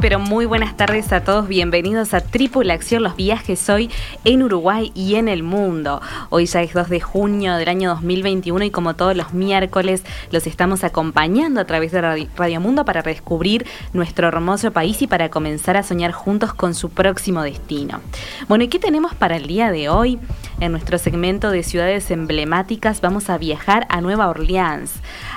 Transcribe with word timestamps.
Pero 0.00 0.20
muy 0.20 0.46
buenas 0.46 0.76
tardes 0.76 1.12
a 1.12 1.24
todos. 1.24 1.48
Bienvenidos 1.48 2.14
a 2.14 2.20
Tripulación, 2.20 3.02
los 3.02 3.16
viajes 3.16 3.68
hoy 3.68 3.90
en 4.24 4.42
Uruguay 4.42 4.92
y 4.94 5.16
en 5.16 5.28
el 5.28 5.42
mundo. 5.42 6.00
Hoy 6.30 6.46
ya 6.46 6.62
es 6.62 6.72
2 6.72 6.88
de 6.88 7.00
junio 7.00 7.56
del 7.56 7.68
año 7.68 7.90
2021 7.90 8.66
y 8.66 8.70
como 8.70 8.94
todos 8.94 9.16
los 9.16 9.32
miércoles 9.32 10.04
los 10.30 10.46
estamos 10.46 10.84
acompañando 10.84 11.60
a 11.60 11.64
través 11.64 11.90
de 11.90 12.00
Radio 12.36 12.60
Mundo 12.60 12.84
para 12.84 13.02
descubrir 13.02 13.66
nuestro 13.92 14.28
hermoso 14.28 14.70
país 14.72 15.02
y 15.02 15.06
para 15.06 15.30
comenzar 15.30 15.76
a 15.76 15.82
soñar 15.82 16.12
juntos 16.12 16.54
con 16.54 16.74
su 16.74 16.90
próximo 16.90 17.42
destino. 17.42 18.00
Bueno, 18.46 18.64
¿y 18.64 18.68
qué 18.68 18.78
tenemos 18.78 19.14
para 19.14 19.36
el 19.36 19.46
día 19.46 19.72
de 19.72 19.88
hoy? 19.88 20.18
En 20.60 20.72
nuestro 20.72 20.98
segmento 20.98 21.50
de 21.50 21.62
ciudades 21.62 22.10
emblemáticas 22.10 23.00
vamos 23.00 23.30
a 23.30 23.38
viajar 23.38 23.86
a 23.90 24.00
Nueva 24.00 24.28
Orleans. 24.28 24.92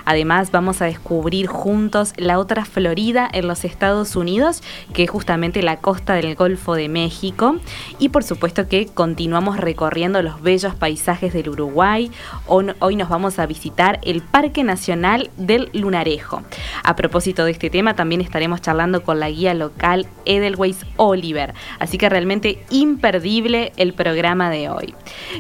Además 0.05 0.51
vamos 0.51 0.81
a 0.81 0.85
descubrir 0.85 1.47
juntos 1.47 2.13
la 2.17 2.39
otra 2.39 2.65
Florida 2.65 3.29
en 3.31 3.47
los 3.47 3.63
Estados 3.63 4.15
Unidos 4.15 4.50
Unidos, 4.51 4.63
que 4.93 5.03
es 5.03 5.09
justamente 5.09 5.61
la 5.63 5.77
costa 5.77 6.13
del 6.13 6.35
Golfo 6.35 6.75
de 6.75 6.89
México. 6.89 7.55
Y 7.97 8.09
por 8.09 8.23
supuesto 8.23 8.67
que 8.67 8.87
continuamos 8.87 9.57
recorriendo 9.57 10.21
los 10.21 10.41
bellos 10.41 10.75
paisajes 10.75 11.33
del 11.33 11.49
Uruguay. 11.49 12.11
Hoy 12.47 12.95
nos 12.95 13.09
vamos 13.09 13.39
a 13.39 13.45
visitar 13.45 13.99
el 14.03 14.21
Parque 14.21 14.63
Nacional 14.63 15.29
del 15.37 15.69
Lunarejo. 15.73 16.43
A 16.83 16.95
propósito 16.95 17.45
de 17.45 17.51
este 17.51 17.69
tema, 17.69 17.95
también 17.95 18.21
estaremos 18.21 18.61
charlando 18.61 19.03
con 19.03 19.19
la 19.19 19.29
guía 19.29 19.53
local 19.53 20.07
Edelweiss 20.25 20.85
Oliver. 20.97 21.53
Así 21.79 21.97
que 21.97 22.09
realmente 22.09 22.63
imperdible 22.69 23.71
el 23.77 23.93
programa 23.93 24.49
de 24.49 24.69
hoy. 24.69 24.93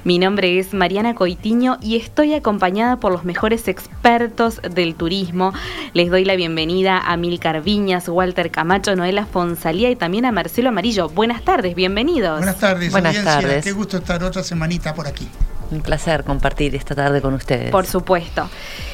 Mi 0.03 0.19
nombre 0.19 0.59
es 0.59 0.73
Mariana 0.73 1.15
Coitiño 1.15 1.77
y 1.81 1.97
estoy 1.97 2.33
acompañada 2.33 2.99
por 2.99 3.11
los 3.11 3.25
mejores 3.25 3.67
expertos 3.67 4.61
del 4.61 4.95
turismo. 4.95 5.53
Les 5.93 6.09
doy 6.09 6.25
la 6.25 6.35
bienvenida 6.35 6.97
a 6.99 7.17
Milcar 7.17 7.61
Viñas, 7.61 8.07
Walter 8.07 8.49
Camacho, 8.49 8.71
Macho 8.71 9.00
Noela 9.01 9.25
Fonsalía 9.25 9.89
y 9.89 9.95
también 9.95 10.25
a 10.25 10.31
Marcelo 10.31 10.69
Amarillo. 10.69 11.09
Buenas 11.09 11.41
tardes, 11.41 11.73
bienvenidos. 11.73 12.37
Buenas 12.37 12.59
tardes, 12.59 12.91
Buenas 12.91 13.23
tardes. 13.23 13.63
Qué 13.63 13.71
gusto 13.71 13.97
estar 13.97 14.23
otra 14.23 14.43
semanita 14.43 14.93
por 14.93 15.07
aquí. 15.07 15.27
Un 15.71 15.81
placer 15.81 16.23
compartir 16.23 16.75
esta 16.75 16.93
tarde 16.93 17.19
con 17.19 17.33
ustedes. 17.33 17.71
Por 17.71 17.87
supuesto. 17.87 18.47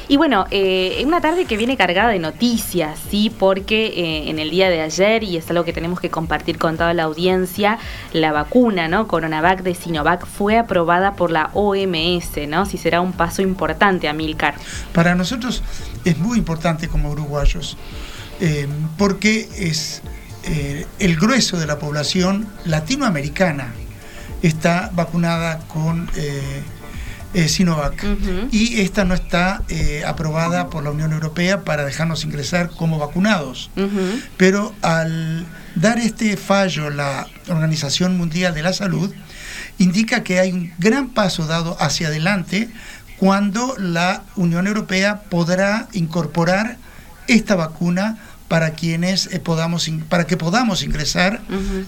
Y 0.08 0.16
bueno, 0.16 0.46
eh, 0.50 1.02
una 1.04 1.20
tarde 1.20 1.44
que 1.44 1.58
viene 1.58 1.76
cargada 1.76 2.08
de 2.08 2.18
noticias, 2.20 2.98
¿sí? 3.10 3.30
Porque 3.38 3.88
eh, 3.88 4.30
en 4.30 4.38
el 4.38 4.48
día 4.48 4.70
de 4.70 4.80
ayer, 4.80 5.24
y 5.24 5.36
es 5.36 5.50
algo 5.50 5.64
que 5.64 5.74
tenemos 5.74 6.00
que 6.00 6.08
compartir 6.08 6.56
con 6.56 6.78
toda 6.78 6.94
la 6.94 7.02
audiencia, 7.02 7.78
la 8.14 8.32
vacuna, 8.32 8.88
¿no? 8.88 9.08
Coronavac 9.08 9.62
de 9.62 9.74
Sinovac 9.74 10.24
fue 10.24 10.56
aprobada 10.56 11.12
por 11.16 11.30
la 11.30 11.50
OMS, 11.52 12.48
¿no? 12.48 12.64
Si 12.64 12.78
será 12.78 13.02
un 13.02 13.12
paso 13.12 13.42
importante, 13.42 14.08
Amilcar. 14.08 14.54
Para 14.94 15.14
nosotros 15.14 15.62
es 16.06 16.16
muy 16.16 16.38
importante 16.38 16.88
como 16.88 17.10
uruguayos. 17.10 17.76
Eh, 18.40 18.68
porque 18.96 19.48
es 19.56 20.02
eh, 20.44 20.86
el 20.98 21.16
grueso 21.16 21.58
de 21.58 21.66
la 21.66 21.78
población 21.78 22.46
latinoamericana 22.64 23.72
está 24.42 24.90
vacunada 24.94 25.58
con 25.68 26.08
eh, 26.14 27.48
Sinovac. 27.48 28.04
Y 28.50 28.80
esta 28.80 29.04
no 29.04 29.14
está 29.14 29.62
aprobada 30.06 30.70
por 30.70 30.82
la 30.82 30.90
Unión 30.90 31.12
Europea 31.12 31.62
para 31.62 31.84
dejarnos 31.84 32.24
ingresar 32.24 32.70
como 32.70 32.98
vacunados. 32.98 33.70
Pero 34.38 34.74
al 34.80 35.44
dar 35.74 35.98
este 35.98 36.36
fallo 36.36 36.88
la 36.88 37.26
Organización 37.48 38.16
Mundial 38.16 38.54
de 38.54 38.62
la 38.62 38.72
Salud, 38.72 39.12
indica 39.76 40.22
que 40.22 40.40
hay 40.40 40.52
un 40.52 40.72
gran 40.78 41.10
paso 41.10 41.46
dado 41.46 41.76
hacia 41.80 42.08
adelante 42.08 42.70
cuando 43.18 43.76
la 43.78 44.22
Unión 44.36 44.66
Europea 44.66 45.22
podrá 45.28 45.88
incorporar 45.92 46.78
esta 47.28 47.54
vacuna 47.54 48.18
para 48.48 48.70
quienes 48.70 49.26
eh, 49.32 49.38
podamos 49.38 49.90
para 50.08 50.26
que 50.26 50.36
podamos 50.36 50.82
ingresar 50.82 51.40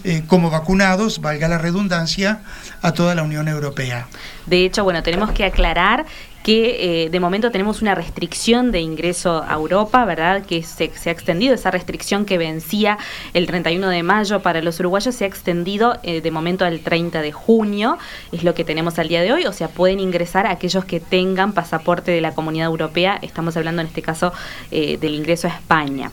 eh, 0.04 0.22
como 0.26 0.50
vacunados, 0.50 1.20
valga 1.20 1.48
la 1.48 1.58
redundancia, 1.58 2.40
a 2.82 2.92
toda 2.92 3.14
la 3.14 3.22
Unión 3.22 3.48
Europea. 3.48 4.06
De 4.46 4.64
hecho, 4.64 4.84
bueno, 4.84 5.02
tenemos 5.02 5.32
que 5.32 5.44
aclarar 5.44 6.06
que 6.42 7.04
eh, 7.04 7.10
de 7.10 7.20
momento 7.20 7.50
tenemos 7.50 7.82
una 7.82 7.94
restricción 7.94 8.72
de 8.72 8.80
ingreso 8.80 9.44
a 9.46 9.54
Europa, 9.54 10.04
¿verdad? 10.04 10.44
Que 10.44 10.62
se, 10.62 10.84
ha 10.84 11.10
extendido, 11.10 11.54
esa 11.54 11.70
restricción 11.70 12.24
que 12.24 12.38
vencía 12.38 12.98
el 13.34 13.46
31 13.46 13.88
de 13.88 14.02
mayo 14.02 14.40
para 14.40 14.62
los 14.62 14.80
uruguayos 14.80 15.14
se 15.14 15.24
ha 15.24 15.26
extendido 15.26 15.98
eh, 16.02 16.20
de 16.20 16.30
momento 16.30 16.64
al 16.64 16.80
30 16.80 17.20
de 17.20 17.32
junio, 17.32 17.98
es 18.32 18.42
lo 18.42 18.54
que 18.54 18.64
tenemos 18.64 18.98
al 18.98 19.08
día 19.08 19.20
de 19.22 19.32
hoy, 19.32 19.44
o 19.46 19.52
sea, 19.52 19.68
pueden 19.68 20.00
ingresar 20.00 20.46
aquellos 20.46 20.84
que 20.84 21.00
tengan 21.00 21.52
pasaporte 21.52 22.10
de 22.10 22.20
la 22.20 22.34
Comunidad 22.34 22.66
Europea, 22.66 23.18
estamos 23.20 23.56
hablando 23.56 23.82
en 23.82 23.88
este 23.88 24.02
caso 24.02 24.32
eh, 24.70 24.96
del 24.98 25.14
ingreso 25.14 25.48
a 25.48 25.50
España. 25.50 26.10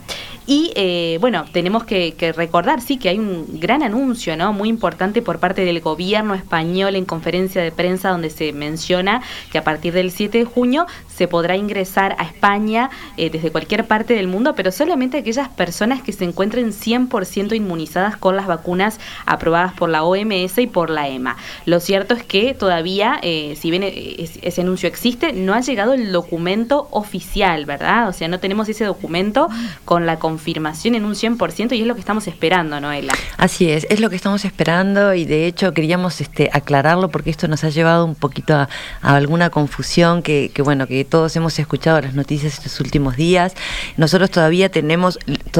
Y 0.50 1.18
bueno, 1.20 1.44
tenemos 1.52 1.84
que, 1.84 2.14
que, 2.14 2.32
recordar, 2.32 2.80
sí, 2.80 2.96
que 2.96 3.10
hay 3.10 3.20
un 3.20 3.60
gran 3.60 3.84
anuncio, 3.84 4.38
¿no? 4.38 4.54
Muy 4.54 4.70
importante 4.70 5.22
por 5.22 5.40
parte 5.40 5.66
del 5.66 5.82
gobierno 5.82 6.36
español 6.36 6.96
en 6.96 7.04
conferencia 7.04 7.62
de 7.62 7.74
prensa 7.74 8.12
donde 8.12 8.30
se 8.30 8.54
menciona 8.54 9.22
que 9.52 9.58
a 9.58 9.66
partir 9.66 9.94
del 9.94 10.10
7 10.18 10.40
de 10.40 10.46
junio 10.46 10.88
se 11.08 11.28
podrá 11.28 11.56
ingresar 11.56 12.16
a 12.20 12.24
España 12.24 12.90
eh, 13.18 13.30
desde 13.30 13.52
cualquier 13.52 13.86
parte 13.86 14.14
del 14.14 14.28
mundo, 14.28 14.54
pero 14.56 14.72
solamente 14.72 15.18
aquellas 15.18 15.50
personas 15.50 16.02
que 16.02 16.12
se 16.12 16.26
encuentren 16.26 16.72
100% 16.72 17.56
inmunizadas 17.56 18.18
con 18.18 18.36
las 18.36 18.48
vacunas 18.48 19.00
aprobadas 19.26 19.74
por 19.74 19.90
la 19.90 20.04
OMS 20.04 20.58
y 20.58 20.68
por 20.68 20.90
la 20.90 21.08
EMA. 21.08 21.38
Lo 21.66 21.80
cierto 21.80 22.14
es 22.14 22.24
que 22.24 22.54
todavía, 22.54 23.20
eh, 23.22 23.56
si 23.60 23.72
bien 23.72 23.84
eh, 23.84 24.30
ese 24.42 24.62
anuncio 24.62 24.88
existe, 24.88 25.34
no 25.34 25.54
ha 25.54 25.62
llegado 25.62 25.94
el 25.94 26.12
documento 26.12 26.88
oficial, 26.92 27.66
¿verdad? 27.66 28.10
O 28.10 28.14
sea, 28.14 28.28
no 28.28 28.40
tenemos 28.40 28.70
ese 28.70 28.86
documento 28.86 29.50
con 29.86 30.06
la 30.06 30.20
confirmación 30.20 30.96
en 30.96 31.06
un 31.06 31.14
100% 31.14 31.76
y 31.76 31.82
es 31.82 31.88
lo 31.88 31.94
que 31.94 32.02
estamos 32.02 32.28
esperando, 32.28 32.80
Noela. 32.80 33.14
Así 33.38 33.70
es, 33.70 33.86
es 33.90 34.00
lo 34.00 34.10
que 34.10 34.16
estamos 34.16 34.46
esperando 34.46 35.14
y 35.14 35.26
de 35.26 35.48
hecho 35.48 35.74
queríamos 35.74 36.22
este, 36.22 36.50
aclararlo 36.54 37.10
porque 37.10 37.30
esto 37.30 37.48
nos 37.48 37.64
ha 37.64 37.70
llevado 37.70 38.06
un 38.06 38.16
poquito 38.16 38.54
a 38.56 38.68
alguna 39.02 39.50
confusión 39.50 40.07
que, 40.22 40.52
bueno, 40.64 40.88
que 40.88 41.04
todos 41.06 41.36
hemos 41.36 41.60
escuchado 41.60 42.02
las 42.02 42.14
noticias 42.14 42.54
estos 42.54 42.80
últimos 42.80 43.16
días. 43.16 43.54
Nosotros 43.98 44.32
todavía 44.32 44.70
tenemos, 44.70 45.20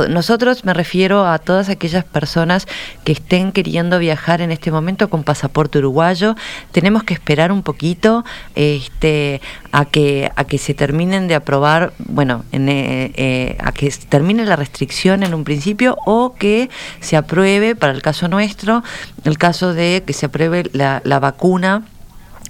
nosotros 0.10 0.64
me 0.64 0.74
refiero 0.74 1.26
a 1.26 1.38
todas 1.40 1.70
aquellas 1.70 2.06
personas 2.06 2.68
que 3.04 3.12
estén 3.12 3.52
queriendo 3.52 4.00
viajar 4.00 4.42
en 4.42 4.52
este 4.52 4.72
momento 4.72 5.10
con 5.10 5.24
pasaporte 5.24 5.80
uruguayo. 5.80 6.36
Tenemos 6.72 7.04
que 7.04 7.14
esperar 7.14 7.52
un 7.52 7.62
poquito 7.62 8.24
este, 8.56 9.42
a 9.72 9.86
que 9.86 10.32
a 10.36 10.44
que 10.46 10.58
se 10.58 10.74
terminen 10.74 11.28
de 11.28 11.36
aprobar, 11.36 11.94
bueno, 11.98 12.46
eh, 12.52 13.12
eh, 13.16 13.58
a 13.60 13.72
que 13.72 13.90
termine 14.10 14.46
la 14.46 14.56
restricción 14.56 15.24
en 15.24 15.34
un 15.34 15.44
principio 15.44 15.98
o 16.06 16.36
que 16.36 16.70
se 17.00 17.18
apruebe, 17.18 17.76
para 17.76 17.94
el 17.94 18.02
caso 18.02 18.28
nuestro, 18.28 18.84
el 19.24 19.38
caso 19.38 19.74
de 19.74 20.04
que 20.06 20.14
se 20.14 20.28
apruebe 20.28 20.70
la, 20.74 21.02
la 21.04 21.20
vacuna 21.20 21.84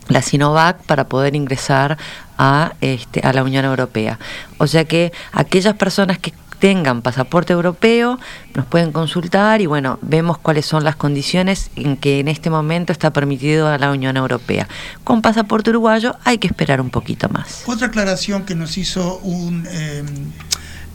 la 0.09 0.21
Sinovac 0.21 0.83
para 0.83 1.07
poder 1.07 1.35
ingresar 1.35 1.97
a, 2.37 2.73
este, 2.81 3.21
a 3.21 3.33
la 3.33 3.43
Unión 3.43 3.65
Europea. 3.65 4.19
O 4.57 4.67
sea 4.67 4.85
que 4.85 5.11
aquellas 5.33 5.75
personas 5.75 6.17
que 6.19 6.33
tengan 6.59 7.01
pasaporte 7.01 7.53
europeo 7.53 8.19
nos 8.55 8.65
pueden 8.65 8.91
consultar 8.91 9.61
y 9.61 9.67
bueno, 9.67 9.99
vemos 10.01 10.37
cuáles 10.37 10.65
son 10.65 10.83
las 10.83 10.95
condiciones 10.95 11.69
en 11.75 11.97
que 11.97 12.19
en 12.19 12.27
este 12.27 12.49
momento 12.49 12.91
está 12.91 13.11
permitido 13.11 13.67
a 13.67 13.77
la 13.77 13.91
Unión 13.91 14.17
Europea. 14.17 14.67
Con 15.03 15.21
pasaporte 15.21 15.69
uruguayo 15.69 16.15
hay 16.23 16.39
que 16.39 16.47
esperar 16.47 16.81
un 16.81 16.89
poquito 16.89 17.29
más. 17.29 17.63
Otra 17.67 17.87
aclaración 17.87 18.43
que 18.45 18.55
nos 18.55 18.77
hizo 18.77 19.19
un... 19.19 19.67
Eh, 19.69 20.03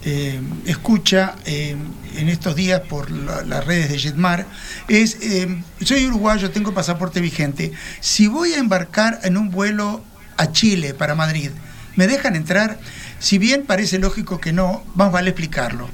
eh, 0.05 0.41
escucha 0.67 1.37
eh, 1.45 1.77
en 2.17 2.29
estos 2.29 2.57
días 2.57 2.81
por 2.81 3.11
las 3.11 3.65
redes 3.65 3.89
de 3.91 3.99
Jetmar 3.99 4.47
es, 4.89 5.17
eh, 5.23 5.63
soy 5.83 6.07
uruguayo, 6.07 6.51
tengo 6.51 6.75
pasaporte 6.75 7.21
vigente, 7.21 7.73
si 8.01 8.27
voy 8.27 8.53
a 8.53 8.59
embarcar 8.59 9.21
en 9.23 9.37
un 9.37 9.51
vuelo 9.51 10.05
a 10.37 10.53
Chile 10.53 10.95
para 10.95 11.15
Madrid, 11.15 11.51
¿Me 11.95 12.07
dejan 12.07 12.37
entrar? 12.37 12.79
Si 13.19 13.39
bien 13.39 13.65
parece 13.67 13.99
lógico 13.99 14.41
que 14.41 14.53
no, 14.53 14.83
más 14.95 15.13
vale 15.13 15.31
explicarlo. 15.31 15.91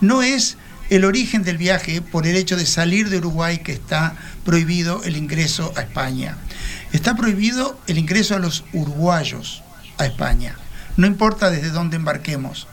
No 0.00 0.22
es 0.22 0.58
el 0.90 1.04
origen 1.04 1.42
del 1.42 1.58
viaje 1.58 2.02
por 2.02 2.26
el 2.26 2.36
hecho 2.36 2.56
de 2.56 2.66
salir 2.66 3.08
de 3.08 3.18
Uruguay 3.18 3.58
que 3.58 3.72
está 3.72 4.14
prohibido 4.44 5.02
el 5.04 5.16
ingreso 5.16 5.72
a 5.76 5.82
España. 5.82 6.36
Está 6.92 7.16
prohibido 7.16 7.78
el 7.86 7.98
ingreso 7.98 8.34
a 8.34 8.38
los 8.38 8.64
uruguayos 8.72 9.62
a 9.96 10.06
España. 10.06 10.56
No 10.96 11.06
importa 11.06 11.50
desde 11.50 11.70
dónde 11.70 11.96
embarquemos. 11.96 12.66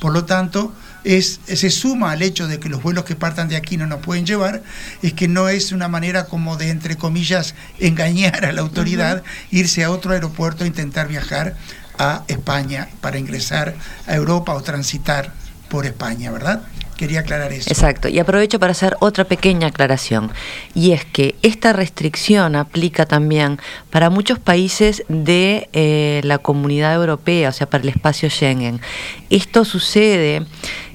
Por 0.00 0.12
lo 0.12 0.24
tanto, 0.24 0.72
es, 1.04 1.40
se 1.46 1.70
suma 1.70 2.12
al 2.12 2.22
hecho 2.22 2.46
de 2.46 2.60
que 2.60 2.68
los 2.68 2.82
vuelos 2.82 3.04
que 3.04 3.16
partan 3.16 3.48
de 3.48 3.56
aquí 3.56 3.76
no 3.76 3.86
nos 3.86 4.00
pueden 4.00 4.26
llevar, 4.26 4.62
es 5.02 5.12
que 5.12 5.28
no 5.28 5.48
es 5.48 5.72
una 5.72 5.88
manera 5.88 6.26
como 6.26 6.56
de, 6.56 6.70
entre 6.70 6.96
comillas, 6.96 7.54
engañar 7.78 8.44
a 8.44 8.52
la 8.52 8.60
autoridad, 8.60 9.22
irse 9.50 9.84
a 9.84 9.90
otro 9.90 10.12
aeropuerto 10.12 10.64
e 10.64 10.66
intentar 10.66 11.08
viajar 11.08 11.56
a 11.98 12.24
España 12.28 12.88
para 13.00 13.18
ingresar 13.18 13.74
a 14.06 14.14
Europa 14.14 14.54
o 14.54 14.62
transitar 14.62 15.32
por 15.68 15.86
España, 15.86 16.30
¿verdad? 16.30 16.62
Quería 17.00 17.20
aclarar 17.20 17.50
eso. 17.50 17.70
Exacto, 17.70 18.08
y 18.08 18.18
aprovecho 18.18 18.60
para 18.60 18.72
hacer 18.72 18.94
otra 19.00 19.24
pequeña 19.24 19.68
aclaración, 19.68 20.30
y 20.74 20.92
es 20.92 21.06
que 21.06 21.34
esta 21.40 21.72
restricción 21.72 22.56
aplica 22.56 23.06
también 23.06 23.58
para 23.88 24.10
muchos 24.10 24.38
países 24.38 25.02
de 25.08 25.70
eh, 25.72 26.20
la 26.24 26.36
comunidad 26.36 26.92
europea, 26.94 27.48
o 27.48 27.52
sea, 27.52 27.70
para 27.70 27.84
el 27.84 27.88
espacio 27.88 28.28
Schengen. 28.28 28.82
Esto 29.30 29.64
sucede 29.64 30.44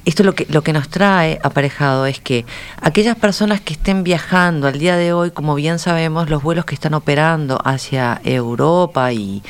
esto 0.06 0.24
lo 0.24 0.36
que, 0.36 0.46
lo 0.50 0.62
que 0.62 0.72
nos 0.72 0.88
trae 0.88 1.40
aparejado 1.44 2.06
es 2.06 2.20
que 2.20 2.46
aquellas 2.80 3.16
personas 3.16 3.60
que 3.60 3.74
estén 3.74 4.04
viajando 4.04 4.68
al 4.68 4.78
día 4.78 4.98
de 4.98 5.14
hoy, 5.14 5.32
como 5.32 5.56
bien 5.56 5.80
sabemos, 5.80 6.30
los 6.30 6.44
vuelos 6.44 6.66
que 6.66 6.76
están 6.76 6.94
operando 6.94 7.60
hacia 7.66 8.22
Europa 8.24 9.12
y, 9.12 9.42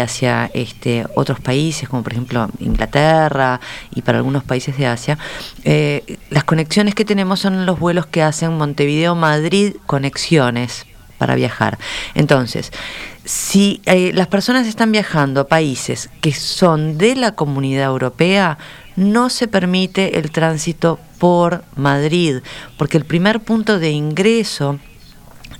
hacia 0.00 0.50
este, 0.54 1.06
otros 1.14 1.38
países, 1.38 1.88
como 1.88 2.02
por 2.02 2.12
ejemplo 2.12 2.48
Inglaterra 2.58 3.60
y 3.94 4.02
para 4.02 4.18
algunos 4.18 4.42
países 4.42 4.76
de 4.76 4.86
Asia, 4.86 5.18
eh, 5.64 6.18
las 6.30 6.44
conexiones 6.44 6.94
que 6.96 7.04
tenemos 7.04 7.38
son 7.38 7.64
los 7.64 7.78
vuelos 7.78 8.06
que 8.06 8.22
hacen 8.22 8.58
Montevideo-Madrid 8.58 9.76
conexiones 9.86 10.86
para 11.18 11.36
viajar. 11.36 11.78
Entonces, 12.14 12.72
si 13.24 13.80
eh, 13.86 14.10
las 14.12 14.26
personas 14.26 14.66
están 14.66 14.90
viajando 14.90 15.42
a 15.42 15.46
países 15.46 16.10
que 16.20 16.32
son 16.32 16.98
de 16.98 17.14
la 17.14 17.32
comunidad 17.32 17.84
europea, 17.84 18.58
no 18.96 19.30
se 19.30 19.48
permite 19.48 20.18
el 20.18 20.30
tránsito 20.30 20.98
por 21.18 21.64
Madrid, 21.76 22.38
porque 22.76 22.96
el 22.96 23.04
primer 23.04 23.40
punto 23.40 23.78
de 23.78 23.90
ingreso 23.90 24.78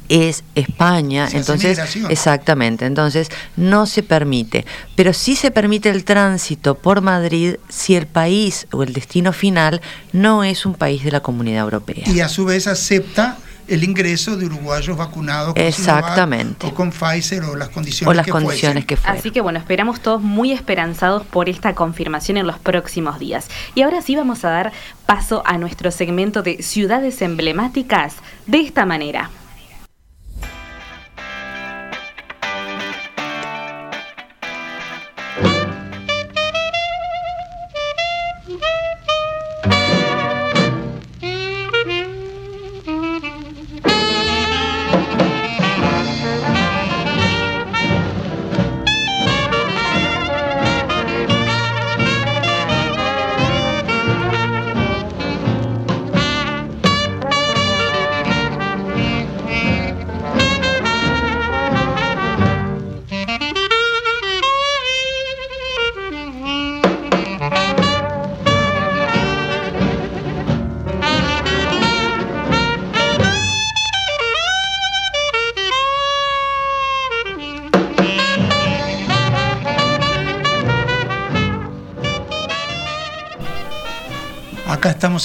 es 0.09 0.45
España, 0.55 1.29
entonces 1.33 1.79
exactamente, 2.11 2.85
entonces 2.85 3.29
no 3.57 3.87
se 3.87 4.03
permite, 4.03 4.67
pero 4.95 5.13
sí 5.13 5.37
se 5.37 5.51
permite 5.51 5.89
el 5.89 6.05
tránsito 6.05 6.75
por 6.75 7.01
Madrid 7.01 7.57
si 7.69 7.95
el 7.95 8.07
país 8.07 8.67
o 8.73 8.83
el 8.83 8.93
destino 8.93 9.33
final 9.33 9.81
no 10.13 10.45
es 10.45 10.67
un 10.67 10.75
país 10.75 11.03
de 11.05 11.13
la 11.13 11.21
Comunidad 11.21 11.65
Europea. 11.65 12.05
Y 12.07 12.21
a 12.21 12.29
su 12.29 12.45
vez 12.45 12.67
acepta 12.67 13.39
el 13.69 13.85
ingreso 13.85 14.37
de 14.37 14.47
uruguayos 14.47 14.97
vacunados 14.97 15.55
con 15.55 15.63
Exactamente. 15.63 16.67
o 16.67 16.75
con 16.75 16.91
Pfizer 16.91 17.45
o 17.45 17.57
las 17.57 17.69
condiciones, 17.69 18.17
las 18.17 18.27
que, 18.27 18.33
condiciones 18.33 18.85
que 18.85 18.99
Así 19.05 19.31
que 19.31 19.41
bueno, 19.41 19.59
esperamos 19.59 20.01
todos 20.01 20.21
muy 20.21 20.53
esperanzados 20.53 21.25
por 21.27 21.49
esta 21.49 21.75
confirmación 21.75 22.37
en 22.37 22.47
los 22.47 22.59
próximos 22.59 23.19
días. 23.19 23.49
Y 23.75 23.83
ahora 23.83 24.03
sí 24.03 24.17
vamos 24.17 24.45
a 24.45 24.51
dar 24.51 24.73
paso 25.07 25.43
a 25.47 25.59
nuestro 25.59 25.91
segmento 25.91 26.43
de 26.43 26.63
ciudades 26.63 27.23
emblemáticas 27.23 28.17
de 28.47 28.61
esta 28.61 28.87
manera. 28.87 29.31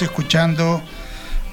Escuchando 0.01 0.81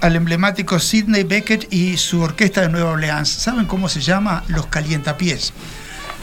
al 0.01 0.17
emblemático 0.17 0.79
Sidney 0.79 1.25
Beckett 1.25 1.73
y 1.73 1.97
su 1.97 2.21
orquesta 2.21 2.61
de 2.61 2.69
Nueva 2.69 2.91
Orleans. 2.91 3.29
¿Saben 3.29 3.65
cómo 3.65 3.89
se 3.89 4.01
llama? 4.01 4.45
Los 4.49 4.67
Calientapiés. 4.67 5.53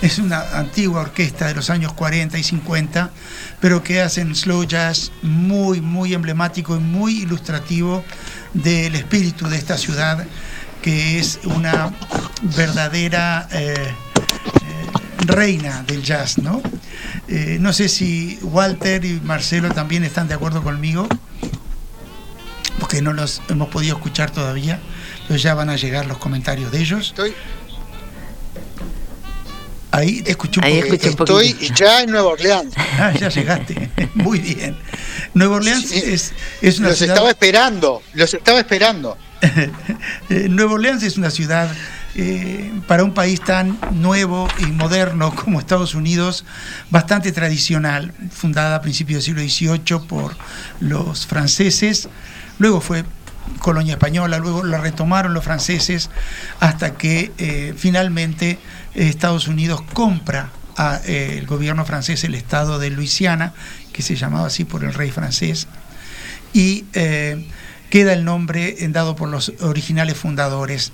Es 0.02 0.20
una 0.20 0.58
antigua 0.58 1.02
orquesta 1.02 1.48
de 1.48 1.56
los 1.56 1.70
años 1.70 1.94
40 1.94 2.38
y 2.38 2.44
50, 2.44 3.12
pero 3.60 3.84
que 3.84 4.02
hacen 4.02 4.36
slow 4.36 4.64
jazz 4.66 5.12
muy, 5.22 5.82
muy 5.82 6.14
emblemático 6.14 6.76
y 6.76 6.80
muy 6.80 7.22
ilustrativo 7.22 8.04
del 8.54 8.96
espíritu 8.96 9.48
de 9.48 9.58
esta 9.58 9.78
ciudad, 9.78 10.26
que 10.82 11.20
es 11.20 11.40
una 11.44 11.92
verdadera 12.56 13.48
eh, 13.52 13.74
eh, 13.76 13.94
reina 15.26 15.84
del 15.84 16.04
jazz, 16.04 16.38
¿no? 16.38 16.62
Eh, 17.28 17.58
no 17.60 17.74
sé 17.74 17.90
si 17.90 18.40
Walter 18.42 19.06
y 19.06 19.20
Marcelo 19.22 19.70
también 19.70 20.04
están 20.04 20.28
de 20.28 20.34
acuerdo 20.34 20.64
conmigo 20.64 21.08
porque 22.92 23.02
no 23.02 23.14
los 23.14 23.42
hemos 23.48 23.70
podido 23.70 23.96
escuchar 23.96 24.32
todavía, 24.32 24.78
pero 25.26 25.40
ya 25.40 25.54
van 25.54 25.70
a 25.70 25.78
llegar 25.78 26.08
los 26.08 26.18
comentarios 26.18 26.74
de 26.74 26.82
ellos. 26.82 27.08
Estoy. 27.08 27.34
Ahí 29.92 30.22
escuché 30.26 30.60
un 30.60 30.66
Ahí 30.66 30.80
Estoy 30.80 31.54
ya 31.74 32.02
en 32.02 32.12
Nueva 32.12 32.32
Orleans. 32.32 32.74
Ah, 33.00 33.14
ya 33.14 33.30
llegaste. 33.30 33.90
Muy 34.14 34.40
bien. 34.40 34.76
Nueva 35.34 35.56
Orleans 35.56 35.90
es, 35.94 36.34
es, 36.62 36.80
una 36.80 36.90
los 36.90 37.02
estaba 37.02 37.30
esperando, 37.30 38.04
los 38.14 38.34
estaba 38.34 38.60
esperando. 38.60 39.18
Nueva 40.50 40.74
Orleans 40.74 41.02
es 41.04 41.18
una 41.18 41.32
ciudad 41.32 41.72
eh, 42.16 42.74
para 42.88 43.06
un 43.06 43.14
país 43.14 43.40
tan 43.40 43.80
nuevo 43.94 44.50
y 44.60 44.66
moderno 44.66 45.34
como 45.34 45.62
Estados 45.62 45.96
Unidos, 45.96 46.44
bastante 46.90 47.32
tradicional, 47.32 48.14
fundada 48.32 48.76
a 48.76 48.82
principios 48.82 49.26
del 49.26 49.50
siglo 49.50 49.78
XVIII 49.78 50.08
por 50.10 50.36
los 50.82 51.26
franceses, 51.26 52.10
Luego 52.60 52.82
fue 52.82 53.04
colonia 53.60 53.94
española, 53.94 54.40
luego 54.40 54.64
la 54.64 54.78
retomaron 54.78 55.34
los 55.34 55.44
franceses 55.44 56.10
hasta 56.60 56.96
que 56.96 57.32
eh, 57.38 57.74
finalmente 57.78 58.60
eh, 58.96 59.08
Estados 59.08 59.48
Unidos 59.48 59.82
compra 59.94 60.50
al 60.76 61.02
eh, 61.06 61.44
gobierno 61.48 61.86
francés 61.86 62.24
el 62.24 62.36
estado 62.36 62.80
de 62.80 62.90
Luisiana, 62.90 63.54
que 63.94 64.02
se 64.02 64.16
llamaba 64.16 64.48
así 64.48 64.64
por 64.64 64.84
el 64.84 64.94
rey 64.94 65.12
francés, 65.12 65.68
y 66.54 66.86
queda 67.90 68.14
el 68.14 68.26
nombre 68.26 68.76
dado 68.90 69.16
por 69.16 69.30
los 69.30 69.54
originales 69.62 70.18
fundadores. 70.18 70.92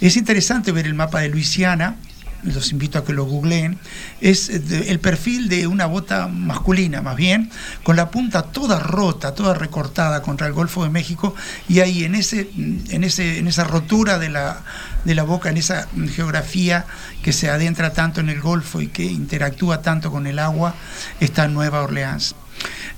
Es 0.00 0.16
interesante 0.16 0.70
ver 0.70 0.86
el 0.86 0.94
mapa 0.94 1.20
de 1.20 1.28
Luisiana, 1.28 1.96
los 2.42 2.72
invito 2.72 2.98
a 2.98 3.04
que 3.04 3.12
lo 3.12 3.24
googleen, 3.24 3.78
es 4.20 4.48
el 4.48 5.00
perfil 5.00 5.48
de 5.48 5.66
una 5.66 5.86
bota 5.86 6.28
masculina, 6.28 7.02
más 7.02 7.16
bien, 7.16 7.50
con 7.82 7.96
la 7.96 8.10
punta 8.10 8.42
toda 8.42 8.78
rota, 8.78 9.34
toda 9.34 9.54
recortada 9.54 10.22
contra 10.22 10.46
el 10.46 10.52
Golfo 10.52 10.84
de 10.84 10.90
México, 10.90 11.34
y 11.68 11.80
ahí 11.80 12.04
en, 12.04 12.14
ese, 12.14 12.50
en, 12.56 13.04
ese, 13.04 13.38
en 13.38 13.48
esa 13.48 13.64
rotura 13.64 14.18
de 14.18 14.28
la, 14.28 14.62
de 15.04 15.14
la 15.14 15.22
boca, 15.22 15.50
en 15.50 15.56
esa 15.56 15.88
geografía 16.14 16.84
que 17.22 17.32
se 17.32 17.48
adentra 17.48 17.92
tanto 17.92 18.20
en 18.20 18.28
el 18.28 18.40
Golfo 18.40 18.80
y 18.80 18.88
que 18.88 19.04
interactúa 19.04 19.82
tanto 19.82 20.10
con 20.10 20.26
el 20.26 20.38
agua, 20.38 20.74
está 21.20 21.48
Nueva 21.48 21.82
Orleans. 21.82 22.34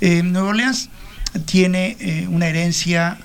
Eh, 0.00 0.22
Nueva 0.22 0.48
Orleans 0.48 0.90
tiene 1.46 1.96
eh, 2.00 2.26
una 2.28 2.46
herencia 2.46 3.18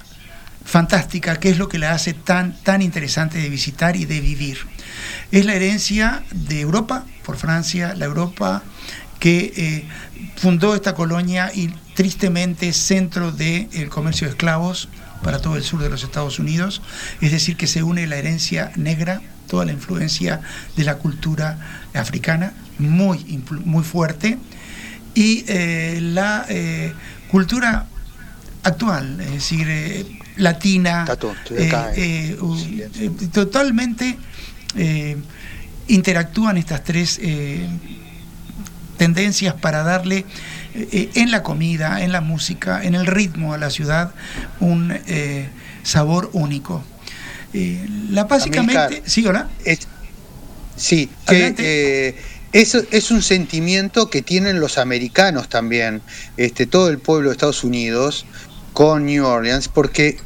fantástica, 0.65 1.37
que 1.39 1.49
es 1.49 1.57
lo 1.57 1.67
que 1.67 1.79
la 1.79 1.91
hace 1.91 2.13
tan, 2.13 2.55
tan 2.61 2.81
interesante 2.81 3.39
de 3.39 3.49
visitar 3.49 3.95
y 3.95 4.05
de 4.05 4.21
vivir. 4.21 4.59
Es 5.31 5.45
la 5.45 5.53
herencia 5.53 6.23
de 6.31 6.61
Europa, 6.61 7.05
por 7.23 7.37
Francia, 7.37 7.93
la 7.95 8.05
Europa 8.05 8.63
que 9.19 9.53
eh, 9.55 9.85
fundó 10.37 10.73
esta 10.73 10.95
colonia 10.95 11.51
y 11.53 11.67
tristemente 11.93 12.73
centro 12.73 13.31
del 13.31 13.89
comercio 13.89 14.25
de 14.25 14.31
esclavos 14.31 14.89
para 15.21 15.39
todo 15.39 15.55
el 15.55 15.63
sur 15.63 15.81
de 15.81 15.89
los 15.89 16.03
Estados 16.03 16.39
Unidos, 16.39 16.81
es 17.21 17.31
decir, 17.31 17.57
que 17.57 17.67
se 17.67 17.83
une 17.83 18.07
la 18.07 18.15
herencia 18.15 18.71
negra, 18.75 19.21
toda 19.47 19.65
la 19.65 19.73
influencia 19.73 20.41
de 20.77 20.83
la 20.85 20.95
cultura 20.95 21.83
africana, 21.93 22.53
muy, 22.77 23.43
muy 23.65 23.83
fuerte, 23.83 24.37
y 25.13 25.43
la 25.99 26.45
cultura 27.29 27.87
actual, 28.63 29.19
es 29.19 29.31
decir, 29.31 30.21
latina, 30.37 31.05
totalmente 33.33 34.17
interactúan 35.87 36.57
estas 36.57 36.83
tres 36.83 37.19
tendencias 38.99 39.55
para 39.55 39.81
darle 39.81 40.25
eh, 40.75 41.09
en 41.15 41.31
la 41.31 41.41
comida, 41.41 42.03
en 42.03 42.11
la 42.11 42.21
música, 42.21 42.83
en 42.83 42.93
el 42.93 43.07
ritmo 43.07 43.55
a 43.55 43.57
la 43.57 43.71
ciudad 43.71 44.13
un 44.59 44.95
eh, 45.07 45.49
sabor 45.81 46.29
único. 46.33 46.83
Eh, 47.53 47.87
la 48.11 48.25
básicamente, 48.25 49.01
sí, 49.05 49.25
hola. 49.25 49.49
sí, 50.75 51.09
que 51.25 52.15
eso 52.51 52.81
es 52.91 53.09
un 53.09 53.23
sentimiento 53.23 54.09
que 54.09 54.21
tienen 54.21 54.59
los 54.59 54.77
americanos 54.77 55.49
también, 55.49 56.01
este, 56.37 56.67
todo 56.67 56.89
el 56.89 56.99
pueblo 56.99 57.29
de 57.29 57.33
Estados 57.33 57.63
Unidos 57.63 58.25
con 58.73 59.05
New 59.05 59.25
Orleans, 59.25 59.67
porque 59.67 60.17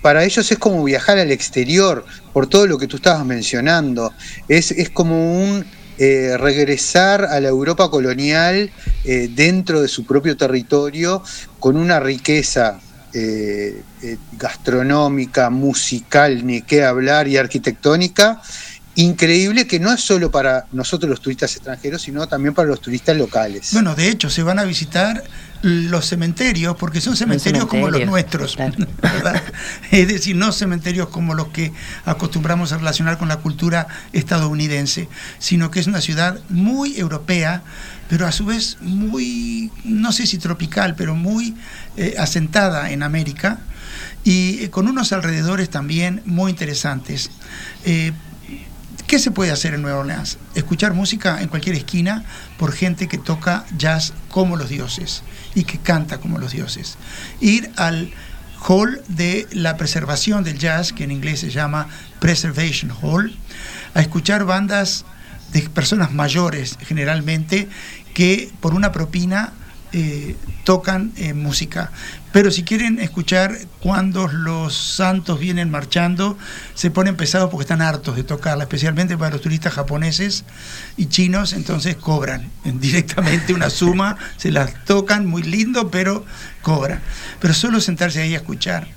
para 0.00 0.24
ellos 0.24 0.50
es 0.50 0.58
como 0.58 0.84
viajar 0.84 1.18
al 1.18 1.30
exterior, 1.30 2.04
por 2.32 2.46
todo 2.46 2.66
lo 2.66 2.78
que 2.78 2.86
tú 2.86 2.96
estabas 2.96 3.24
mencionando. 3.24 4.12
Es, 4.48 4.70
es 4.70 4.90
como 4.90 5.42
un 5.42 5.64
eh, 5.98 6.36
regresar 6.38 7.26
a 7.26 7.38
la 7.38 7.48
Europa 7.48 7.90
colonial 7.90 8.70
eh, 9.04 9.30
dentro 9.32 9.82
de 9.82 9.88
su 9.88 10.06
propio 10.06 10.36
territorio 10.36 11.22
con 11.60 11.76
una 11.76 12.00
riqueza 12.00 12.80
eh, 13.12 13.82
gastronómica, 14.32 15.50
musical, 15.50 16.46
ni 16.46 16.62
qué 16.62 16.82
hablar, 16.82 17.28
y 17.28 17.36
arquitectónica 17.36 18.40
increíble 18.94 19.66
que 19.66 19.78
no 19.80 19.92
es 19.92 20.00
solo 20.00 20.30
para 20.30 20.66
nosotros 20.72 21.08
los 21.08 21.20
turistas 21.20 21.54
extranjeros, 21.56 22.02
sino 22.02 22.26
también 22.26 22.54
para 22.54 22.68
los 22.68 22.80
turistas 22.80 23.16
locales. 23.16 23.70
Bueno, 23.72 23.94
de 23.94 24.08
hecho, 24.08 24.28
se 24.28 24.42
van 24.42 24.58
a 24.58 24.64
visitar 24.64 25.22
los 25.62 26.06
cementerios, 26.06 26.76
porque 26.76 27.00
son 27.00 27.16
cementerios 27.16 27.66
como 27.66 27.88
los 27.88 28.04
nuestros, 28.04 28.56
Es 29.90 30.08
decir, 30.08 30.36
no 30.36 30.52
cementerios 30.52 31.08
como 31.08 31.34
los 31.34 31.48
que 31.48 31.72
acostumbramos 32.04 32.72
a 32.72 32.78
relacionar 32.78 33.16
con 33.18 33.28
la 33.28 33.38
cultura 33.38 33.86
estadounidense, 34.12 35.08
sino 35.38 35.70
que 35.70 35.80
es 35.80 35.86
una 35.86 36.00
ciudad 36.00 36.40
muy 36.48 36.98
europea, 36.98 37.62
pero 38.08 38.26
a 38.26 38.32
su 38.32 38.44
vez 38.44 38.78
muy, 38.80 39.70
no 39.84 40.12
sé 40.12 40.26
si 40.26 40.38
tropical, 40.38 40.94
pero 40.96 41.14
muy 41.14 41.54
eh, 41.96 42.16
asentada 42.18 42.90
en 42.90 43.02
América 43.02 43.60
y 44.24 44.68
con 44.68 44.88
unos 44.88 45.12
alrededores 45.12 45.70
también 45.70 46.22
muy 46.24 46.50
interesantes. 46.50 47.30
Eh, 47.84 48.12
¿Qué 49.12 49.18
se 49.18 49.30
puede 49.30 49.50
hacer 49.50 49.74
en 49.74 49.82
Nueva 49.82 49.98
Orleans? 49.98 50.38
Escuchar 50.54 50.94
música 50.94 51.42
en 51.42 51.48
cualquier 51.48 51.76
esquina 51.76 52.24
por 52.56 52.72
gente 52.72 53.08
que 53.08 53.18
toca 53.18 53.66
jazz 53.76 54.14
como 54.30 54.56
los 54.56 54.70
dioses 54.70 55.22
y 55.54 55.64
que 55.64 55.76
canta 55.76 56.16
como 56.16 56.38
los 56.38 56.52
dioses. 56.52 56.96
Ir 57.38 57.70
al 57.76 58.10
hall 58.66 59.02
de 59.08 59.46
la 59.52 59.76
preservación 59.76 60.44
del 60.44 60.58
jazz, 60.58 60.94
que 60.94 61.04
en 61.04 61.10
inglés 61.10 61.40
se 61.40 61.50
llama 61.50 61.88
Preservation 62.20 62.90
Hall, 63.02 63.36
a 63.92 64.00
escuchar 64.00 64.46
bandas 64.46 65.04
de 65.52 65.60
personas 65.68 66.10
mayores 66.14 66.78
generalmente 66.80 67.68
que 68.14 68.50
por 68.60 68.72
una 68.72 68.92
propina 68.92 69.52
eh, 69.92 70.36
tocan 70.64 71.12
eh, 71.16 71.34
música. 71.34 71.92
Pero 72.32 72.50
si 72.50 72.62
quieren 72.62 72.98
escuchar 72.98 73.58
cuando 73.80 74.26
los 74.26 74.74
santos 74.74 75.38
vienen 75.38 75.70
marchando, 75.70 76.38
se 76.74 76.90
ponen 76.90 77.16
pesados 77.16 77.50
porque 77.50 77.62
están 77.64 77.82
hartos 77.82 78.16
de 78.16 78.24
tocarla, 78.24 78.64
especialmente 78.64 79.18
para 79.18 79.32
los 79.32 79.42
turistas 79.42 79.74
japoneses 79.74 80.44
y 80.96 81.06
chinos, 81.06 81.52
entonces 81.52 81.96
cobran 81.96 82.50
directamente 82.64 83.52
una 83.52 83.70
suma, 83.70 84.16
se 84.38 84.50
las 84.50 84.84
tocan 84.84 85.26
muy 85.26 85.42
lindo, 85.42 85.90
pero 85.90 86.24
cobran. 86.62 87.00
Pero 87.40 87.54
solo 87.54 87.80
sentarse 87.80 88.22
ahí 88.22 88.34
a 88.34 88.38
escuchar. 88.38 88.88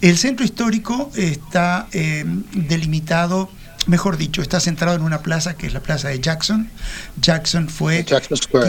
El 0.00 0.16
centro 0.16 0.44
histórico 0.44 1.10
está 1.16 1.88
eh, 1.92 2.24
delimitado 2.52 3.50
mejor 3.88 4.16
dicho, 4.18 4.42
está 4.42 4.60
centrado 4.60 4.96
en 4.96 5.02
una 5.02 5.22
plaza 5.22 5.56
que 5.56 5.66
es 5.66 5.72
la 5.72 5.80
plaza 5.80 6.08
de 6.08 6.20
Jackson. 6.20 6.70
Jackson 7.20 7.68
fue 7.68 8.04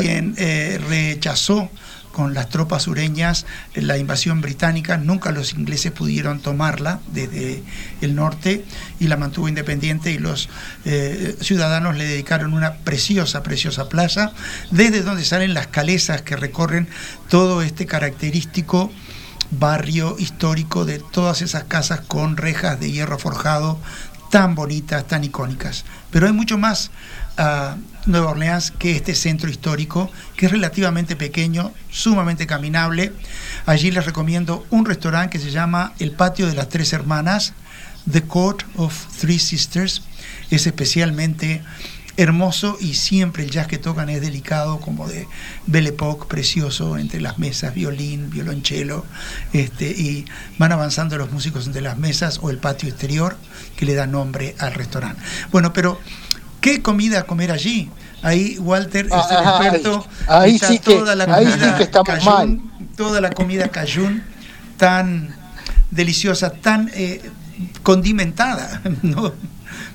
quien 0.02 0.34
eh, 0.38 0.80
rechazó 0.88 1.70
con 2.12 2.34
las 2.34 2.50
tropas 2.50 2.84
sureñas 2.84 3.46
la 3.76 3.98
invasión 3.98 4.42
británica, 4.42 4.98
nunca 4.98 5.32
los 5.32 5.54
ingleses 5.54 5.92
pudieron 5.92 6.40
tomarla 6.40 7.00
desde 7.12 7.64
el 8.02 8.16
norte 8.16 8.66
y 9.00 9.08
la 9.08 9.18
mantuvo 9.18 9.48
independiente 9.48 10.12
y 10.12 10.18
los 10.18 10.50
eh, 10.86 11.38
ciudadanos 11.42 11.96
le 11.98 12.06
dedicaron 12.06 12.54
una 12.54 12.76
preciosa, 12.78 13.44
preciosa 13.44 13.90
plaza, 13.90 14.34
desde 14.72 15.02
donde 15.02 15.26
salen 15.26 15.54
las 15.54 15.68
calesas 15.68 16.22
que 16.22 16.36
recorren 16.36 16.88
todo 17.30 17.62
este 17.62 17.86
característico 17.86 18.92
barrio 19.52 20.16
histórico 20.20 20.86
de 20.86 21.00
todas 21.00 21.42
esas 21.42 21.64
casas 21.64 22.02
con 22.02 22.38
rejas 22.38 22.80
de 22.80 22.92
hierro 22.92 23.18
forjado 23.18 23.80
tan 24.30 24.56
bonitas, 24.56 25.08
tan 25.08 25.24
icónicas. 25.24 25.86
Pero 26.12 26.28
hay 26.28 26.34
mucho 26.34 26.58
más 26.58 26.92
a 27.40 27.78
Nueva 28.06 28.32
Orleans 28.32 28.72
que 28.72 28.96
este 28.96 29.16
centro 29.16 29.50
histórico, 29.50 30.12
que 30.36 30.46
es 30.46 30.52
relativamente 30.52 31.16
pequeño, 31.16 31.72
sumamente 31.90 32.46
caminable. 32.46 33.14
Allí 33.66 33.92
les 33.92 34.06
recomiendo 34.06 34.66
un 34.70 34.86
restaurante 34.86 35.38
que 35.38 35.44
se 35.44 35.52
llama 35.52 35.94
El 36.00 36.12
Patio 36.12 36.48
de 36.48 36.54
las 36.54 36.70
Tres 36.70 36.94
Hermanas, 36.94 37.54
The 38.12 38.24
Court 38.24 38.64
of 38.76 38.94
Three 39.20 39.40
Sisters. 39.40 40.04
Es 40.52 40.68
especialmente 40.68 41.64
hermoso 42.18 42.78
y 42.82 42.96
siempre 42.96 43.44
el 43.44 43.50
jazz 43.50 43.68
que 43.68 43.78
tocan 43.78 44.10
es 44.10 44.20
delicado, 44.20 44.82
como 44.82 45.08
de 45.08 45.26
Belle 45.68 45.90
Époque, 45.90 46.26
precioso, 46.28 46.98
entre 46.98 47.22
las 47.22 47.40
mesas, 47.40 47.74
violín, 47.74 48.30
violonchelo, 48.30 49.06
este, 49.54 49.90
y 49.90 50.26
van 50.58 50.74
avanzando 50.74 51.18
los 51.18 51.32
músicos 51.32 51.66
entre 51.66 51.82
las 51.82 51.98
mesas 51.98 52.40
o 52.42 52.50
el 52.50 52.58
patio 52.58 52.90
exterior 52.90 53.38
que 53.78 53.86
le 53.86 53.94
da 53.94 54.06
nombre 54.06 54.54
al 54.60 54.74
restaurante. 54.74 55.22
Bueno, 55.52 55.72
pero 55.72 55.98
¿qué 56.62 56.82
comida 56.82 57.24
comer 57.24 57.52
allí? 57.52 57.90
Ahí 58.22 58.58
Walter 58.60 59.06
es 59.06 59.12
el 59.12 59.38
ah, 59.38 59.60
experto, 59.62 60.06
ahí, 60.28 60.56
está 60.56 60.68
sí 60.68 60.80
toda 60.80 61.16
la 61.16 61.26
comida 61.26 61.78
sí 61.78 61.88
cayún, 62.04 62.72
toda 62.98 63.22
la 63.22 63.30
comida 63.32 63.70
cayún 63.70 64.24
tan 64.78 65.34
deliciosa, 65.90 66.52
tan 66.52 66.92
eh, 66.94 67.22
condimentada, 67.82 68.82
¿no? 69.02 69.34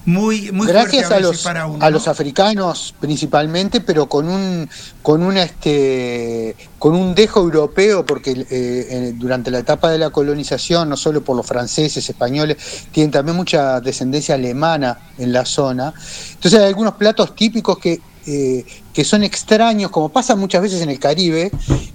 Muy, 0.06 0.52
muy 0.52 0.66
Gracias 0.66 1.11
a, 1.11 1.20
los, 1.20 1.46
a 1.46 1.90
los 1.90 2.08
africanos 2.08 2.94
principalmente, 3.00 3.80
pero 3.80 4.06
con 4.06 4.28
un 4.28 4.68
con 5.02 5.23
una 5.23 5.42
este 5.42 6.56
con 6.78 6.94
un 6.94 7.14
dejo 7.14 7.40
europeo, 7.40 8.04
porque 8.04 8.46
eh, 8.50 9.14
durante 9.16 9.50
la 9.50 9.61
etapa 9.61 9.90
de 9.90 9.99
la 9.99 10.11
colonización, 10.11 10.88
no 10.90 10.96
solo 10.96 11.23
por 11.23 11.37
los 11.37 11.46
franceses, 11.46 12.08
españoles, 12.08 12.87
tienen 12.92 13.11
también 13.11 13.37
mucha 13.37 13.80
descendencia 13.80 14.34
alemana 14.34 14.99
en 15.16 15.32
la 15.32 15.46
zona. 15.46 15.94
Entonces 16.34 16.61
hay 16.61 16.66
algunos 16.66 16.94
platos 16.94 17.34
típicos 17.34 17.78
que 17.78 18.00
eh, 18.26 18.64
que 18.94 19.04
son 19.04 19.23
extraños, 19.23 19.90
como 19.90 20.08
pasa 20.08 20.34
muchas 20.34 20.62
veces 20.62 20.80
en 20.80 20.88
el 20.88 20.99
Caribe, 20.99 21.50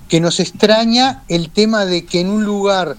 que 0.07 0.19
nos 0.19 0.39
extraña 0.39 1.23
el 1.27 1.49
tema 1.49 1.85
de 1.85 2.05
que 2.05 2.19
en 2.19 2.29
un 2.29 2.43
lugar 2.43 2.97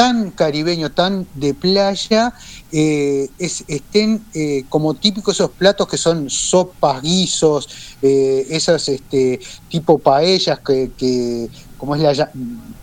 tan 0.00 0.30
caribeño, 0.30 0.92
tan 0.92 1.26
de 1.34 1.52
playa, 1.52 2.32
eh, 2.72 3.28
estén 3.38 4.24
eh, 4.32 4.64
como 4.70 4.94
típicos 4.94 5.34
esos 5.34 5.50
platos 5.50 5.86
que 5.86 5.98
son 5.98 6.30
sopas, 6.30 7.02
guisos, 7.02 7.68
eh, 8.00 8.46
esas 8.48 8.88
este, 8.88 9.38
tipo 9.68 9.98
paellas 9.98 10.60
que, 10.60 11.50
como 11.76 11.96
es 11.96 12.00
la 12.00 12.30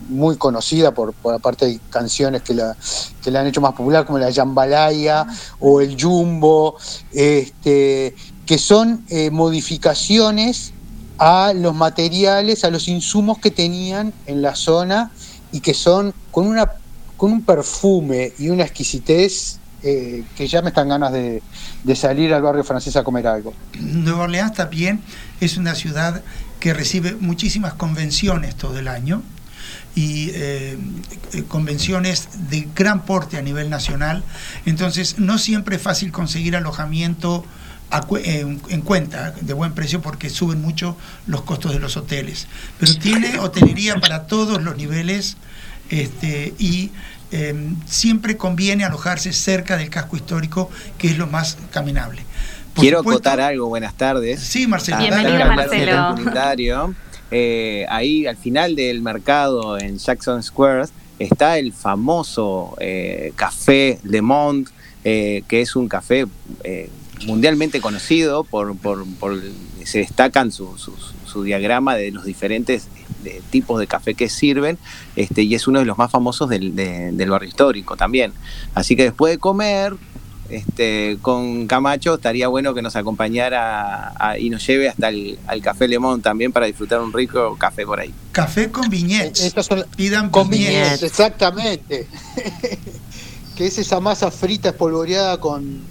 muy 0.08 0.36
conocida 0.36 0.94
por, 0.94 1.12
aparte 1.34 1.66
de 1.66 1.80
canciones 1.90 2.42
que 2.42 2.54
la, 2.54 2.76
que 3.20 3.32
la 3.32 3.40
han 3.40 3.48
hecho 3.48 3.60
más 3.60 3.72
popular, 3.72 4.06
como 4.06 4.20
la 4.20 4.32
jambalaya 4.32 5.26
o 5.58 5.80
el 5.80 6.00
jumbo, 6.00 6.76
este, 7.10 8.14
que 8.46 8.58
son 8.58 9.04
modificaciones 9.32 10.72
a 11.18 11.52
los 11.52 11.74
materiales, 11.74 12.62
a 12.62 12.70
los 12.70 12.86
insumos 12.86 13.38
que 13.38 13.50
tenían 13.50 14.12
en 14.26 14.40
la 14.40 14.54
zona 14.54 15.10
y 15.50 15.58
que 15.58 15.74
son 15.74 16.14
con 16.30 16.46
una 16.46 16.70
con 17.18 17.32
un 17.32 17.42
perfume 17.42 18.32
y 18.38 18.48
una 18.48 18.62
exquisitez 18.62 19.58
eh, 19.82 20.24
que 20.36 20.48
ya 20.48 20.62
me 20.62 20.68
están 20.68 20.88
ganas 20.88 21.12
de, 21.12 21.42
salir 21.94 22.32
al 22.32 22.42
barrio 22.42 22.64
francés 22.64 22.96
a 22.96 23.04
comer 23.04 23.26
algo. 23.26 23.52
Nueva 23.78 24.24
Orleans 24.24 24.54
también 24.54 25.00
es 25.40 25.58
una 25.58 25.74
ciudad 25.74 26.22
que 26.60 26.72
recibe 26.72 27.16
muchísimas 27.20 27.74
convenciones 27.74 28.54
todo 28.54 28.78
el 28.78 28.88
año 28.88 29.22
y 29.94 30.30
eh, 30.32 30.78
convenciones 31.48 32.28
de 32.50 32.68
gran 32.74 33.04
porte 33.04 33.36
a 33.36 33.42
nivel 33.42 33.68
nacional. 33.68 34.22
Entonces, 34.64 35.18
no 35.18 35.38
siempre 35.38 35.76
es 35.76 35.82
fácil 35.82 36.12
conseguir 36.12 36.56
alojamiento 36.56 37.44
en, 38.22 38.80
cuenta 38.82 39.32
de 39.40 39.54
buen 39.54 39.72
precio 39.72 40.00
porque 40.00 40.30
suben 40.30 40.60
mucho 40.60 40.96
los 41.26 41.42
costos 41.42 41.72
de 41.72 41.80
los 41.80 41.96
hoteles. 41.96 42.46
Pero 42.78 42.94
tiene 42.96 43.38
hotelería 43.38 43.96
para 43.96 44.26
todos 44.26 44.62
los 44.62 44.76
niveles 44.76 45.36
este, 45.90 46.54
y 46.58 46.90
em, 47.30 47.76
siempre 47.86 48.36
conviene 48.36 48.84
alojarse 48.84 49.32
cerca 49.32 49.76
del 49.76 49.90
casco 49.90 50.16
histórico, 50.16 50.70
que 50.96 51.08
es 51.08 51.18
lo 51.18 51.26
más 51.26 51.58
caminable. 51.70 52.22
Quiero 52.74 53.00
acotar 53.00 53.40
algo, 53.40 53.66
buenas 53.68 53.94
tardes. 53.94 54.40
Sí, 54.40 54.66
Marcelo. 54.66 54.98
Bienvenido, 54.98 55.46
Marcelo. 55.46 56.94
eh, 57.30 57.86
ahí 57.90 58.26
al 58.26 58.36
final 58.36 58.76
del 58.76 59.02
mercado 59.02 59.78
en 59.78 59.98
Jackson 59.98 60.42
Square 60.42 60.84
está 61.18 61.58
el 61.58 61.72
famoso 61.72 62.76
eh, 62.80 63.32
café 63.34 63.98
Le 64.04 64.22
Monde, 64.22 64.70
que 65.02 65.44
es 65.50 65.74
un 65.74 65.88
café 65.88 66.26
mundialmente 67.26 67.80
conocido 67.80 68.44
por, 68.44 68.76
por, 68.76 69.06
se 69.84 69.98
destacan 69.98 70.52
su, 70.52 70.76
su, 71.24 71.42
diagrama 71.42 71.94
de 71.96 72.10
los 72.10 72.24
diferentes 72.24 72.88
tipos 73.50 73.80
de 73.80 73.86
café 73.86 74.14
que 74.14 74.28
sirven 74.28 74.78
este, 75.16 75.42
y 75.42 75.54
es 75.54 75.66
uno 75.66 75.78
de 75.80 75.84
los 75.84 75.98
más 75.98 76.10
famosos 76.10 76.48
del, 76.48 76.74
del 76.74 77.30
barrio 77.30 77.48
histórico 77.48 77.96
también. 77.96 78.32
Así 78.74 78.96
que 78.96 79.04
después 79.04 79.32
de 79.32 79.38
comer, 79.38 79.94
este, 80.48 81.18
con 81.20 81.66
Camacho, 81.66 82.14
estaría 82.14 82.48
bueno 82.48 82.72
que 82.72 82.80
nos 82.80 82.96
acompañara 82.96 84.14
y 84.38 84.48
nos 84.48 84.66
lleve 84.66 84.88
hasta 84.88 85.08
el 85.08 85.38
al 85.46 85.60
Café 85.60 85.88
Lemón 85.88 86.22
también 86.22 86.52
para 86.52 86.66
disfrutar 86.66 87.00
un 87.00 87.12
rico 87.12 87.56
café 87.58 87.84
por 87.84 88.00
ahí. 88.00 88.14
Café 88.32 88.70
con 88.70 88.88
viñetes. 88.88 89.54
Pidan 89.96 90.30
con 90.30 90.48
viñetes, 90.48 91.02
exactamente. 91.02 92.06
que 93.56 93.66
es 93.66 93.78
esa 93.78 94.00
masa 94.00 94.30
frita 94.30 94.70
espolvoreada 94.70 95.38
con, 95.38 95.82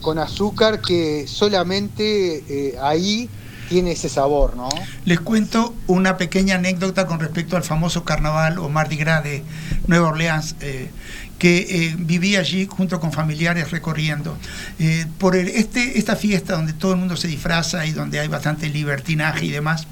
con 0.00 0.18
azúcar 0.18 0.80
que 0.80 1.26
solamente 1.26 2.44
eh, 2.48 2.76
ahí 2.80 3.28
tiene 3.68 3.92
ese 3.92 4.08
sabor, 4.08 4.56
¿no? 4.56 4.68
Les 5.04 5.20
cuento 5.20 5.74
una 5.86 6.16
pequeña 6.16 6.56
anécdota 6.56 7.06
con 7.06 7.20
respecto 7.20 7.56
al 7.56 7.62
famoso 7.62 8.04
carnaval 8.04 8.58
o 8.58 8.68
Mardi 8.68 8.96
Gras 8.96 9.24
de 9.24 9.42
Nueva 9.86 10.08
Orleans. 10.08 10.56
Eh, 10.60 10.90
que 11.38 11.58
eh, 11.58 11.96
vivía 11.98 12.40
allí 12.40 12.66
junto 12.70 13.00
con 13.00 13.12
familiares 13.12 13.70
recorriendo. 13.70 14.38
Eh, 14.78 15.06
por 15.18 15.36
este, 15.36 15.98
esta 15.98 16.16
fiesta 16.16 16.54
donde 16.54 16.72
todo 16.72 16.92
el 16.92 16.98
mundo 16.98 17.16
se 17.16 17.28
disfraza 17.28 17.84
y 17.86 17.92
donde 17.92 18.20
hay 18.20 18.28
bastante 18.28 18.68
libertinaje 18.68 19.46
y 19.46 19.50
demás, 19.50 19.86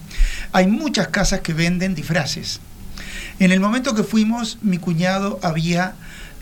hay 0.52 0.66
muchas 0.66 1.08
casas 1.08 1.40
que 1.40 1.52
venden 1.52 1.94
disfraces. 1.94 2.60
En 3.38 3.52
el 3.52 3.60
momento 3.60 3.94
que 3.94 4.04
fuimos, 4.04 4.58
mi 4.62 4.78
cuñado 4.78 5.40
había 5.42 5.94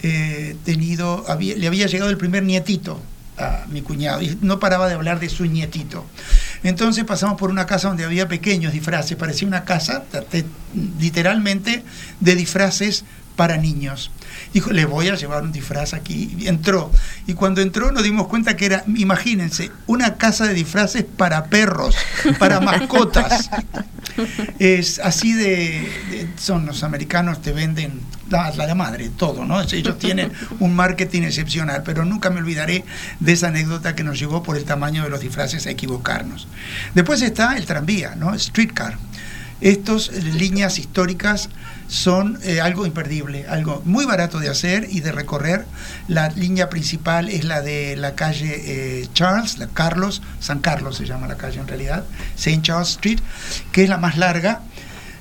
eh, 0.03 0.57
tenido, 0.65 1.25
le 1.39 1.67
había 1.67 1.87
llegado 1.87 2.11
el 2.11 2.19
primer 2.19 2.43
nietito 2.43 3.01
a 3.39 3.65
mi 3.69 3.83
cuñado 3.83 4.21
y 4.21 4.39
no 4.43 4.61
paraba 4.61 4.87
de 4.89 4.95
hablar 4.95 5.19
de 5.19 5.29
su 5.29 5.47
nietito. 5.47 6.05
Entonces 6.63 7.05
pasamos 7.05 7.39
por 7.39 7.51
una 7.51 7.67
casa 7.67 7.89
donde 7.89 8.05
había 8.05 8.29
pequeños 8.29 8.73
disfraces, 8.73 9.17
parecía 9.17 9.49
una 9.49 9.65
casa 9.65 10.05
literalmente 10.99 11.83
de 12.21 12.35
disfraces 12.35 13.05
para 13.41 13.57
niños. 13.57 14.11
Dijo, 14.53 14.71
le 14.71 14.85
voy 14.85 15.09
a 15.09 15.15
llevar 15.15 15.43
un 15.43 15.51
disfraz 15.51 15.95
aquí. 15.95 16.37
Y 16.39 16.49
entró. 16.49 16.91
Y 17.27 17.33
cuando 17.33 17.63
entró 17.63 17.91
nos 17.91 18.03
dimos 18.03 18.27
cuenta 18.27 18.55
que 18.55 18.67
era, 18.67 18.85
imagínense, 18.97 19.71
una 19.87 20.17
casa 20.17 20.47
de 20.47 20.53
disfraces 20.53 21.05
para 21.05 21.45
perros, 21.45 21.97
para 22.39 22.61
mascotas. 22.61 23.49
Es 24.59 24.99
así 24.99 25.33
de, 25.33 26.29
son 26.37 26.67
los 26.67 26.83
americanos, 26.83 27.41
te 27.41 27.53
venden 27.53 28.01
la, 28.31 28.75
madre, 28.75 29.11
todo, 29.11 29.45
¿no? 29.45 29.61
Ellos 29.61 29.99
tienen 29.99 30.33
un 30.61 30.75
marketing 30.75 31.23
excepcional, 31.23 31.83
pero 31.85 32.05
nunca 32.05 32.31
me 32.31 32.39
olvidaré 32.39 32.85
de 33.19 33.33
esa 33.33 33.49
anécdota 33.49 33.95
que 33.95 34.05
nos 34.05 34.19
llevó 34.19 34.43
por 34.43 34.57
el 34.57 34.65
tamaño 34.65 35.03
de 35.03 35.11
los 35.11 35.21
disfraces 35.21 35.67
a 35.67 35.71
equivocarnos. 35.71 36.47
Después 36.95 37.23
está 37.23 37.57
el 37.57 37.67
tranvía, 37.67 38.15
¿no? 38.15 38.39
Streetcar. 38.39 38.97
Estas 39.61 40.11
líneas 40.13 40.79
históricas 40.79 41.51
son 41.87 42.39
eh, 42.45 42.61
algo 42.61 42.87
imperdible, 42.87 43.47
algo 43.49 43.83
muy 43.85 44.07
barato 44.07 44.39
de 44.39 44.49
hacer 44.49 44.87
y 44.89 45.01
de 45.01 45.13
recorrer. 45.13 45.67
La 46.09 46.29
línea 46.29 46.71
principal 46.71 47.29
es 47.29 47.45
la 47.45 47.61
de 47.61 47.97
la 47.97 48.15
calle 48.15 48.55
eh, 48.55 49.09
Charles, 49.13 49.59
la 49.59 49.67
Carlos, 49.67 50.23
San 50.39 50.61
Carlos 50.61 50.97
se 50.97 51.05
llama 51.05 51.27
la 51.27 51.37
calle 51.37 51.61
en 51.61 51.67
realidad, 51.67 52.05
St. 52.37 52.63
Charles 52.63 52.91
Street, 52.91 53.19
que 53.73 53.83
es 53.83 53.89
la 53.89 53.99
más 53.99 54.17
larga 54.17 54.63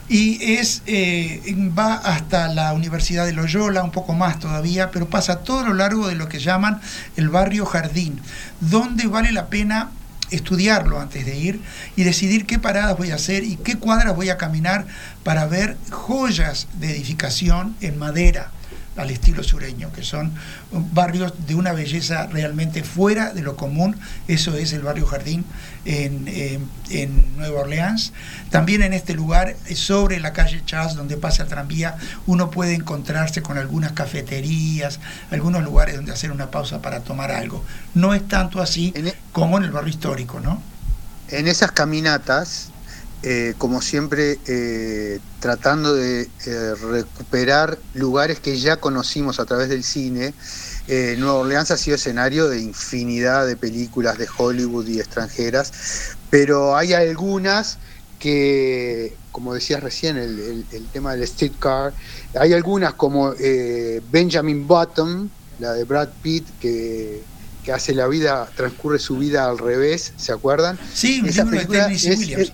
y 0.10 0.56
es 0.56 0.82
eh, 0.88 1.56
va 1.78 1.94
hasta 1.94 2.48
la 2.48 2.74
Universidad 2.74 3.26
de 3.26 3.34
Loyola, 3.34 3.84
un 3.84 3.92
poco 3.92 4.14
más 4.14 4.40
todavía, 4.40 4.90
pero 4.92 5.08
pasa 5.08 5.40
todo 5.40 5.64
lo 5.64 5.74
largo 5.76 6.08
de 6.08 6.16
lo 6.16 6.28
que 6.28 6.40
llaman 6.40 6.82
el 7.16 7.30
barrio 7.30 7.66
Jardín, 7.66 8.20
donde 8.60 9.08
vale 9.08 9.32
la 9.32 9.48
pena 9.48 9.92
estudiarlo 10.32 11.00
antes 11.00 11.26
de 11.26 11.38
ir 11.38 11.62
y 11.96 12.04
decidir 12.04 12.46
qué 12.46 12.60
paradas 12.60 12.98
voy 12.98 13.12
a 13.12 13.16
hacer 13.16 13.44
y 13.44 13.56
qué 13.58 13.78
cuadras 13.78 14.16
voy 14.16 14.30
a 14.30 14.38
caminar 14.38 14.86
para 15.24 15.46
ver 15.46 15.78
joyas 15.92 16.68
de 16.80 16.92
edificación 16.92 17.76
en 17.82 17.98
madera 17.98 18.52
al 18.96 19.12
estilo 19.12 19.44
sureño, 19.44 19.92
que 19.94 20.04
son 20.04 20.34
barrios 20.72 21.34
de 21.48 21.56
una 21.56 21.72
belleza 21.72 22.28
realmente 22.28 22.84
fuera 22.84 23.34
de 23.34 23.42
lo 23.42 23.56
común. 23.56 23.96
Eso 24.28 24.56
es 24.58 24.74
el 24.74 24.82
barrio 24.82 25.06
Jardín 25.06 25.46
en, 25.86 26.28
en, 26.90 27.38
Nueva 27.38 27.62
Orleans. 27.62 28.14
También 28.50 28.84
en 28.84 28.94
este 28.94 29.14
lugar, 29.14 29.56
sobre 29.74 30.20
la 30.20 30.34
calle 30.34 30.62
Charles, 30.66 30.96
donde 30.96 31.18
pasa 31.18 31.44
el 31.44 31.50
tranvía, 31.50 31.98
uno 32.28 32.52
puede 32.52 32.74
encontrarse 32.74 33.42
con 33.42 33.58
algunas 33.58 33.94
cafeterías, 33.94 35.00
algunos 35.32 35.64
lugares 35.64 35.96
donde 35.96 36.12
hacer 36.12 36.32
una 36.32 36.52
pausa 36.52 36.82
para 36.82 37.00
tomar 37.02 37.32
algo. 37.32 37.64
No 37.94 38.14
es 38.14 38.28
tanto 38.28 38.62
así 38.62 38.94
e- 38.96 39.14
como 39.32 39.58
en 39.58 39.64
el 39.64 39.72
barrio 39.72 39.90
histórico, 39.90 40.40
¿no? 40.40 40.62
En 41.30 41.48
esas 41.48 41.72
caminatas 41.72 42.72
eh, 43.22 43.54
como 43.58 43.82
siempre, 43.82 44.40
eh, 44.48 45.20
tratando 45.42 45.94
de 45.94 46.30
eh, 46.46 46.76
recuperar 46.76 47.78
lugares 47.94 48.40
que 48.40 48.58
ya 48.58 48.78
conocimos 48.78 49.42
a 49.42 49.46
través 49.46 49.68
del 49.70 49.84
cine. 49.84 50.34
Nueva 51.18 51.36
Orleans 51.36 51.70
ha 51.70 51.78
sido 51.78 51.96
escenario 51.96 52.50
de 52.50 52.62
infinidad 52.62 53.46
de 53.46 53.56
películas 53.56 54.18
de 54.18 54.28
Hollywood 54.36 54.88
y 54.88 55.00
extranjeras, 55.00 56.16
pero 56.32 56.76
hay 56.76 56.94
algunas 56.94 57.78
que, 58.18 59.16
como 59.32 59.54
decías 59.54 59.84
recién, 59.84 60.18
el, 60.18 60.66
tema 60.92 61.14
del 61.14 61.28
streetcar, 61.28 61.94
hay 62.34 62.54
algunas 62.54 62.96
como 62.96 63.36
Benjamin 64.12 64.66
Button, 64.66 65.30
la 65.60 65.74
de 65.74 65.84
Brad 65.84 66.10
Pitt, 66.24 66.48
que 66.60 67.22
hace 67.72 67.94
la 67.94 68.08
vida, 68.08 68.50
transcurre 68.56 69.00
su 69.00 69.18
vida 69.18 69.48
al 69.48 69.58
revés, 69.58 70.14
¿se 70.18 70.32
acuerdan? 70.32 70.78
Sí, 70.94 71.22
esa 71.26 71.46
película 71.46 71.92
es, 71.92 72.52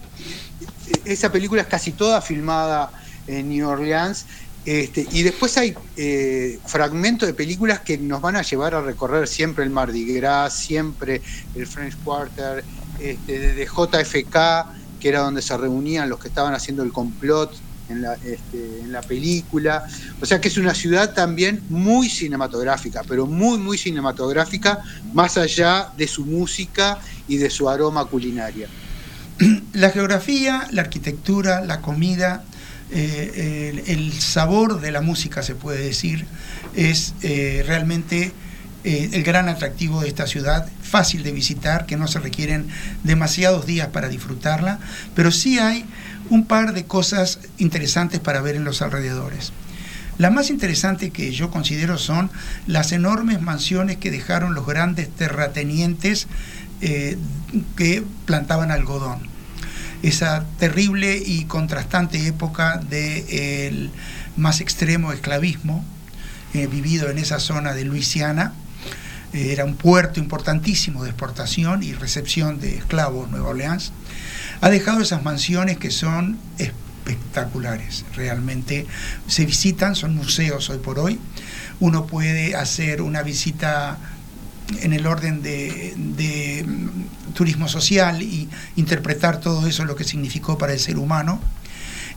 esa 1.05 1.31
película 1.31 1.61
es 1.61 1.67
casi 1.67 1.91
toda 1.91 2.21
filmada 2.21 2.91
en 3.27 3.49
New 3.49 3.67
Orleans. 3.67 4.25
Este, 4.65 5.07
y 5.11 5.21
después 5.21 5.57
hay 5.57 5.75
eh, 5.95 6.59
fragmentos 6.65 7.27
de 7.27 7.35
películas 7.35 7.81
que 7.81 7.99
nos 7.99 8.19
van 8.19 8.35
a 8.35 8.41
llevar 8.41 8.73
a 8.73 8.81
recorrer 8.81 9.27
siempre 9.27 9.63
el 9.63 9.69
Mardi 9.69 10.05
Gras, 10.13 10.55
siempre 10.55 11.21
el 11.53 11.67
French 11.67 11.95
Quarter, 12.03 12.63
este, 12.99 13.53
de 13.53 13.65
JFK, 13.65 14.99
que 14.99 15.09
era 15.09 15.19
donde 15.19 15.43
se 15.43 15.55
reunían 15.55 16.09
los 16.09 16.19
que 16.19 16.29
estaban 16.29 16.55
haciendo 16.55 16.81
el 16.81 16.91
complot 16.91 17.53
en 17.89 18.01
la, 18.01 18.15
este, 18.15 18.79
en 18.79 18.91
la 18.91 19.01
película. 19.01 19.85
O 20.19 20.25
sea 20.25 20.41
que 20.41 20.47
es 20.47 20.57
una 20.57 20.73
ciudad 20.73 21.13
también 21.13 21.61
muy 21.69 22.09
cinematográfica, 22.09 23.03
pero 23.07 23.27
muy, 23.27 23.59
muy 23.59 23.77
cinematográfica, 23.77 24.81
más 25.13 25.37
allá 25.37 25.91
de 25.95 26.07
su 26.07 26.25
música 26.25 26.99
y 27.27 27.37
de 27.37 27.51
su 27.51 27.69
aroma 27.69 28.05
culinaria. 28.05 28.67
La 29.73 29.89
geografía, 29.89 30.67
la 30.71 30.81
arquitectura, 30.83 31.61
la 31.61 31.81
comida, 31.81 32.43
eh, 32.91 33.83
el, 33.87 34.13
sabor 34.13 34.79
de 34.79 34.91
la 34.91 35.01
música, 35.01 35.43
se 35.43 35.55
puede 35.55 35.83
decir, 35.83 36.25
es 36.75 37.13
eh, 37.21 37.63
realmente 37.65 38.31
eh, 38.83 39.09
el 39.13 39.23
gran 39.23 39.49
atractivo 39.49 40.01
de 40.01 40.07
esta 40.07 40.27
ciudad, 40.27 40.69
fácil 40.81 41.23
de 41.23 41.31
visitar, 41.31 41.85
que 41.85 41.97
no 41.97 42.07
se 42.07 42.19
requieren 42.19 42.67
demasiados 43.03 43.65
días 43.65 43.89
para 43.89 44.07
disfrutarla, 44.07 44.79
pero 45.15 45.31
sí 45.31 45.59
hay 45.59 45.85
un 46.29 46.45
par 46.45 46.73
de 46.73 46.85
cosas 46.85 47.39
interesantes 47.57 48.19
para 48.19 48.41
ver 48.41 48.55
en 48.55 48.63
los 48.63 48.81
alrededores. 48.81 49.51
La 50.17 50.29
más 50.29 50.49
interesante 50.49 51.09
que 51.09 51.31
yo 51.31 51.51
considero 51.51 51.97
son 51.97 52.29
las 52.67 52.93
enormes 52.93 53.41
mansiones 53.41 53.97
que 53.97 54.11
dejaron 54.11 54.53
los 54.53 54.65
grandes 54.65 55.09
terratenientes 55.09 56.27
eh, 56.81 57.17
que 57.75 58.03
plantaban 58.25 58.71
algodón. 58.71 59.19
Esa 60.03 60.45
terrible 60.59 61.17
y 61.17 61.45
contrastante 61.45 62.27
época 62.27 62.77
del 62.77 63.91
más 64.35 64.61
extremo 64.61 65.11
esclavismo 65.11 65.83
eh, 66.55 66.67
vivido 66.67 67.09
en 67.09 67.17
esa 67.17 67.39
zona 67.39 67.73
de 67.73 67.83
Luisiana. 67.83 68.53
Eh, 69.33 69.51
era 69.51 69.65
un 69.65 69.75
puerto 69.75 70.21
importantísimo 70.21 71.03
de 71.03 71.09
exportación 71.09 71.83
y 71.83 71.91
recepción 71.91 72.61
de 72.61 72.77
esclavos 72.77 73.29
Nueva 73.29 73.49
Orleans. 73.49 73.91
Ha 74.61 74.69
dejado 74.69 75.01
esas 75.01 75.21
mansiones 75.21 75.77
que 75.77 75.91
son 75.91 76.37
espectaculares, 76.57 78.05
realmente 78.15 78.87
se 79.27 79.45
visitan, 79.45 79.95
son 79.95 80.15
museos 80.15 80.69
hoy 80.69 80.77
por 80.77 80.97
hoy. 80.97 81.19
Uno 81.81 82.07
puede 82.07 82.55
hacer 82.55 83.01
una 83.01 83.21
visita 83.21 83.97
en 84.81 84.93
el 84.93 85.05
orden 85.05 85.41
de, 85.41 86.65
mm, 86.65 87.33
turismo 87.33 87.67
social 87.67 88.21
y 88.21 88.49
interpretar 88.75 89.39
todo 89.39 89.67
eso 89.67 89.85
lo 89.85 89.95
que 89.95 90.03
significó 90.03 90.57
para 90.57 90.73
el 90.73 90.79
ser 90.79 90.97
humano 90.97 91.39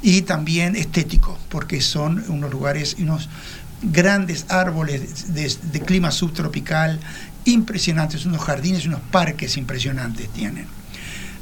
y 0.00 0.22
también 0.22 0.76
estético 0.76 1.36
porque 1.48 1.80
son 1.80 2.24
unos 2.28 2.50
lugares 2.50 2.96
unos 3.00 3.28
grandes 3.82 4.46
árboles 4.48 5.34
de, 5.34 5.80
clima 5.80 6.10
subtropical 6.10 7.00
impresionantes 7.44 8.26
unos 8.26 8.42
jardines 8.42 8.86
unos 8.86 9.00
parques 9.00 9.56
impresionantes 9.56 10.28
tienen. 10.28 10.66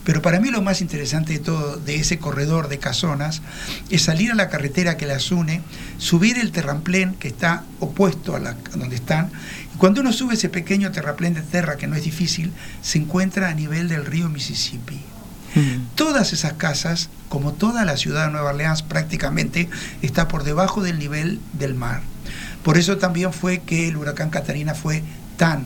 Pero 0.04 0.22
para 0.22 0.38
mí 0.38 0.50
lo 0.50 0.62
más 0.62 0.82
interesante 0.82 1.32
de 1.32 1.40
todo, 1.40 1.78
de 1.78 1.96
ese 1.96 2.20
corredor 2.20 2.68
de 2.68 2.78
casonas, 2.78 3.42
es 3.90 4.02
salir 4.02 4.30
a 4.30 4.36
la 4.36 4.48
carretera 4.48 4.96
que 4.96 5.04
las 5.04 5.32
une, 5.32 5.62
subir 5.98 6.38
el 6.38 6.52
terraplén 6.52 7.14
que 7.14 7.26
está 7.26 7.64
opuesto 7.80 8.36
a, 8.36 8.38
la, 8.38 8.56
donde 8.76 8.94
están, 8.94 9.32
cuando 9.78 10.00
uno 10.00 10.12
sube 10.12 10.34
ese 10.34 10.48
pequeño 10.48 10.90
terraplén 10.92 11.34
de 11.34 11.42
tierra, 11.42 11.76
que 11.76 11.86
no 11.86 11.96
es 11.96 12.04
difícil, 12.04 12.52
se 12.82 12.98
encuentra 12.98 13.48
a 13.48 13.54
nivel 13.54 13.88
del 13.88 14.06
río 14.06 14.28
Mississippi. 14.28 15.00
Mm. 15.54 15.94
Todas 15.94 16.32
esas 16.32 16.54
casas, 16.54 17.08
como 17.28 17.52
toda 17.52 17.84
la 17.84 17.96
ciudad 17.96 18.26
de 18.26 18.32
Nueva 18.32 18.50
Orleans 18.50 18.82
prácticamente, 18.82 19.68
está 20.02 20.28
por 20.28 20.44
debajo 20.44 20.82
del 20.82 20.98
nivel 20.98 21.40
del 21.52 21.74
mar. 21.74 22.02
Por 22.62 22.78
eso 22.78 22.98
también 22.98 23.32
fue 23.32 23.60
que 23.60 23.88
el 23.88 23.96
huracán 23.96 24.30
Catarina 24.30 24.74
fue 24.74 25.02
tan, 25.36 25.64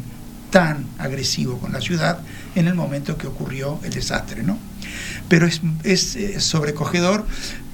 tan 0.50 0.86
agresivo 0.98 1.58
con 1.58 1.72
la 1.72 1.80
ciudad 1.80 2.18
en 2.54 2.68
el 2.68 2.74
momento 2.74 3.16
que 3.16 3.26
ocurrió 3.26 3.80
el 3.84 3.92
desastre, 3.92 4.42
¿no? 4.42 4.58
Pero 5.28 5.46
es, 5.46 5.60
es 5.84 6.16
eh, 6.16 6.40
sobrecogedor 6.40 7.26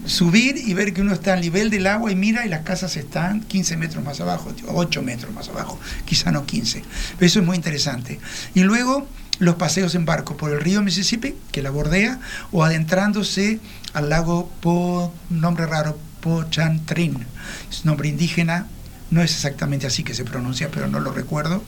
subir 0.07 0.57
y 0.57 0.75
ver 0.75 0.95
que 0.95 1.03
uno 1.03 1.12
está 1.12 1.35
al 1.35 1.40
nivel 1.40 1.71
del 1.71 1.87
agua 1.87 2.11
y 2.11 2.16
mira 2.16 2.47
y 2.47 2.49
las 2.49 2.62
casas 2.62 2.97
están 2.97 3.40
15 3.40 3.77
metros 3.77 4.05
más 4.05 4.21
abajo, 4.21 4.53
8 4.69 5.03
metros 5.03 5.33
más 5.33 5.49
abajo, 5.49 5.79
quizá 6.05 6.33
no 6.33 6.47
15. 6.47 6.83
eso 7.21 7.40
es 7.40 7.47
muy 7.47 7.57
interesante. 7.57 8.19
Y 8.55 8.61
luego 8.61 9.07
los 9.38 9.57
paseos 9.57 9.95
en 9.95 10.05
barco 10.05 10.37
por 10.37 10.53
el 10.53 10.61
río 10.61 10.83
Mississippi, 10.83 11.35
que 11.53 11.62
la 11.62 11.71
bordea, 11.71 12.21
o 12.53 12.64
adentrándose 12.64 13.61
al 13.92 14.09
lago 14.09 14.51
Po, 14.61 15.12
nombre 15.31 15.66
raro, 15.66 15.99
Pochantrin, 16.21 17.25
es 17.71 17.85
nombre 17.85 18.09
indígena 18.09 18.66
no 19.11 19.23
es 19.23 19.33
exactamente 19.33 19.87
así 19.87 20.03
que 20.03 20.14
se 20.14 20.25
pronuncia, 20.25 20.69
pero 20.73 20.88
no 20.88 21.01
lo 21.01 21.12
recuerdo, 21.12 21.62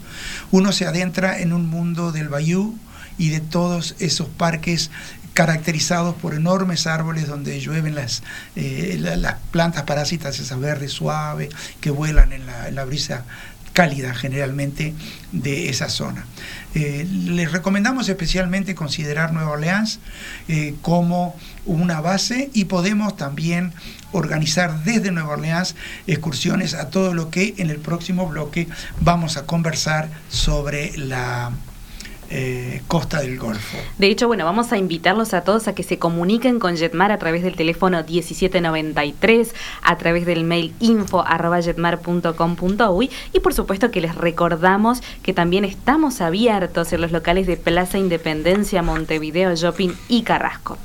uno 0.50 0.72
se 0.72 0.86
adentra 0.86 1.38
en 1.38 1.52
un 1.52 1.68
mundo 1.68 2.12
del 2.12 2.28
bayou 2.28 2.76
y 3.16 3.30
de 3.30 3.40
todos 3.40 3.96
esos 3.98 4.28
parques 4.28 4.90
caracterizados 5.38 6.16
por 6.16 6.34
enormes 6.34 6.88
árboles 6.88 7.28
donde 7.28 7.60
llueven 7.60 7.94
las, 7.94 8.24
eh, 8.56 8.96
las 8.98 9.36
plantas 9.52 9.84
parásitas, 9.84 10.40
esas 10.40 10.58
verdes 10.58 10.90
suaves 10.90 11.50
que 11.80 11.90
vuelan 11.90 12.32
en 12.32 12.44
la, 12.44 12.66
en 12.66 12.74
la 12.74 12.84
brisa 12.84 13.22
cálida 13.72 14.16
generalmente 14.16 14.94
de 15.30 15.68
esa 15.68 15.90
zona. 15.90 16.26
Eh, 16.74 17.06
les 17.08 17.52
recomendamos 17.52 18.08
especialmente 18.08 18.74
considerar 18.74 19.32
Nueva 19.32 19.52
Orleans 19.52 20.00
eh, 20.48 20.74
como 20.82 21.36
una 21.66 22.00
base 22.00 22.50
y 22.52 22.64
podemos 22.64 23.16
también 23.16 23.72
organizar 24.10 24.82
desde 24.82 25.12
Nueva 25.12 25.34
Orleans 25.34 25.76
excursiones 26.08 26.74
a 26.74 26.90
todo 26.90 27.14
lo 27.14 27.30
que 27.30 27.54
en 27.58 27.70
el 27.70 27.78
próximo 27.78 28.26
bloque 28.26 28.66
vamos 29.00 29.36
a 29.36 29.46
conversar 29.46 30.08
sobre 30.28 30.98
la 30.98 31.52
eh, 32.30 32.82
costa 32.86 33.20
del 33.20 33.38
Golfo. 33.38 33.78
De 33.98 34.08
hecho, 34.08 34.26
bueno, 34.26 34.44
vamos 34.44 34.72
a 34.72 34.78
invitarlos 34.78 35.34
a 35.34 35.42
todos 35.42 35.68
a 35.68 35.74
que 35.74 35.82
se 35.82 35.98
comuniquen 35.98 36.58
con 36.58 36.76
Jetmar 36.76 37.12
a 37.12 37.18
través 37.18 37.42
del 37.42 37.56
teléfono 37.56 38.02
1793, 38.02 39.54
a 39.82 39.96
través 39.96 40.26
del 40.26 40.44
mail 40.44 40.74
info 40.80 41.24
y 43.32 43.40
por 43.40 43.54
supuesto 43.54 43.90
que 43.90 44.00
les 44.00 44.14
recordamos 44.14 45.02
que 45.22 45.32
también 45.32 45.64
estamos 45.64 46.20
abiertos 46.20 46.92
en 46.92 47.00
los 47.00 47.12
locales 47.12 47.46
de 47.46 47.56
Plaza 47.56 47.98
Independencia, 47.98 48.82
Montevideo, 48.82 49.54
Shopping 49.54 49.92
y 50.08 50.22
Carrasco. 50.22 50.78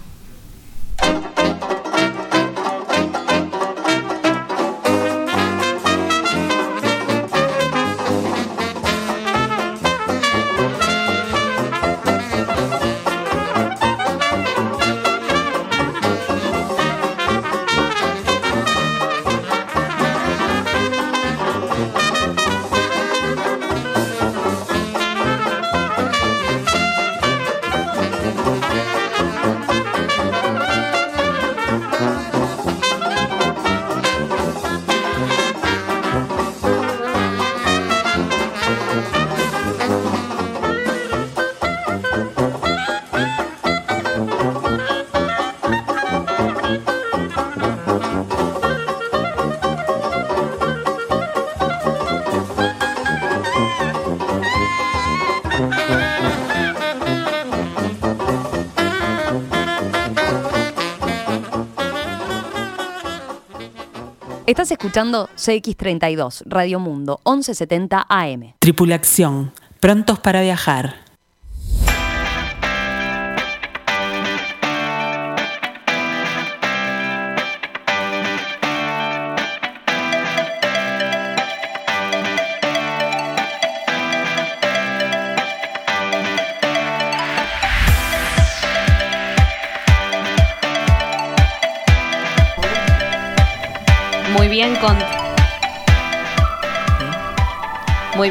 Estás 64.54 64.70
escuchando 64.70 65.28
CX32, 65.34 66.44
Radio 66.46 66.78
Mundo, 66.78 67.18
1170 67.26 68.06
AM. 68.08 68.54
Tripulación, 68.60 69.52
prontos 69.80 70.20
para 70.20 70.42
viajar. 70.42 71.03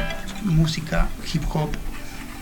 música 0.43 1.09
hip 1.33 1.43
hop 1.53 1.71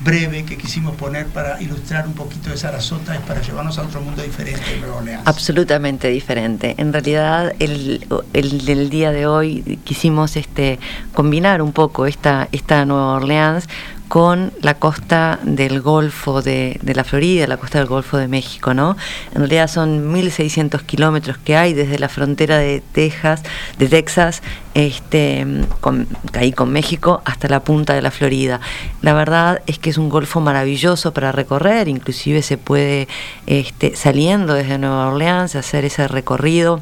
breve 0.01 0.45
que 0.45 0.57
quisimos 0.57 0.95
poner 0.97 1.27
para 1.27 1.61
ilustrar 1.63 2.07
un 2.07 2.15
poquito 2.15 2.51
de 2.51 2.57
Sarasota 2.57 3.15
es 3.15 3.21
para 3.23 3.41
llevarnos 3.41 3.79
a 3.79 3.83
otro 3.83 4.01
mundo 4.01 4.23
diferente 4.23 4.63
de 4.71 4.81
Nueva 4.81 4.97
Orleans. 4.97 5.23
Absolutamente 5.25 6.09
diferente. 6.09 6.75
En 6.79 6.93
realidad, 6.93 7.55
el, 7.59 8.07
el, 8.33 8.91
día 8.91 9.13
de 9.13 9.27
hoy 9.27 9.79
quisimos 9.85 10.37
este, 10.37 10.79
combinar 11.15 11.63
un 11.63 11.73
poco 11.73 12.07
esta, 12.07 12.49
esta 12.53 12.85
Nueva 12.85 13.15
Orleans 13.15 13.69
con 14.15 14.53
la 14.61 14.75
costa 14.75 15.41
del 15.43 15.81
Golfo 15.81 16.41
de, 16.41 16.79
de, 16.81 16.95
la 16.95 17.03
Florida, 17.03 17.49
la 17.49 17.57
costa 17.57 17.79
del 17.79 17.89
Golfo 17.89 18.17
de 18.17 18.29
México, 18.29 18.73
¿no? 18.73 18.97
En 19.33 19.39
realidad 19.39 19.67
son 19.67 20.15
1.600 20.15 20.83
kilómetros 20.83 21.37
que 21.39 21.57
hay 21.57 21.75
desde 21.75 21.99
la 21.99 22.09
frontera 22.09 22.59
de 22.59 22.81
Texas, 22.93 23.43
de 23.77 23.89
Texas, 23.89 24.41
este, 24.75 25.45
con, 25.81 26.07
ahí 26.35 26.53
con 26.53 26.71
México, 26.71 27.23
hasta 27.25 27.49
la 27.49 27.65
punta 27.65 27.95
de 27.95 28.03
la 28.03 28.13
Florida. 28.13 28.61
La 29.03 29.15
verdad 29.15 29.63
es 29.67 29.81
que 29.81 29.91
es 29.91 29.99
un 29.99 30.11
golfo 30.11 30.41
maravilloso 30.41 31.13
para 31.13 31.33
recorrer, 31.33 31.89
inclusive 31.89 32.43
se 32.43 32.57
puede, 32.57 33.09
este, 33.49 33.97
saliendo 33.97 34.55
desde 34.55 34.79
Nueva 34.79 35.09
Orleans, 35.09 35.57
hacer 35.57 35.85
ese 35.85 36.07
recorrido 36.07 36.81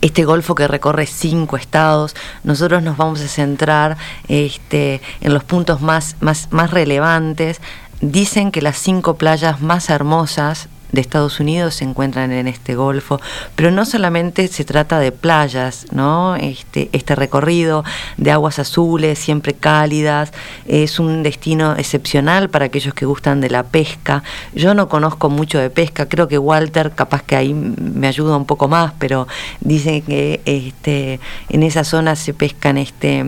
este 0.00 0.24
golfo 0.24 0.54
que 0.54 0.66
recorre 0.66 1.06
cinco 1.06 1.56
estados, 1.56 2.16
nosotros 2.44 2.82
nos 2.82 2.96
vamos 2.96 3.20
a 3.20 3.28
centrar 3.28 3.96
este, 4.28 5.00
en 5.20 5.34
los 5.34 5.44
puntos 5.44 5.80
más, 5.80 6.16
más, 6.20 6.48
más 6.50 6.70
relevantes. 6.70 7.60
Dicen 8.00 8.50
que 8.50 8.62
las 8.62 8.78
cinco 8.78 9.16
playas 9.16 9.60
más 9.60 9.90
hermosas 9.90 10.69
de 10.92 11.00
Estados 11.00 11.40
Unidos 11.40 11.74
se 11.74 11.84
encuentran 11.84 12.32
en 12.32 12.48
este 12.48 12.74
golfo, 12.74 13.20
pero 13.56 13.70
no 13.70 13.84
solamente 13.84 14.48
se 14.48 14.64
trata 14.64 14.98
de 14.98 15.12
playas, 15.12 15.86
¿no? 15.92 16.36
Este, 16.36 16.88
este 16.92 17.14
recorrido 17.14 17.84
de 18.16 18.30
aguas 18.30 18.58
azules, 18.58 19.18
siempre 19.18 19.54
cálidas, 19.54 20.32
es 20.66 20.98
un 20.98 21.22
destino 21.22 21.76
excepcional 21.76 22.50
para 22.50 22.66
aquellos 22.66 22.94
que 22.94 23.06
gustan 23.06 23.40
de 23.40 23.50
la 23.50 23.64
pesca. 23.64 24.22
Yo 24.54 24.74
no 24.74 24.88
conozco 24.88 25.30
mucho 25.30 25.58
de 25.58 25.70
pesca, 25.70 26.08
creo 26.08 26.28
que 26.28 26.38
Walter 26.38 26.92
capaz 26.92 27.22
que 27.22 27.36
ahí 27.36 27.54
me 27.54 28.06
ayuda 28.06 28.36
un 28.36 28.46
poco 28.46 28.68
más, 28.68 28.92
pero 28.98 29.28
dicen 29.60 30.02
que 30.02 30.40
este, 30.44 31.20
en 31.48 31.62
esa 31.62 31.84
zona 31.84 32.16
se 32.16 32.34
pescan 32.34 32.78
este 32.78 33.24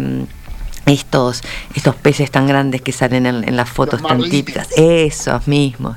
estos, 0.86 1.42
estos 1.74 1.94
peces 1.94 2.30
tan 2.30 2.46
grandes 2.46 2.82
que 2.82 2.92
salen 2.92 3.26
en, 3.26 3.56
las 3.56 3.68
fotos 3.68 4.02
tan 4.02 4.22
típicas, 4.22 4.68
esos 4.76 5.46
mismos. 5.46 5.96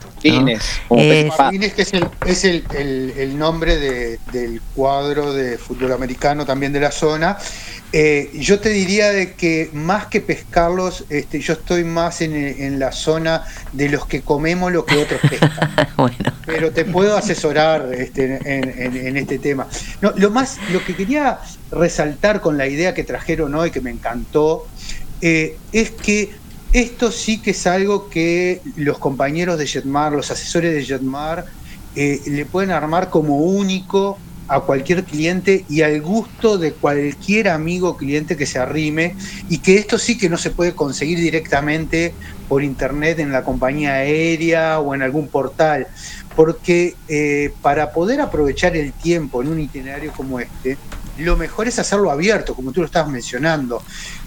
Marlines, 1.38 1.74
que 1.74 1.82
es, 1.84 1.93
el, 1.93 2.08
es 2.26 2.43
el, 2.45 3.13
el, 3.17 3.38
nombre 3.38 3.78
de, 3.78 4.19
del 4.32 4.62
cuadro 4.76 5.34
de 5.34 5.58
fútbol 5.58 5.91
americano 5.91 6.45
también 6.45 6.74
de 6.74 6.80
la 6.80 6.91
zona. 6.91 7.38
Eh, 7.98 8.32
yo 8.34 8.60
te 8.60 8.69
diría 8.69 9.12
de 9.12 9.36
que 9.36 9.69
más 9.71 10.08
que 10.08 10.19
pescarlos, 10.19 11.06
este, 11.10 11.39
yo 11.39 11.54
estoy 11.54 11.84
más 11.84 12.21
en, 12.21 12.36
en, 12.36 12.78
la 12.80 12.91
zona 12.91 13.43
de 13.71 13.88
los 13.88 14.06
que 14.06 14.21
comemos 14.21 14.71
lo 14.71 14.84
que 14.86 14.98
otros 14.98 15.21
pescan. 15.21 15.71
bueno. 15.98 16.34
Pero 16.45 16.71
te 16.71 16.84
puedo 16.84 17.15
asesorar 17.15 17.93
este, 17.93 18.39
en, 18.43 18.98
en, 18.98 19.17
este 19.17 19.39
tema. 19.39 19.67
No, 20.02 20.12
lo 20.17 20.30
más, 20.30 20.58
lo 20.74 20.84
que 20.84 20.95
quería 20.95 21.39
resaltar 21.71 22.41
con 22.41 22.58
la 22.58 22.67
idea 22.67 22.93
que 22.93 23.04
trajeron 23.04 23.56
hoy, 23.56 23.71
que 23.71 23.80
me 23.80 23.91
encantó, 23.91 24.67
eh, 25.21 25.58
es 25.71 25.91
que 25.91 26.32
esto 26.73 27.12
sí 27.12 27.41
que 27.41 27.51
es 27.51 27.67
algo 27.67 28.10
que 28.10 28.62
los 28.75 28.97
compañeros 28.97 29.58
de 29.58 29.65
Jetmar, 29.65 30.12
los 30.12 30.30
asesores 30.32 30.73
de 30.73 30.84
Jetmar, 30.84 31.45
eh, 31.95 32.21
le 32.25 32.45
pueden 32.45 32.71
armar 32.71 33.10
como 33.10 33.38
único 33.38 34.17
a 34.47 34.60
cualquier 34.62 35.04
cliente 35.04 35.65
y 35.69 35.82
al 35.82 36.01
gusto 36.01 36.58
de 36.58 36.73
cualquier 36.73 37.49
amigo 37.49 37.97
cliente 37.97 38.38
que 38.38 38.45
se 38.45 38.60
arrime 38.60 39.15
y 39.49 39.60
que 39.60 39.78
esto 39.78 39.97
sí 39.97 40.17
que 40.17 40.30
no 40.30 40.38
se 40.38 40.51
puede 40.51 40.75
conseguir 40.75 41.19
directamente 41.19 42.13
por 42.47 42.63
internet 42.63 43.19
en 43.19 43.32
la 43.32 43.43
compañía 43.43 43.93
aérea 43.93 44.80
o 44.80 44.93
en 44.93 45.01
algún 45.01 45.30
portal 45.30 45.88
porque 46.36 46.95
eh, 47.08 47.54
para 47.62 47.91
poder 47.91 48.21
aprovechar 48.21 48.75
el 48.75 48.93
tiempo 48.93 49.41
en 49.41 49.47
un 49.47 49.60
itinerario 49.60 50.12
como 50.12 50.39
este 50.39 50.78
lo 51.17 51.38
mejor 51.38 51.67
es 51.67 51.80
hacerlo 51.80 52.12
abierto 52.12 52.54
como 52.54 52.71
tú 52.71 52.82
lo 52.82 52.86
estabas 52.86 53.12
mencionando 53.12 53.82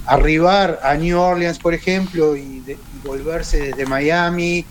arribar 0.08 0.80
a 0.82 0.94
New 0.94 1.18
Orleans, 1.18 1.58
por 1.58 1.74
ejemplo, 1.74 2.36
y, 2.36 2.62
volverse 3.04 3.58
desde 3.58 3.86
Miami 3.86 4.64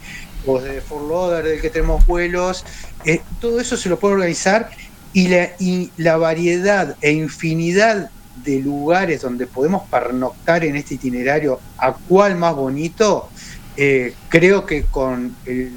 o 0.45 0.59
desde 0.59 0.81
Fort 0.81 1.09
Lauderdale, 1.09 1.49
del 1.51 1.61
que 1.61 1.69
tenemos 1.69 2.05
vuelos, 2.05 2.65
eh, 3.05 3.21
todo 3.39 3.59
eso 3.59 3.77
se 3.77 3.87
lo 3.89 3.97
puede 3.97 4.15
organizar 4.15 4.69
y 5.13 5.29
la, 5.29 5.49
y 5.59 5.91
la 5.97 6.17
variedad 6.17 6.95
e 7.01 7.11
infinidad 7.11 8.11
de 8.43 8.59
lugares 8.59 9.21
donde 9.21 9.47
podemos 9.47 9.83
pernoctar 9.89 10.63
en 10.63 10.75
este 10.75 10.95
itinerario, 10.95 11.59
a 11.77 11.93
cuál 11.93 12.35
más 12.35 12.55
bonito, 12.55 13.29
eh, 13.77 14.13
creo 14.29 14.65
que 14.65 14.83
con 14.85 15.35
eh, 15.45 15.71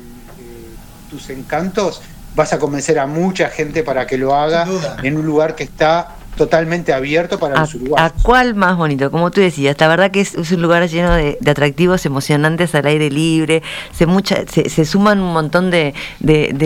tus 1.08 1.30
encantos 1.30 2.02
vas 2.34 2.52
a 2.52 2.58
convencer 2.58 2.98
a 2.98 3.06
mucha 3.06 3.48
gente 3.48 3.82
para 3.82 4.06
que 4.06 4.18
lo 4.18 4.34
haga 4.34 4.66
en 5.02 5.16
un 5.16 5.26
lugar 5.26 5.54
que 5.54 5.64
está 5.64 6.16
totalmente 6.40 6.94
abierto 6.94 7.38
para 7.38 7.60
los 7.60 7.74
uruguayos. 7.74 8.12
¿A 8.12 8.22
cuál 8.22 8.54
más 8.54 8.78
bonito? 8.78 9.10
Como 9.10 9.30
tú 9.30 9.42
decías, 9.42 9.76
la 9.78 9.88
verdad 9.88 10.10
que 10.10 10.22
es, 10.22 10.34
un 10.34 10.62
lugar 10.62 10.88
lleno 10.88 11.14
de, 11.14 11.36
atractivos 11.46 12.06
emocionantes 12.06 12.74
al 12.74 12.86
aire 12.86 13.10
libre, 13.10 13.62
se, 13.92 14.06
mucha, 14.06 14.46
se, 14.46 14.84
suman 14.86 15.20
un 15.20 15.34
montón 15.34 15.70
de, 15.70 15.92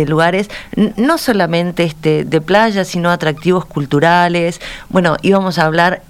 lugares, 0.07 0.49
no 0.97 1.19
solamente 1.19 1.83
este, 1.83 2.25
de 2.25 2.41
playa, 2.41 2.85
sino 2.85 3.11
atractivos 3.11 3.65
culturales. 3.65 4.61
Bueno, 4.91 5.17
íbamos 5.23 5.59
a 5.59 5.65
hablar 5.65 6.03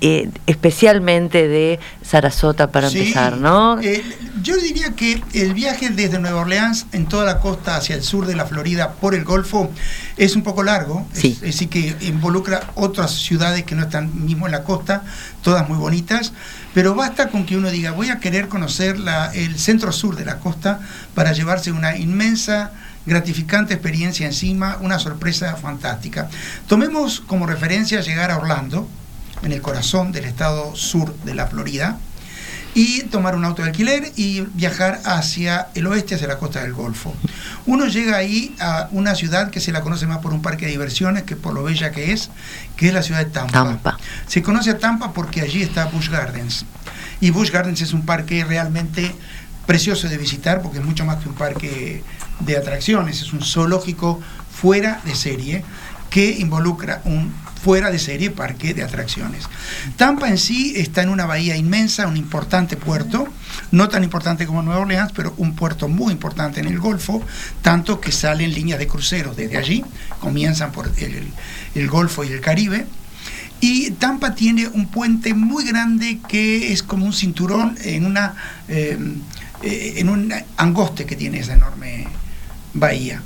eh, 0.00 0.30
especialmente 0.46 1.46
de 1.46 1.78
Sarasota 2.10 2.72
para 2.72 2.88
empezar, 2.88 3.36
¿no? 3.36 3.80
Eh, 3.80 4.02
yo 4.42 4.56
diría 4.56 4.96
que 4.96 5.22
el 5.32 5.54
viaje 5.54 5.90
desde 5.90 6.18
Nueva 6.18 6.40
Orleans 6.40 6.86
en 6.90 7.06
toda 7.06 7.24
la 7.24 7.38
costa 7.38 7.76
hacia 7.76 7.94
el 7.94 8.02
sur 8.02 8.26
de 8.26 8.34
la 8.34 8.46
Florida 8.46 8.94
por 8.94 9.14
el 9.14 9.22
Golfo 9.22 9.70
es 10.16 10.34
un 10.34 10.42
poco 10.42 10.64
largo, 10.64 11.06
sí. 11.12 11.28
es, 11.34 11.40
decir, 11.40 11.68
que 11.68 11.96
involucra 12.00 12.72
otras 12.74 13.12
ciudades 13.12 13.62
que 13.62 13.76
no 13.76 13.82
están 13.82 14.24
mismo 14.26 14.46
en 14.46 14.52
la 14.52 14.64
costa, 14.64 15.04
todas 15.42 15.68
muy 15.68 15.78
bonitas, 15.78 16.32
pero 16.74 16.96
basta 16.96 17.28
con 17.28 17.46
que 17.46 17.56
uno 17.56 17.70
diga, 17.70 17.92
voy 17.92 18.08
a 18.08 18.18
querer 18.18 18.48
conocer 18.48 18.98
la, 18.98 19.32
el 19.32 19.56
centro 19.56 19.92
sur 19.92 20.16
de 20.16 20.24
la 20.24 20.40
costa 20.40 20.80
para 21.14 21.32
llevarse 21.32 21.70
una 21.70 21.96
inmensa 21.96 22.72
gratificante 23.06 23.74
experiencia 23.74 24.26
encima, 24.26 24.78
una 24.80 24.98
sorpresa 24.98 25.54
fantástica. 25.54 26.28
Tomemos 26.66 27.20
como 27.20 27.46
referencia 27.46 28.00
llegar 28.00 28.32
a 28.32 28.38
Orlando, 28.38 28.88
en 29.42 29.52
el 29.52 29.62
corazón 29.62 30.12
del 30.12 30.24
estado 30.24 30.74
sur 30.76 31.14
de 31.24 31.34
la 31.34 31.46
Florida, 31.46 31.98
y 32.74 33.02
tomar 33.04 33.34
un 33.34 33.44
auto 33.44 33.62
de 33.62 33.68
alquiler 33.68 34.12
y 34.16 34.42
viajar 34.54 35.00
hacia 35.04 35.68
el 35.74 35.86
oeste, 35.86 36.14
hacia 36.14 36.28
la 36.28 36.38
costa 36.38 36.62
del 36.62 36.72
Golfo. 36.72 37.14
Uno 37.66 37.86
llega 37.86 38.16
ahí 38.16 38.54
a 38.60 38.88
una 38.92 39.14
ciudad 39.14 39.50
que 39.50 39.60
se 39.60 39.72
la 39.72 39.80
conoce 39.80 40.06
más 40.06 40.18
por 40.18 40.32
un 40.32 40.42
parque 40.42 40.66
de 40.66 40.72
diversiones 40.72 41.24
que 41.24 41.36
por 41.36 41.52
lo 41.52 41.64
bella 41.64 41.90
que 41.90 42.12
es, 42.12 42.30
que 42.76 42.88
es 42.88 42.94
la 42.94 43.02
ciudad 43.02 43.20
de 43.20 43.30
Tampa. 43.30 43.52
Tampa. 43.52 43.98
Se 44.26 44.42
conoce 44.42 44.70
a 44.70 44.78
Tampa 44.78 45.12
porque 45.12 45.40
allí 45.40 45.62
está 45.62 45.86
Busch 45.86 46.10
Gardens. 46.10 46.64
Y 47.20 47.30
Busch 47.30 47.50
Gardens 47.50 47.80
es 47.80 47.92
un 47.92 48.06
parque 48.06 48.44
realmente 48.44 49.14
precioso 49.66 50.08
de 50.08 50.16
visitar 50.16 50.62
porque 50.62 50.78
es 50.78 50.84
mucho 50.84 51.04
más 51.04 51.22
que 51.22 51.28
un 51.28 51.34
parque 51.34 52.02
de 52.40 52.56
atracciones, 52.56 53.20
es 53.20 53.32
un 53.32 53.42
zoológico 53.42 54.20
fuera 54.52 55.00
de 55.04 55.14
serie 55.14 55.64
que 56.08 56.30
involucra 56.38 57.02
un 57.04 57.32
fuera 57.62 57.90
de 57.90 57.98
serie 57.98 58.30
parque 58.30 58.74
de 58.74 58.82
atracciones. 58.82 59.44
Tampa 59.96 60.28
en 60.28 60.38
sí 60.38 60.74
está 60.76 61.02
en 61.02 61.10
una 61.10 61.26
bahía 61.26 61.56
inmensa, 61.56 62.06
un 62.06 62.16
importante 62.16 62.76
puerto, 62.76 63.28
no 63.70 63.88
tan 63.88 64.02
importante 64.02 64.46
como 64.46 64.62
Nueva 64.62 64.80
Orleans, 64.80 65.12
pero 65.14 65.34
un 65.36 65.54
puerto 65.54 65.88
muy 65.88 66.12
importante 66.12 66.60
en 66.60 66.66
el 66.66 66.78
Golfo, 66.78 67.22
tanto 67.62 68.00
que 68.00 68.12
salen 68.12 68.54
líneas 68.54 68.78
de 68.78 68.86
cruceros 68.86 69.36
desde 69.36 69.58
allí, 69.58 69.84
comienzan 70.20 70.72
por 70.72 70.90
el, 70.96 71.88
Golfo 71.88 72.24
y 72.24 72.28
el 72.28 72.40
Caribe. 72.40 72.86
Y 73.62 73.90
Tampa 73.92 74.34
tiene 74.34 74.68
un 74.68 74.88
puente 74.88 75.34
muy 75.34 75.66
grande 75.66 76.18
que 76.28 76.72
es 76.72 76.82
como 76.82 77.04
un 77.04 77.12
cinturón 77.12 77.76
en 77.82 78.06
una 78.06 78.34
eh, 78.68 78.98
en 79.62 80.08
un 80.08 80.32
angoste 80.56 81.04
que 81.04 81.16
tiene 81.16 81.40
esa 81.40 81.52
enorme 81.52 82.06
bahía. 82.72 83.20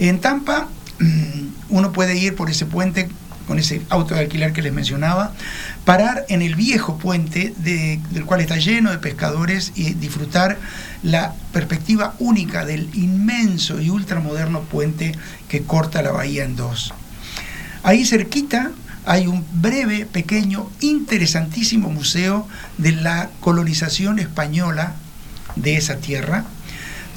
En 0.00 0.20
Tampa 0.20 0.66
uno 1.68 1.92
puede 1.92 2.18
ir 2.18 2.34
por 2.34 2.50
ese 2.50 2.66
puente 2.66 3.08
con 3.48 3.58
ese 3.58 3.80
auto 3.88 4.14
de 4.14 4.20
alquiler 4.20 4.52
que 4.52 4.60
les 4.60 4.74
mencionaba, 4.74 5.32
parar 5.86 6.26
en 6.28 6.42
el 6.42 6.54
viejo 6.54 6.98
puente 6.98 7.54
del 7.56 8.24
cual 8.26 8.42
está 8.42 8.58
lleno 8.58 8.90
de 8.90 8.98
pescadores 8.98 9.72
y 9.74 9.94
disfrutar 9.94 10.58
la 11.02 11.34
perspectiva 11.52 12.14
única 12.18 12.66
del 12.66 12.90
inmenso 12.92 13.80
y 13.80 13.88
ultramoderno 13.88 14.60
puente 14.60 15.12
que 15.48 15.62
corta 15.62 16.02
la 16.02 16.12
bahía 16.12 16.44
en 16.44 16.56
dos. 16.56 16.92
Ahí 17.82 18.04
cerquita 18.04 18.70
hay 19.06 19.26
un 19.26 19.46
breve, 19.50 20.04
pequeño, 20.04 20.68
interesantísimo 20.80 21.88
museo 21.88 22.46
de 22.76 22.92
la 22.92 23.30
colonización 23.40 24.18
española 24.18 24.92
de 25.56 25.76
esa 25.76 25.96
tierra, 25.96 26.44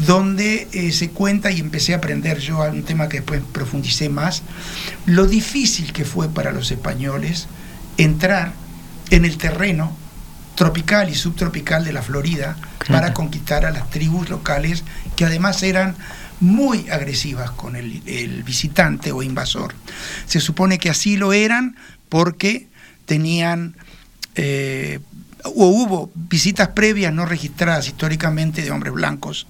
donde 0.06 0.68
eh, 0.72 0.92
se 0.92 1.10
cuenta, 1.10 1.52
y 1.52 1.60
empecé 1.60 1.94
a 1.94 1.98
aprender 1.98 2.40
yo 2.40 2.62
un 2.62 2.84
tema 2.84 3.10
que 3.10 3.18
después 3.18 3.42
profundicé 3.52 4.10
más, 4.10 4.44
lo 5.06 5.28
difícil 5.28 5.94
que 5.94 6.06
fue 6.06 6.30
para 6.30 6.52
los 6.52 6.72
españoles 6.72 7.48
entrar 7.98 8.54
en 9.10 9.26
el 9.26 9.38
terreno 9.38 9.96
tropical 10.56 11.10
y 11.10 11.16
subtropical 11.16 11.86
de 11.86 11.94
la 11.94 12.02
Florida 12.02 12.58
para 12.88 13.14
conquistar 13.14 13.66
a 13.66 13.72
las 13.72 13.90
tribus 13.90 14.30
locales 14.30 14.84
que 15.16 15.26
además 15.26 15.64
eran 15.64 15.96
muy 16.40 16.90
agresivas 16.90 17.52
con 17.52 17.76
el, 17.76 18.44
visitante 18.44 19.12
o 19.12 19.22
invasor. 19.22 19.74
Se 20.26 20.40
supone 20.40 20.80
que 20.80 20.90
así 20.90 21.16
lo 21.16 21.34
eran 21.34 21.76
porque 22.10 22.68
tenían 23.06 23.76
eh, 24.36 25.00
o 25.44 25.68
hubo 25.68 26.12
visitas 26.16 26.70
previas 26.70 27.14
no 27.14 27.26
registradas 27.26 27.88
históricamente 27.88 28.62
de 28.62 28.72
hombres 28.72 28.94
blancos 28.94 29.48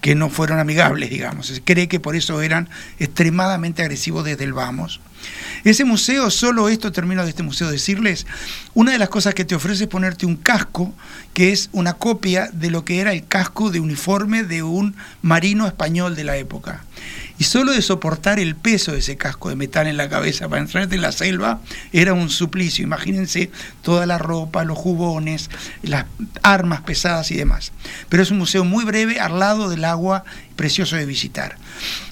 que 0.00 0.14
no 0.14 0.30
fueron 0.30 0.58
amigables, 0.58 1.10
digamos. 1.10 1.46
Se 1.46 1.62
cree 1.62 1.88
que 1.88 2.00
por 2.00 2.16
eso 2.16 2.40
eran 2.42 2.68
extremadamente 2.98 3.82
agresivos 3.82 4.24
desde 4.24 4.44
el 4.44 4.52
vamos. 4.52 5.00
Ese 5.64 5.84
museo, 5.84 6.30
solo 6.30 6.68
esto 6.68 6.92
termino 6.92 7.24
de 7.24 7.30
este 7.30 7.42
museo, 7.42 7.70
decirles, 7.70 8.26
una 8.74 8.92
de 8.92 8.98
las 8.98 9.08
cosas 9.08 9.34
que 9.34 9.44
te 9.44 9.54
ofrece 9.54 9.84
es 9.84 9.90
ponerte 9.90 10.26
un 10.26 10.36
casco, 10.36 10.94
que 11.34 11.52
es 11.52 11.68
una 11.72 11.94
copia 11.94 12.48
de 12.52 12.70
lo 12.70 12.84
que 12.84 13.00
era 13.00 13.12
el 13.12 13.26
casco 13.26 13.70
de 13.70 13.80
uniforme 13.80 14.44
de 14.44 14.62
un 14.62 14.94
marino 15.22 15.66
español 15.66 16.14
de 16.14 16.24
la 16.24 16.36
época. 16.36 16.84
Y 17.38 17.44
solo 17.44 17.72
de 17.72 17.82
soportar 17.82 18.40
el 18.40 18.56
peso 18.56 18.92
de 18.92 18.98
ese 18.98 19.16
casco 19.16 19.48
de 19.48 19.56
metal 19.56 19.86
en 19.86 19.96
la 19.96 20.08
cabeza 20.08 20.48
para 20.48 20.60
entrarte 20.60 20.96
en 20.96 21.02
la 21.02 21.12
selva 21.12 21.60
era 21.92 22.12
un 22.12 22.30
suplicio. 22.30 22.82
Imagínense 22.82 23.50
toda 23.82 24.06
la 24.06 24.18
ropa, 24.18 24.64
los 24.64 24.76
jubones, 24.76 25.48
las 25.82 26.06
armas 26.42 26.80
pesadas 26.80 27.30
y 27.30 27.36
demás. 27.36 27.72
Pero 28.08 28.22
es 28.22 28.32
un 28.32 28.38
museo 28.38 28.64
muy 28.64 28.84
breve 28.84 29.20
al 29.20 29.38
lado 29.38 29.68
del 29.68 29.84
agua, 29.84 30.24
precioso 30.56 30.96
de 30.96 31.06
visitar. 31.06 31.56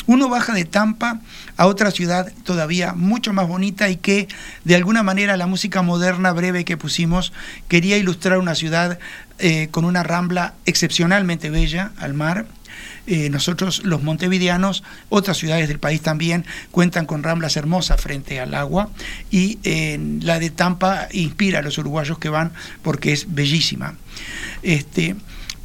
Uno 0.06 0.28
baja 0.28 0.54
de 0.54 0.64
Tampa 0.64 1.20
a 1.56 1.66
otra 1.66 1.90
ciudad 1.90 2.32
todavía 2.44 2.92
mucho 2.92 3.32
más 3.32 3.48
bonita 3.48 3.88
y 3.88 3.96
que 3.96 4.28
de 4.64 4.76
alguna 4.76 5.02
manera 5.02 5.36
la 5.36 5.48
música 5.48 5.82
moderna 5.82 6.32
breve 6.32 6.64
que 6.64 6.76
pusimos 6.76 7.32
quería 7.66 7.96
ilustrar 7.96 8.38
una 8.38 8.54
ciudad 8.54 9.00
eh, 9.38 9.68
con 9.72 9.84
una 9.84 10.02
rambla 10.02 10.54
excepcionalmente 10.64 11.50
bella 11.50 11.90
al 11.98 12.14
mar 12.14 12.46
eh, 13.06 13.30
nosotros 13.30 13.84
los 13.84 14.02
montevideanos, 14.02 14.82
otras 15.08 15.36
ciudades 15.36 15.68
del 15.68 15.78
país 15.78 16.00
también 16.00 16.44
cuentan 16.72 17.06
con 17.06 17.22
ramblas 17.22 17.56
hermosas 17.56 18.00
frente 18.00 18.40
al 18.40 18.54
agua 18.54 18.90
y 19.30 19.58
la 20.22 20.38
de 20.40 20.50
Tampa 20.50 21.08
inspira 21.12 21.60
a 21.60 21.62
los 21.62 21.78
uruguayos 21.78 22.18
que 22.18 22.28
van 22.28 22.52
porque 22.82 23.12
es 23.12 23.32
bellísima. 23.32 23.94
Este, 24.62 25.14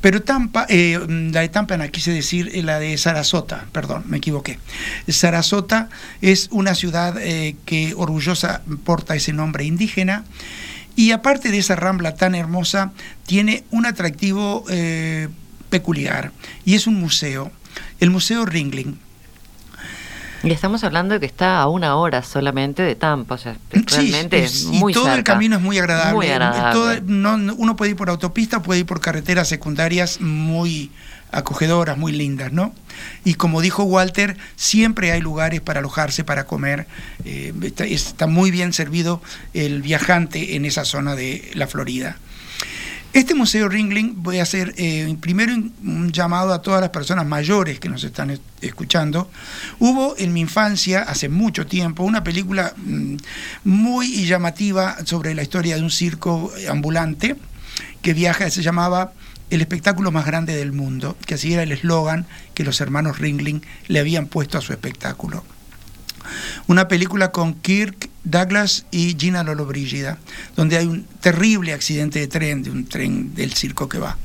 pero 0.01 0.21
Tampa, 0.21 0.65
eh, 0.69 0.99
la 1.07 1.41
de 1.41 1.49
Tampa 1.49 1.77
no 1.77 1.89
quise 1.89 2.11
decir 2.11 2.51
eh, 2.53 2.61
la 2.61 2.79
de 2.79 2.97
Sarasota, 2.97 3.65
perdón, 3.71 4.03
me 4.07 4.17
equivoqué. 4.17 4.59
Sarasota 5.07 5.89
es 6.21 6.47
una 6.51 6.75
ciudad 6.75 7.15
que 7.65 7.93
orgullosa 7.95 8.61
porta 8.83 9.15
ese 9.15 9.33
nombre 9.33 9.63
indígena 9.63 10.25
y 10.95 11.11
aparte 11.11 11.49
de 11.49 11.57
esa 11.57 11.75
rambla 11.75 12.15
tan 12.15 12.35
hermosa, 12.35 12.91
tiene 13.25 13.63
un 13.71 13.85
atractivo 13.85 14.65
peculiar 15.71 16.31
y 16.65 16.75
es 16.75 16.85
un 16.85 16.99
museo, 16.99 17.51
el 17.99 18.11
Museo 18.11 18.45
Ringling. 18.45 18.99
Y 20.43 20.51
estamos 20.51 20.83
hablando 20.83 21.13
de 21.13 21.19
que 21.19 21.27
está 21.27 21.59
a 21.59 21.67
una 21.67 21.95
hora 21.95 22.23
solamente 22.23 22.81
de 22.81 22.95
Tampa, 22.95 23.35
o 23.35 23.37
sea, 23.37 23.57
realmente 23.71 24.43
es, 24.43 24.65
muy 24.65 24.91
y 24.91 24.93
todo 24.93 25.13
el 25.13 25.23
camino 25.23 25.55
es 25.55 25.61
muy 25.61 25.77
agradable. 25.77 26.35
uno 27.57 27.75
puede 27.75 27.91
ir 27.91 27.97
por 27.97 28.09
autopista, 28.09 28.61
puede 28.61 28.81
ir 28.81 28.85
por 28.85 29.01
carreteras 29.01 29.47
secundarias 29.47 30.19
muy 30.19 30.91
acogedoras, 31.31 31.97
muy 31.97 32.11
lindas, 32.11 32.51
¿no? 32.51 32.73
Y 33.23 33.35
como 33.35 33.61
dijo 33.61 33.83
Walter, 33.83 34.35
siempre 34.55 35.11
hay 35.11 35.21
lugares 35.21 35.61
para 35.61 35.79
alojarse, 35.79 36.23
para 36.23 36.45
comer. 36.45 36.87
Eh, 37.23 37.53
está 37.87 38.27
muy 38.27 38.51
bien 38.51 38.73
servido 38.73 39.21
el 39.53 39.81
viajante 39.81 40.55
en 40.55 40.65
esa 40.65 40.85
zona 40.85 41.15
de 41.15 41.51
la 41.53 41.67
Florida. 41.67 42.17
Este 43.13 43.35
Museo 43.35 43.67
Ringling, 43.67 44.23
voy 44.23 44.39
a 44.39 44.43
hacer 44.43 44.73
eh, 44.77 45.13
primero 45.19 45.53
un 45.53 46.13
llamado 46.13 46.53
a 46.53 46.61
todas 46.61 46.79
las 46.79 46.91
personas 46.91 47.25
mayores 47.25 47.77
que 47.77 47.89
nos 47.89 48.05
están 48.05 48.39
escuchando. 48.61 49.29
Hubo 49.79 50.15
en 50.17 50.31
mi 50.31 50.39
infancia, 50.39 51.01
hace 51.01 51.27
mucho 51.27 51.67
tiempo, 51.67 52.03
una 52.03 52.23
película 52.23 52.73
mm, 52.77 53.17
muy 53.65 54.25
llamativa 54.25 54.95
sobre 55.05 55.35
la 55.35 55.41
historia 55.41 55.75
de 55.75 55.81
un 55.81 55.91
circo 55.91 56.53
ambulante 56.69 57.35
que 58.01 58.13
viaja, 58.13 58.49
se 58.49 58.61
llamaba 58.61 59.11
El 59.49 59.59
espectáculo 59.59 60.11
más 60.11 60.25
grande 60.25 60.55
del 60.55 60.71
mundo, 60.71 61.17
que 61.25 61.33
así 61.33 61.51
era 61.51 61.63
el 61.63 61.73
eslogan 61.73 62.27
que 62.53 62.63
los 62.63 62.79
hermanos 62.79 63.19
Ringling 63.19 63.61
le 63.89 63.99
habían 63.99 64.27
puesto 64.27 64.57
a 64.57 64.61
su 64.61 64.71
espectáculo. 64.71 65.43
Una 66.67 66.87
película 66.87 67.31
con 67.31 67.53
Kirk 67.53 68.09
Douglas 68.23 68.85
y 68.91 69.15
Gina 69.17 69.43
Lollobrigida, 69.43 70.17
donde 70.55 70.77
hay 70.77 70.85
un 70.85 71.05
terrible 71.21 71.73
accidente 71.73 72.19
de 72.19 72.27
tren, 72.27 72.63
de 72.63 72.71
un 72.71 72.85
tren 72.85 73.33
del 73.33 73.53
circo 73.53 73.89
que 73.89 73.97
va. 73.97 74.17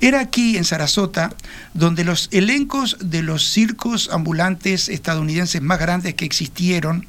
Era 0.00 0.20
aquí 0.20 0.56
en 0.56 0.64
Sarasota 0.64 1.34
donde 1.74 2.04
los 2.04 2.28
elencos 2.32 2.96
de 3.00 3.22
los 3.22 3.48
circos 3.48 4.10
ambulantes 4.12 4.88
estadounidenses 4.88 5.62
más 5.62 5.78
grandes 5.78 6.14
que 6.14 6.24
existieron 6.24 7.06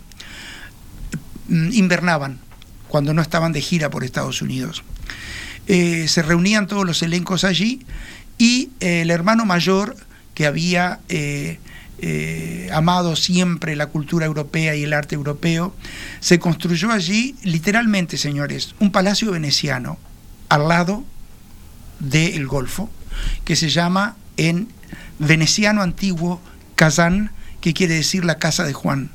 mm, 1.48 1.72
invernaban 1.74 2.40
cuando 2.88 3.14
no 3.14 3.22
estaban 3.22 3.52
de 3.52 3.62
gira 3.62 3.90
por 3.90 4.04
Estados 4.04 4.42
Unidos. 4.42 4.84
Eh, 5.68 6.08
se 6.08 6.24
reunían 6.24 6.66
todos 6.68 6.86
los 6.86 7.04
elencos 7.04 7.44
allí 7.44 7.86
y 8.40 8.72
el 8.80 9.12
hermano 9.12 9.46
mayor 9.46 9.96
que 10.34 10.48
había 10.48 11.00
eh, 11.10 11.60
eh, 12.02 12.70
amado 12.74 13.16
siempre 13.16 13.76
la 13.76 13.88
cultura 13.88 14.26
europea 14.26 14.76
y 14.76 14.84
el 14.84 14.94
arte 14.94 15.16
europeo, 15.16 15.76
se 16.20 16.40
construyó 16.40 16.92
allí, 16.92 17.36
literalmente, 17.44 18.18
señores, 18.18 18.76
un 18.80 18.92
palacio 18.92 19.32
veneciano 19.32 19.98
al 20.50 20.68
lado 20.68 21.04
del 22.00 22.48
Golfo, 22.48 22.90
que 23.44 23.56
se 23.56 23.70
llama 23.70 24.16
en 24.38 24.70
veneciano 25.20 25.82
antiguo 25.82 26.42
Kazán, 26.76 27.32
que 27.62 27.74
quiere 27.74 27.96
decir 27.96 28.24
la 28.24 28.38
casa 28.38 28.64
de 28.64 28.74
Juan. 28.74 29.12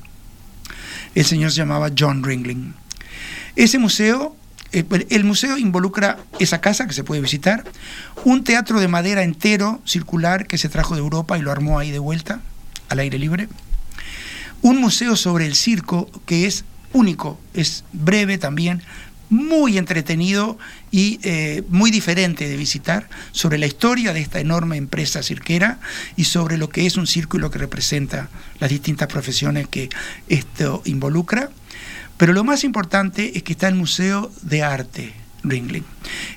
El 1.15 1.25
señor 1.25 1.51
se 1.51 1.59
llamaba 1.59 1.91
John 1.97 2.23
Ringling. 2.23 2.75
Ese 3.57 3.79
museo, 3.79 4.37
eh, 4.73 4.85
el 5.09 5.25
museo 5.25 5.57
involucra 5.57 6.19
esa 6.39 6.61
casa 6.61 6.87
que 6.87 6.93
se 6.93 7.05
puede 7.05 7.23
visitar, 7.23 7.65
un 8.25 8.45
teatro 8.45 8.81
de 8.81 8.89
madera 8.89 9.23
entero, 9.23 9.81
circular, 9.87 10.47
que 10.47 10.59
se 10.59 10.69
trajo 10.69 10.95
de 10.95 11.01
Europa 11.01 11.39
y 11.39 11.43
lo 11.43 11.53
armó 11.53 11.79
ahí 11.79 11.91
de 11.91 11.99
vuelta, 11.99 12.41
al 12.95 13.01
aire 13.01 13.19
libre. 13.19 13.49
Un 14.63 14.81
museo 14.81 15.15
sobre 15.15 15.47
el 15.47 15.55
circo 15.55 16.11
que 16.25 16.47
es 16.47 16.65
único, 16.93 17.39
es 17.53 17.85
breve 17.93 18.39
también, 18.39 18.83
muy 19.29 19.79
entretenido 19.79 20.59
y 20.91 21.19
eh, 21.23 21.63
muy 21.69 21.91
diferente 21.91 22.49
de 22.49 22.57
visitar 22.57 23.09
sobre 23.33 23.59
la 23.59 23.67
historia 23.67 24.13
de 24.13 24.21
esta 24.21 24.41
enorme 24.41 24.77
empresa 24.77 25.23
cirquera 25.23 25.81
y 26.17 26.25
sobre 26.25 26.57
lo 26.57 26.69
que 26.69 26.87
es 26.87 26.97
un 26.97 27.07
circo 27.07 27.37
y 27.37 27.41
lo 27.41 27.51
que 27.51 27.59
representa 27.59 28.29
las 28.61 28.71
distintas 28.71 29.09
profesiones 29.09 29.69
que 29.69 29.89
esto 30.29 30.83
involucra. 30.85 31.51
Pero 32.17 32.33
lo 32.33 32.45
más 32.45 32.65
importante 32.65 33.37
es 33.37 33.43
que 33.43 33.53
está 33.53 33.69
el 33.69 33.75
Museo 33.75 34.31
de 34.43 34.63
Arte 34.63 35.24
Ringling. 35.45 35.85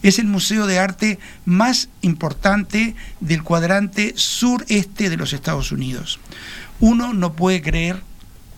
Es 0.04 0.20
el 0.20 0.28
museo 0.28 0.67
de 0.67 0.80
arte 0.80 1.20
más 1.46 1.89
importante 2.02 2.96
del 3.20 3.43
cuadrante 3.43 4.13
sureste 4.15 5.10
de 5.10 5.17
los 5.17 5.34
Estados 5.34 5.72
Unidos. 5.72 6.20
Uno 6.80 7.13
no 7.13 7.34
puede 7.34 7.62
creer 7.62 8.02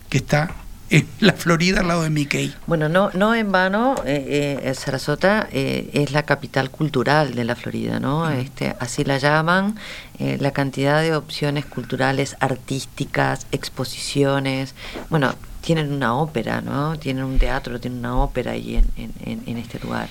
que 0.10 0.18
está 0.18 0.52
en 0.90 1.08
la 1.20 1.34
Florida 1.34 1.82
al 1.82 1.88
lado 1.88 2.04
de 2.04 2.10
Mickey. 2.10 2.54
Bueno, 2.68 2.90
no, 2.90 3.12
no 3.14 3.36
en 3.36 3.52
vano, 3.52 3.96
eh, 4.06 4.60
eh, 4.64 4.74
Sarasota 4.74 5.48
eh, 5.52 5.90
es 5.94 6.12
la 6.12 6.24
capital 6.24 6.70
cultural 6.72 7.36
de 7.36 7.44
la 7.44 7.56
Florida, 7.56 8.00
¿no? 8.00 8.30
Este, 8.30 8.76
así 8.80 9.04
la 9.04 9.18
llaman. 9.18 9.76
la 10.20 10.52
cantidad 10.52 11.02
de 11.02 11.16
opciones 11.16 11.66
culturales, 11.66 12.36
artísticas, 12.42 13.48
exposiciones. 13.52 14.76
Bueno, 15.10 15.34
tienen 15.62 15.91
una 15.91 16.15
ópera, 16.15 16.62
¿no? 16.62 16.98
Tienen 16.98 17.24
un 17.24 17.38
teatro, 17.38 17.80
tienen 17.80 18.00
una 18.00 18.17
ópera 18.17 18.52
ahí 18.52 18.76
en, 18.76 19.12
en, 19.26 19.43
en 19.45 19.58
este 19.58 19.80
lugar. 19.80 20.10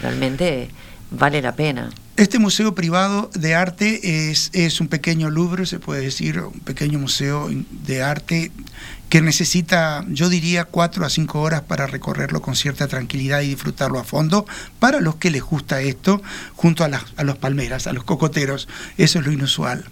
Realmente 0.00 0.70
vale 1.10 1.40
la 1.42 1.54
pena. 1.54 1.90
Este 2.16 2.40
museo 2.40 2.74
privado 2.74 3.30
de 3.34 3.54
arte 3.54 4.30
es, 4.30 4.50
es, 4.52 4.80
un 4.80 4.88
pequeño 4.88 5.30
Louvre, 5.30 5.66
se 5.66 5.78
puede 5.78 6.00
decir, 6.00 6.40
un 6.40 6.60
pequeño 6.60 6.98
museo 6.98 7.48
de 7.86 8.02
arte 8.02 8.50
que 9.08 9.22
necesita, 9.22 10.04
yo 10.08 10.28
diría, 10.28 10.64
cuatro 10.64 11.06
a 11.06 11.10
cinco 11.10 11.40
horas 11.40 11.62
para 11.62 11.86
recorrerlo 11.86 12.42
con 12.42 12.56
cierta 12.56 12.88
tranquilidad 12.88 13.40
y 13.42 13.48
disfrutarlo 13.50 14.00
a 14.00 14.04
fondo, 14.04 14.46
para 14.80 15.00
los 15.00 15.16
que 15.16 15.30
les 15.30 15.42
gusta 15.42 15.80
esto, 15.80 16.20
junto 16.56 16.82
a, 16.82 16.88
las, 16.88 17.04
a 17.16 17.22
los 17.22 17.38
palmeras, 17.38 17.86
a 17.86 17.92
los 17.92 18.02
cocoteros, 18.02 18.68
eso 18.96 19.20
es 19.20 19.24
lo 19.24 19.30
inusual. 19.30 19.84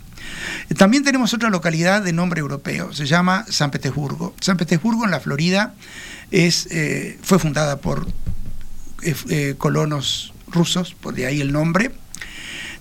También 0.76 1.04
tenemos 1.04 1.32
otra 1.34 1.50
localidad 1.50 2.02
de 2.02 2.12
nombre 2.12 2.40
europeo, 2.40 2.92
se 2.92 3.06
llama 3.06 3.44
San 3.48 3.70
Petersburgo. 3.70 4.34
San 4.40 4.56
Petersburgo 4.56 5.04
en 5.04 5.10
la 5.10 5.20
Florida 5.20 5.74
es, 6.30 6.68
eh, 6.70 7.18
fue 7.22 7.38
fundada 7.38 7.78
por 7.78 8.06
eh, 9.02 9.14
eh, 9.28 9.54
colonos 9.58 10.32
rusos, 10.48 10.94
por 10.94 11.14
de 11.14 11.26
ahí 11.26 11.40
el 11.40 11.52
nombre, 11.52 11.92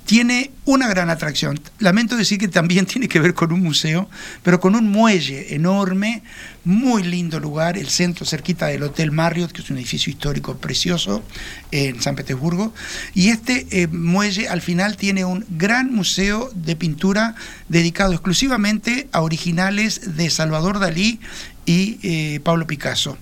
tiene 0.05 0.51
una 0.65 0.87
gran 0.87 1.09
atracción. 1.09 1.59
Lamento 1.79 2.15
decir 2.15 2.37
que 2.37 2.47
también 2.47 2.85
tiene 2.95 3.07
que 3.07 3.19
ver 3.19 3.33
con 3.33 3.51
un 3.51 3.61
museo, 3.61 4.09
pero 4.43 4.59
con 4.59 4.75
un 4.75 4.89
muelle 4.89 5.55
enorme, 5.55 6.23
muy 6.63 7.03
lindo 7.03 7.39
lugar, 7.39 7.77
el 7.77 7.89
centro 7.89 8.25
cerquita 8.25 8.67
del 8.67 8.83
Hotel 8.83 9.11
Marriott, 9.11 9.51
que 9.51 9.61
es 9.61 9.69
un 9.69 9.77
edificio 9.77 10.11
histórico 10.11 10.57
precioso 10.57 11.23
en 11.71 12.01
San 12.01 12.15
Petersburgo. 12.15 12.73
Y 13.13 13.29
este 13.29 13.67
eh, 13.69 13.87
muelle 13.87 14.47
al 14.47 14.61
final 14.61 14.97
tiene 14.97 15.25
un 15.25 15.45
gran 15.49 15.93
museo 15.93 16.49
de 16.55 16.75
pintura 16.75 17.35
dedicado 17.69 18.13
exclusivamente 18.13 19.07
a 19.11 19.21
originales 19.21 20.15
de 20.15 20.29
Salvador 20.29 20.79
Dalí 20.79 21.19
y 21.65 21.99
eh, 22.03 22.39
Pablo 22.41 22.67
Picasso. 22.67 23.17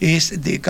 Es 0.00 0.40
de 0.40 0.60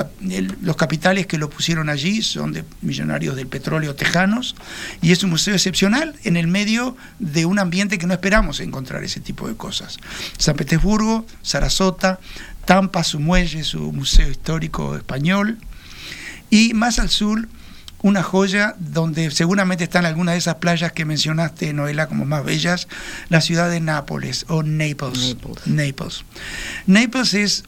los 0.62 0.76
capitales 0.76 1.26
que 1.26 1.38
lo 1.38 1.50
pusieron 1.50 1.88
allí 1.88 2.22
son 2.22 2.52
de 2.52 2.64
millonarios 2.82 3.36
del 3.36 3.46
petróleo 3.46 3.94
tejanos 3.94 4.56
y 5.02 5.12
es 5.12 5.22
un 5.22 5.30
museo 5.30 5.54
excepcional 5.54 6.14
en 6.24 6.36
el 6.36 6.46
medio 6.46 6.96
de 7.18 7.44
un 7.44 7.58
ambiente 7.58 7.98
que 7.98 8.06
no 8.06 8.14
esperamos 8.14 8.60
encontrar 8.60 9.04
ese 9.04 9.20
tipo 9.20 9.48
de 9.48 9.56
cosas. 9.56 9.98
San 10.38 10.56
Petersburgo, 10.56 11.26
Sarasota, 11.42 12.18
Tampa, 12.64 13.04
su 13.04 13.20
muelle, 13.20 13.64
su 13.64 13.92
museo 13.92 14.30
histórico 14.30 14.96
español 14.96 15.58
y 16.50 16.74
más 16.74 16.98
al 16.98 17.10
sur 17.10 17.48
una 18.03 18.22
joya 18.22 18.74
donde 18.78 19.30
seguramente 19.30 19.84
están 19.84 20.07
algunas 20.07 20.34
de 20.34 20.38
esas 20.38 20.57
playas 20.57 20.92
que 20.92 21.05
mencionaste, 21.05 21.72
Noela, 21.72 22.07
como 22.07 22.24
más 22.24 22.44
bellas, 22.44 22.88
la 23.28 23.40
ciudad 23.40 23.70
de 23.70 23.80
Nápoles 23.80 24.44
o 24.49 24.62
Naples. 24.62 25.36
Naples. 25.66 26.24
Naples. 26.86 27.34
es 27.34 27.64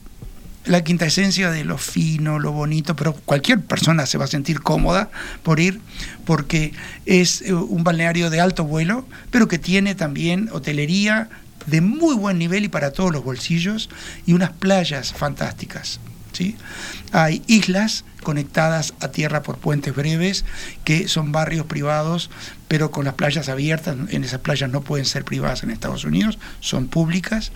la 0.66 0.84
quinta 0.84 1.06
esencia 1.06 1.50
de 1.50 1.64
lo 1.64 1.78
fino, 1.78 2.38
lo 2.38 2.52
bonito, 2.52 2.94
pero 2.94 3.14
cualquier 3.14 3.60
persona 3.62 4.06
se 4.06 4.18
va 4.18 4.26
a 4.26 4.28
sentir 4.28 4.60
cómoda 4.60 5.10
por 5.42 5.58
ir 5.58 5.80
porque 6.24 6.72
es 7.06 7.42
eh, 7.42 7.54
un 7.54 7.82
balneario 7.82 8.30
de 8.30 8.40
alto 8.40 8.64
vuelo, 8.64 9.06
pero 9.30 9.48
que 9.48 9.58
tiene 9.58 9.94
también 9.94 10.50
hotelería 10.52 11.28
de 11.66 11.80
muy 11.80 12.14
buen 12.14 12.38
nivel 12.38 12.64
y 12.64 12.68
para 12.68 12.92
todos 12.92 13.12
los 13.12 13.24
bolsillos 13.24 13.88
y 14.26 14.34
unas 14.34 14.50
playas 14.50 15.12
fantásticas. 15.12 15.98
Hay 17.12 17.42
islas 17.46 18.04
conectadas 18.22 18.94
a 19.00 19.08
tierra 19.08 19.42
por 19.42 19.58
puentes 19.58 19.94
breves, 19.94 20.44
que 20.84 21.08
son 21.08 21.32
barrios 21.32 21.66
privados, 21.66 22.30
pero 22.68 22.90
con 22.90 23.04
las 23.04 23.14
playas 23.14 23.48
abiertas. 23.48 23.96
En 24.10 24.24
esas 24.24 24.40
playas 24.40 24.70
no 24.70 24.82
pueden 24.82 25.06
ser 25.06 25.24
privadas 25.24 25.62
en 25.62 25.70
Estados 25.70 26.04
Unidos, 26.04 26.38
son 26.60 26.88
públicas. 26.88 27.52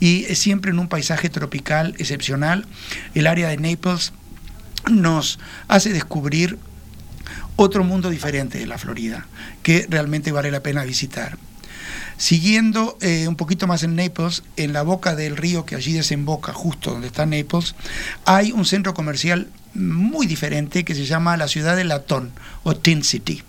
Y 0.00 0.24
siempre 0.34 0.70
en 0.70 0.78
un 0.78 0.88
paisaje 0.88 1.28
tropical 1.28 1.94
excepcional. 1.98 2.66
El 3.14 3.26
área 3.26 3.48
de 3.48 3.56
Naples 3.56 4.12
nos 4.90 5.38
hace 5.68 5.92
descubrir 5.92 6.58
otro 7.56 7.84
mundo 7.84 8.10
diferente 8.10 8.58
de 8.58 8.66
la 8.66 8.78
Florida, 8.78 9.26
que 9.62 9.86
realmente 9.90 10.32
vale 10.32 10.50
la 10.50 10.62
pena 10.62 10.84
visitar. 10.84 11.36
Siguiendo 12.20 12.98
eh, 13.00 13.28
un 13.28 13.34
poquito 13.34 13.66
más 13.66 13.82
en 13.82 13.96
Naples, 13.96 14.42
en 14.58 14.74
la 14.74 14.82
boca 14.82 15.16
del 15.16 15.38
río 15.38 15.64
que 15.64 15.74
allí 15.74 15.94
desemboca, 15.94 16.52
justo 16.52 16.90
donde 16.90 17.06
está 17.06 17.24
Naples, 17.24 17.74
hay 18.26 18.52
un 18.52 18.66
centro 18.66 18.92
comercial 18.92 19.48
muy 19.72 20.26
diferente 20.26 20.84
que 20.84 20.94
se 20.94 21.06
llama 21.06 21.38
la 21.38 21.48
ciudad 21.48 21.76
de 21.76 21.84
Latón 21.84 22.32
o 22.62 22.76
Tin 22.76 23.04
City. 23.04 23.42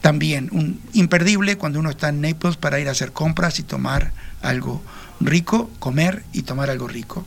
También 0.00 0.48
un 0.50 0.80
imperdible 0.92 1.56
cuando 1.56 1.78
uno 1.78 1.90
está 1.90 2.08
en 2.08 2.20
Naples 2.20 2.56
para 2.56 2.80
ir 2.80 2.88
a 2.88 2.90
hacer 2.90 3.12
compras 3.12 3.60
y 3.60 3.62
tomar 3.62 4.10
algo 4.42 4.82
rico, 5.20 5.70
comer 5.78 6.24
y 6.32 6.42
tomar 6.42 6.68
algo 6.68 6.88
rico. 6.88 7.24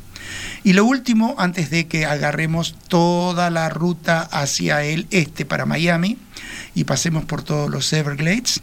Y 0.66 0.74
lo 0.74 0.84
último, 0.84 1.36
antes 1.38 1.70
de 1.70 1.88
que 1.88 2.06
agarremos 2.06 2.76
toda 2.90 3.50
la 3.50 3.70
ruta 3.70 4.20
hacia 4.20 4.84
el 4.84 5.08
este 5.12 5.46
para 5.46 5.66
Miami 5.66 6.18
y 6.76 6.84
pasemos 6.84 7.24
por 7.24 7.42
todos 7.42 7.72
los 7.72 7.94
Everglades, 7.94 8.60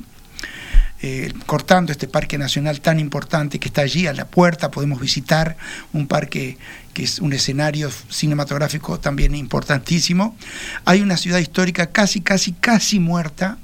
eh, 1.02 1.32
cortando 1.46 1.92
este 1.92 2.08
parque 2.08 2.36
nacional 2.36 2.80
tan 2.80 3.00
importante 3.00 3.58
que 3.58 3.68
está 3.68 3.82
allí 3.82 4.06
a 4.06 4.12
la 4.12 4.26
puerta, 4.26 4.70
podemos 4.70 5.00
visitar 5.00 5.56
un 5.92 6.06
parque 6.06 6.58
que 6.92 7.04
es 7.04 7.20
un 7.20 7.32
escenario 7.32 7.90
cinematográfico 8.10 9.00
también 9.00 9.34
importantísimo. 9.34 10.36
Hay 10.84 11.00
una 11.00 11.16
ciudad 11.16 11.38
histórica 11.38 11.86
casi, 11.86 12.20
casi, 12.20 12.52
casi 12.52 13.00
muerta 13.00 13.58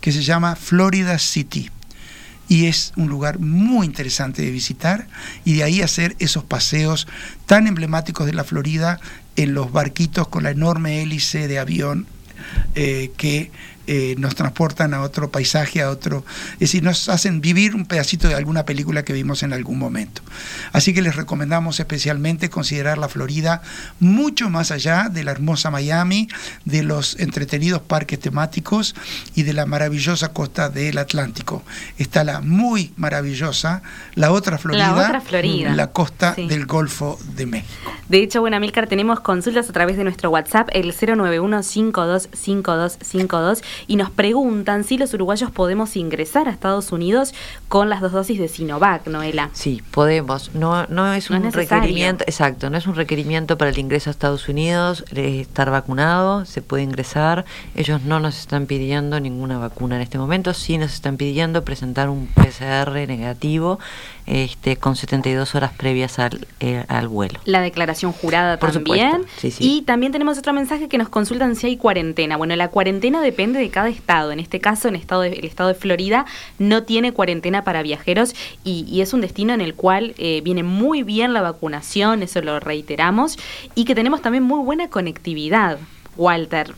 que 0.00 0.12
se 0.12 0.22
llama 0.22 0.54
Florida 0.54 1.18
City 1.18 1.70
y 2.48 2.66
es 2.66 2.92
un 2.96 3.08
lugar 3.08 3.38
muy 3.38 3.86
interesante 3.86 4.42
de 4.42 4.50
visitar 4.50 5.06
y 5.44 5.54
de 5.54 5.64
ahí 5.64 5.82
hacer 5.82 6.16
esos 6.18 6.44
paseos 6.44 7.06
tan 7.46 7.66
emblemáticos 7.66 8.26
de 8.26 8.32
la 8.32 8.44
Florida 8.44 9.00
en 9.36 9.54
los 9.54 9.70
barquitos 9.70 10.28
con 10.28 10.44
la 10.44 10.50
enorme 10.50 11.02
hélice 11.02 11.46
de 11.46 11.58
avión 11.58 12.06
eh, 12.74 13.10
que 13.16 13.50
eh, 13.90 14.16
nos 14.18 14.34
transportan 14.34 14.92
a 14.92 15.00
otro 15.00 15.30
paisaje, 15.30 15.80
a 15.80 15.88
otro, 15.88 16.22
es 16.54 16.58
decir, 16.58 16.82
nos 16.82 17.08
hacen 17.08 17.40
vivir 17.40 17.74
un 17.74 17.86
pedacito 17.86 18.28
de 18.28 18.34
alguna 18.34 18.66
película 18.66 19.02
que 19.02 19.14
vimos 19.14 19.42
en 19.42 19.54
algún 19.54 19.78
momento. 19.78 20.20
Así 20.72 20.92
que 20.92 21.00
les 21.00 21.16
recomendamos 21.16 21.80
especialmente 21.80 22.50
considerar 22.50 22.98
la 22.98 23.08
Florida 23.08 23.62
mucho 23.98 24.50
más 24.50 24.72
allá 24.72 25.08
de 25.08 25.24
la 25.24 25.30
hermosa 25.30 25.70
Miami, 25.70 26.28
de 26.66 26.82
los 26.82 27.18
entretenidos 27.18 27.80
parques 27.80 28.20
temáticos 28.20 28.94
y 29.34 29.44
de 29.44 29.54
la 29.54 29.64
maravillosa 29.64 30.34
costa 30.34 30.68
del 30.68 30.98
Atlántico. 30.98 31.62
Está 31.96 32.24
la 32.24 32.42
muy 32.42 32.92
maravillosa, 32.96 33.80
la 34.14 34.32
otra 34.32 34.58
Florida, 34.58 34.94
la, 34.94 35.06
otra 35.06 35.22
Florida. 35.22 35.74
la 35.74 35.92
costa 35.92 36.34
del 36.36 36.66
Golfo 36.66 37.18
de 37.36 37.46
México. 37.46 37.90
De 38.10 38.22
hecho, 38.22 38.42
bueno, 38.42 38.60
Milcar, 38.60 38.86
tenemos 38.86 39.20
consultas 39.20 39.70
a 39.70 39.72
través 39.72 39.96
de 39.96 40.04
nuestro 40.04 40.28
WhatsApp, 40.28 40.68
el 40.72 40.94
091 40.94 41.62
525252 41.62 43.62
y 43.86 43.96
nos 43.96 44.10
preguntan 44.10 44.84
si 44.84 44.98
los 44.98 45.14
uruguayos 45.14 45.50
podemos 45.50 45.96
ingresar 45.96 46.48
a 46.48 46.50
Estados 46.50 46.92
Unidos 46.92 47.34
con 47.68 47.88
las 47.88 48.00
dos 48.00 48.12
dosis 48.12 48.38
de 48.38 48.48
Sinovac, 48.48 49.06
Noela. 49.06 49.50
Sí, 49.52 49.82
podemos. 49.90 50.54
No, 50.54 50.86
no 50.86 51.12
es 51.12 51.30
un 51.30 51.52
requerimiento, 51.52 52.24
exacto, 52.24 52.70
no 52.70 52.76
es 52.78 52.86
un 52.86 52.94
requerimiento 52.94 53.58
para 53.58 53.70
el 53.70 53.78
ingreso 53.78 54.10
a 54.10 54.12
Estados 54.12 54.48
Unidos 54.48 55.04
estar 55.12 55.70
vacunado, 55.70 56.44
se 56.44 56.62
puede 56.62 56.82
ingresar. 56.82 57.44
Ellos 57.74 58.02
no 58.02 58.20
nos 58.20 58.38
están 58.38 58.66
pidiendo 58.66 59.20
ninguna 59.20 59.58
vacuna 59.58 59.96
en 59.96 60.02
este 60.02 60.18
momento, 60.18 60.54
sí 60.54 60.78
nos 60.78 60.94
están 60.94 61.16
pidiendo 61.16 61.64
presentar 61.64 62.08
un 62.08 62.26
PCR 62.26 62.92
negativo 63.08 63.78
este, 64.26 64.76
con 64.76 64.94
72 64.94 65.54
horas 65.54 65.72
previas 65.76 66.18
al, 66.18 66.46
eh, 66.60 66.84
al 66.88 67.08
vuelo. 67.08 67.40
La 67.44 67.60
declaración 67.60 68.12
jurada 68.12 68.58
también. 68.58 69.24
Y 69.58 69.82
también 69.82 70.12
tenemos 70.12 70.38
otro 70.38 70.52
mensaje 70.52 70.88
que 70.88 70.98
nos 70.98 71.08
consultan 71.08 71.56
si 71.56 71.66
hay 71.66 71.76
cuarentena. 71.76 72.36
Bueno, 72.36 72.54
la 72.56 72.68
cuarentena 72.68 73.22
depende 73.22 73.58
de 73.58 73.67
cada 73.70 73.88
estado. 73.88 74.32
En 74.32 74.40
este 74.40 74.60
caso, 74.60 74.88
en 74.88 74.96
estado 74.96 75.24
el 75.24 75.44
estado 75.44 75.68
de 75.68 75.74
Florida 75.74 76.26
no 76.58 76.84
tiene 76.84 77.12
cuarentena 77.12 77.64
para 77.64 77.82
viajeros 77.82 78.34
y, 78.64 79.00
es 79.00 79.12
un 79.12 79.20
destino 79.20 79.54
en 79.54 79.60
el 79.60 79.74
cual 79.74 80.14
eh, 80.18 80.40
viene 80.42 80.62
muy 80.62 81.02
bien 81.02 81.32
la 81.32 81.40
vacunación, 81.40 82.22
eso 82.22 82.42
lo 82.42 82.58
reiteramos, 82.58 83.38
y 83.74 83.84
que 83.84 83.94
tenemos 83.94 84.22
también 84.22 84.42
muy 84.42 84.64
buena 84.64 84.88
conectividad. 84.88 85.78
Walter. 86.16 86.74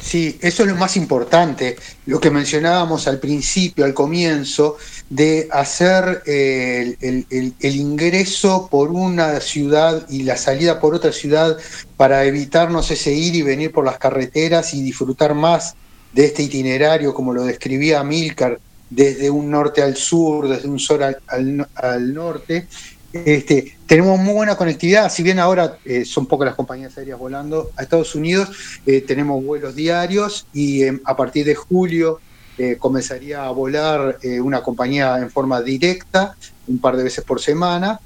Sí, 0.00 0.38
eso 0.40 0.62
es 0.62 0.68
lo 0.68 0.76
más 0.76 0.96
importante, 0.96 1.76
lo 2.06 2.20
que 2.20 2.30
mencionábamos 2.30 3.08
al 3.08 3.18
principio, 3.18 3.84
al 3.84 3.94
comienzo, 3.94 4.76
de 5.10 5.48
hacer 5.50 6.22
eh, 6.24 6.96
el, 7.00 7.76
ingreso 7.76 8.68
por 8.70 8.92
una 8.92 9.40
ciudad 9.40 10.08
y 10.08 10.22
la 10.22 10.36
salida 10.36 10.78
por 10.78 10.94
otra 10.94 11.12
ciudad 11.12 11.56
para 11.96 12.24
evitarnos 12.24 12.90
ese 12.92 13.12
ir 13.12 13.34
y 13.34 13.42
venir 13.42 13.72
por 13.72 13.84
las 13.84 13.98
carreteras 13.98 14.72
y 14.72 14.82
disfrutar 14.82 15.34
más 15.34 15.74
de 16.12 16.24
este 16.24 16.42
itinerario, 16.42 17.14
como 17.14 17.32
lo 17.32 17.44
describía 17.44 18.02
Milcar, 18.04 18.58
desde 18.90 19.30
un 19.30 19.50
norte 19.50 19.82
al 19.82 19.96
sur, 19.96 20.48
desde 20.48 20.68
un 20.68 20.78
sur 20.78 21.02
al 21.02 22.14
norte, 22.14 22.66
este, 23.12 23.78
tenemos 23.86 24.18
muy 24.18 24.34
buena 24.34 24.56
conectividad, 24.56 25.10
si 25.10 25.22
bien 25.22 25.38
ahora 25.38 25.78
eh, 25.84 26.04
son 26.04 26.26
pocas 26.26 26.46
las 26.46 26.54
compañías 26.54 26.96
aéreas 26.98 27.18
volando 27.18 27.70
a 27.76 27.82
Estados 27.82 28.14
Unidos, 28.14 28.50
eh, 28.84 29.00
tenemos 29.00 29.42
vuelos 29.42 29.74
diarios 29.74 30.46
y 30.52 30.82
em, 30.82 31.00
a 31.04 31.16
partir 31.16 31.46
de 31.46 31.54
julio 31.54 32.20
eh, 32.58 32.76
comenzaría 32.76 33.44
a 33.44 33.50
volar 33.50 34.18
una 34.42 34.62
compañía 34.62 35.18
en 35.18 35.30
forma 35.30 35.62
directa, 35.62 36.36
un 36.66 36.78
par 36.80 36.96
de 36.96 37.04
veces 37.04 37.24
por 37.24 37.40
semana. 37.40 38.00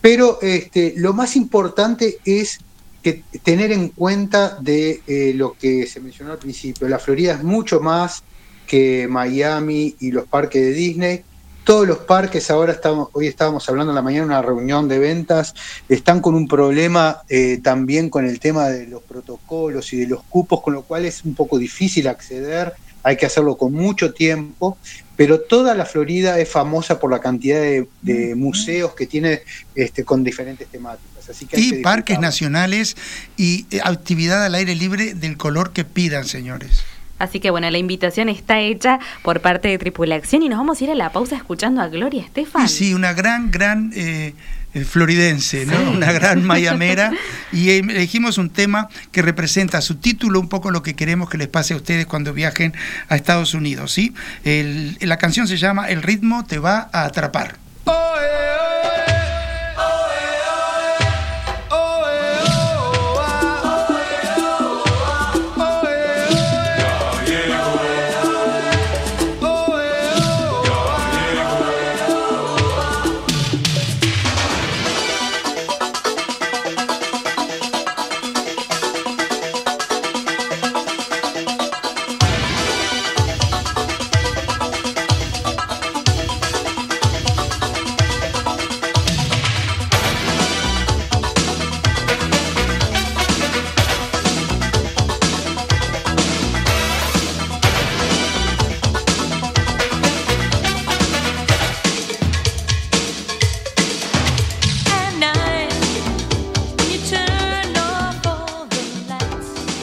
Pero 0.00 0.38
este, 0.40 0.94
lo 0.96 1.12
más 1.12 1.34
importante 1.34 2.18
es 2.24 2.60
que 3.06 3.38
tener 3.38 3.70
en 3.70 3.90
cuenta 3.90 4.56
de 4.60 5.32
lo 5.36 5.52
que 5.52 5.86
se 5.86 6.00
mencionó 6.00 6.32
al 6.32 6.38
principio. 6.38 6.88
La 6.88 6.98
Florida 6.98 7.34
es 7.34 7.44
mucho 7.44 7.80
más 7.80 8.24
que 8.66 9.06
Miami 9.08 9.94
y 10.00 10.10
los 10.10 10.26
parques 10.26 10.60
de 10.60 10.72
Disney 10.72 11.24
todos 11.66 11.84
los 11.84 11.98
parques, 11.98 12.48
ahora 12.52 12.72
estamos, 12.72 13.08
hoy 13.12 13.26
estábamos 13.26 13.68
hablando 13.68 13.90
en 13.90 13.96
la 13.96 14.02
mañana 14.02 14.22
en 14.22 14.30
una 14.30 14.40
reunión 14.40 14.86
de 14.86 15.00
ventas, 15.00 15.52
están 15.88 16.20
con 16.20 16.36
un 16.36 16.46
problema 16.46 17.22
eh, 17.28 17.58
también 17.60 18.08
con 18.08 18.24
el 18.24 18.38
tema 18.38 18.68
de 18.68 18.86
los 18.86 19.02
protocolos 19.02 19.92
y 19.92 19.96
de 19.96 20.06
los 20.06 20.22
cupos, 20.22 20.62
con 20.62 20.74
lo 20.74 20.82
cual 20.82 21.06
es 21.06 21.24
un 21.24 21.34
poco 21.34 21.58
difícil 21.58 22.06
acceder, 22.06 22.72
hay 23.06 23.16
que 23.16 23.24
hacerlo 23.24 23.56
con 23.56 23.72
mucho 23.72 24.12
tiempo, 24.12 24.76
pero 25.14 25.40
toda 25.40 25.76
la 25.76 25.86
Florida 25.86 26.40
es 26.40 26.48
famosa 26.48 26.98
por 26.98 27.08
la 27.12 27.20
cantidad 27.20 27.60
de, 27.60 28.34
museos 28.34 28.94
que 28.96 29.06
tiene 29.06 29.42
este, 29.76 30.02
con 30.02 30.24
diferentes 30.24 30.66
temáticas. 30.66 31.30
Así 31.30 31.46
que 31.46 31.60
y 31.60 31.82
parques 31.82 32.18
nacionales 32.18 32.96
y 33.36 33.66
eh, 33.70 33.78
actividad 33.84 34.44
al 34.44 34.56
aire 34.56 34.74
libre 34.74 35.14
del 35.14 35.36
color 35.36 35.72
que 35.72 35.84
pidan, 35.84 36.24
señores. 36.24 36.82
Así 37.20 37.38
que 37.38 37.50
bueno, 37.50 37.70
la 37.70 37.78
invitación 37.78 38.28
está 38.28 38.58
hecha 38.58 38.98
por 39.22 39.40
parte 39.40 39.68
de 39.68 39.78
Tripulación 39.78 40.42
y 40.42 40.48
nos 40.48 40.58
vamos 40.58 40.80
a 40.80 40.84
ir 40.84 40.90
a 40.90 40.96
la 40.96 41.12
pausa 41.12 41.36
escuchando 41.36 41.82
a 41.82 41.88
Gloria 41.88 42.24
Estefan. 42.24 42.68
Sí, 42.68 42.92
una 42.92 43.12
gran, 43.12 43.52
gran 43.52 43.92
eh, 43.94 44.34
floridense, 44.84 45.66
¿no? 45.66 45.90
Una 45.90 46.12
gran 46.12 46.44
mayamera. 46.44 47.12
y 47.52 47.70
elegimos 47.70 48.38
un 48.38 48.50
tema 48.50 48.88
que 49.12 49.22
representa 49.22 49.80
su 49.80 49.96
título 49.96 50.40
un 50.40 50.48
poco 50.48 50.70
lo 50.70 50.82
que 50.82 50.94
queremos 50.94 51.30
que 51.30 51.38
les 51.38 51.48
pase 51.48 51.74
a 51.74 51.76
ustedes 51.76 52.06
cuando 52.06 52.32
viajen 52.32 52.74
a 53.08 53.16
Estados 53.16 53.54
Unidos, 53.54 53.92
¿sí? 53.92 54.14
la 55.00 55.18
canción 55.18 55.48
se 55.48 55.56
llama 55.56 55.88
El 55.88 56.02
ritmo 56.02 56.44
te 56.44 56.58
va 56.58 56.88
a 56.92 57.04
atrapar. 57.04 57.56
Oh, 57.84 58.14
eh, 58.20 58.45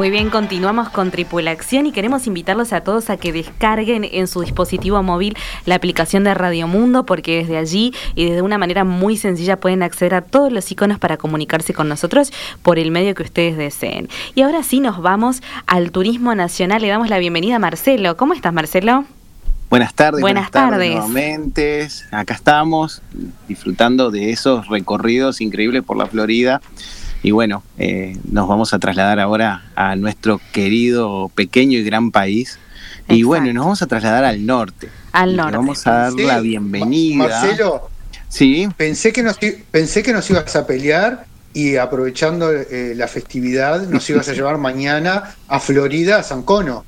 Muy 0.00 0.08
bien, 0.08 0.30
continuamos 0.30 0.88
con 0.88 1.10
Tripulación 1.10 1.84
y 1.84 1.92
queremos 1.92 2.26
invitarlos 2.26 2.72
a 2.72 2.80
todos 2.80 3.10
a 3.10 3.18
que 3.18 3.34
descarguen 3.34 4.08
en 4.10 4.28
su 4.28 4.40
dispositivo 4.40 5.02
móvil 5.02 5.36
la 5.66 5.74
aplicación 5.74 6.24
de 6.24 6.32
Radio 6.32 6.66
Mundo 6.66 7.04
porque 7.04 7.36
desde 7.36 7.58
allí 7.58 7.92
y 8.14 8.24
desde 8.24 8.40
una 8.40 8.56
manera 8.56 8.84
muy 8.84 9.18
sencilla 9.18 9.60
pueden 9.60 9.82
acceder 9.82 10.14
a 10.14 10.22
todos 10.22 10.50
los 10.50 10.72
iconos 10.72 10.98
para 10.98 11.18
comunicarse 11.18 11.74
con 11.74 11.86
nosotros 11.90 12.32
por 12.62 12.78
el 12.78 12.90
medio 12.92 13.14
que 13.14 13.24
ustedes 13.24 13.58
deseen. 13.58 14.08
Y 14.34 14.40
ahora 14.40 14.62
sí 14.62 14.80
nos 14.80 15.02
vamos 15.02 15.42
al 15.66 15.90
turismo 15.90 16.34
nacional. 16.34 16.80
Le 16.80 16.88
damos 16.88 17.10
la 17.10 17.18
bienvenida 17.18 17.56
a 17.56 17.58
Marcelo. 17.58 18.16
¿Cómo 18.16 18.32
estás, 18.32 18.54
Marcelo? 18.54 19.04
Buenas 19.68 19.92
tardes. 19.92 20.22
Buenas, 20.22 20.50
tardes. 20.50 20.92
Nuevamente, 20.92 21.88
acá 22.10 22.32
estamos 22.32 23.02
disfrutando 23.48 24.10
de 24.10 24.30
esos 24.30 24.66
recorridos 24.68 25.42
increíbles 25.42 25.82
por 25.82 25.98
la 25.98 26.06
Florida. 26.06 26.62
Y 27.22 27.32
bueno, 27.32 27.62
eh, 27.78 28.16
nos 28.30 28.48
vamos 28.48 28.72
a 28.72 28.78
trasladar 28.78 29.20
ahora 29.20 29.70
a 29.74 29.94
nuestro 29.96 30.40
querido, 30.52 31.30
pequeño 31.34 31.78
y 31.78 31.84
gran 31.84 32.10
país. 32.10 32.58
Y 33.08 33.24
bueno, 33.24 33.52
nos 33.52 33.64
vamos 33.64 33.82
a 33.82 33.86
trasladar 33.86 34.24
al 34.24 34.46
norte. 34.46 34.88
Al 35.12 35.36
norte. 35.36 35.56
Vamos 35.56 35.86
a 35.86 35.92
dar 35.92 36.12
la 36.14 36.40
bienvenida. 36.40 37.28
Marcelo, 37.28 37.90
sí. 38.28 38.68
Pensé 38.76 39.12
que, 39.12 39.22
nos, 39.22 39.36
pensé 39.70 40.02
que 40.02 40.12
nos 40.12 40.30
ibas 40.30 40.54
a 40.56 40.66
pelear 40.66 41.26
y 41.52 41.76
aprovechando 41.76 42.50
eh, 42.52 42.94
la 42.94 43.08
festividad 43.08 43.82
nos 43.88 44.08
ibas 44.08 44.28
a 44.28 44.32
llevar 44.32 44.58
mañana 44.58 45.34
a 45.48 45.60
Florida, 45.60 46.18
a 46.18 46.22
San 46.22 46.42
Cono. 46.42 46.84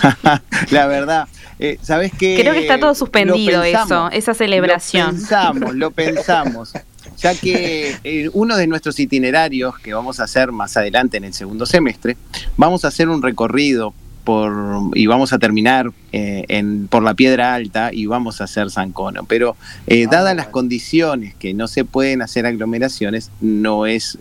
la 0.70 0.86
verdad, 0.86 1.28
eh, 1.58 1.78
¿sabes 1.82 2.10
qué? 2.18 2.38
Creo 2.40 2.54
que 2.54 2.60
está 2.60 2.80
todo 2.80 2.94
suspendido 2.94 3.62
eso, 3.62 4.10
esa 4.10 4.32
celebración. 4.34 5.14
Lo 5.14 5.20
pensamos, 5.20 5.74
lo 5.74 5.90
pensamos 5.90 6.72
ya 7.22 7.34
que 7.34 7.96
eh, 8.04 8.30
uno 8.32 8.56
de 8.56 8.66
nuestros 8.66 8.98
itinerarios 8.98 9.78
que 9.78 9.94
vamos 9.94 10.18
a 10.20 10.24
hacer 10.24 10.50
más 10.50 10.76
adelante 10.76 11.16
en 11.16 11.24
el 11.24 11.34
segundo 11.34 11.66
semestre, 11.66 12.16
vamos 12.56 12.84
a 12.84 12.88
hacer 12.88 13.08
un 13.08 13.22
recorrido 13.22 13.94
por, 14.24 14.52
y 14.94 15.06
vamos 15.06 15.32
a 15.32 15.40
terminar 15.40 15.90
eh, 16.12 16.44
en, 16.46 16.86
por 16.86 17.02
la 17.02 17.14
Piedra 17.14 17.54
Alta 17.54 17.90
y 17.92 18.06
vamos 18.06 18.40
a 18.40 18.44
hacer 18.44 18.70
San 18.70 18.92
Cono. 18.92 19.24
Pero 19.24 19.56
eh, 19.86 20.04
ah, 20.06 20.10
dadas 20.12 20.36
las 20.36 20.48
condiciones 20.48 21.34
que 21.34 21.54
no 21.54 21.66
se 21.66 21.84
pueden 21.84 22.22
hacer 22.22 22.46
aglomeraciones, 22.46 23.30
no 23.40 23.86
es 23.86 24.18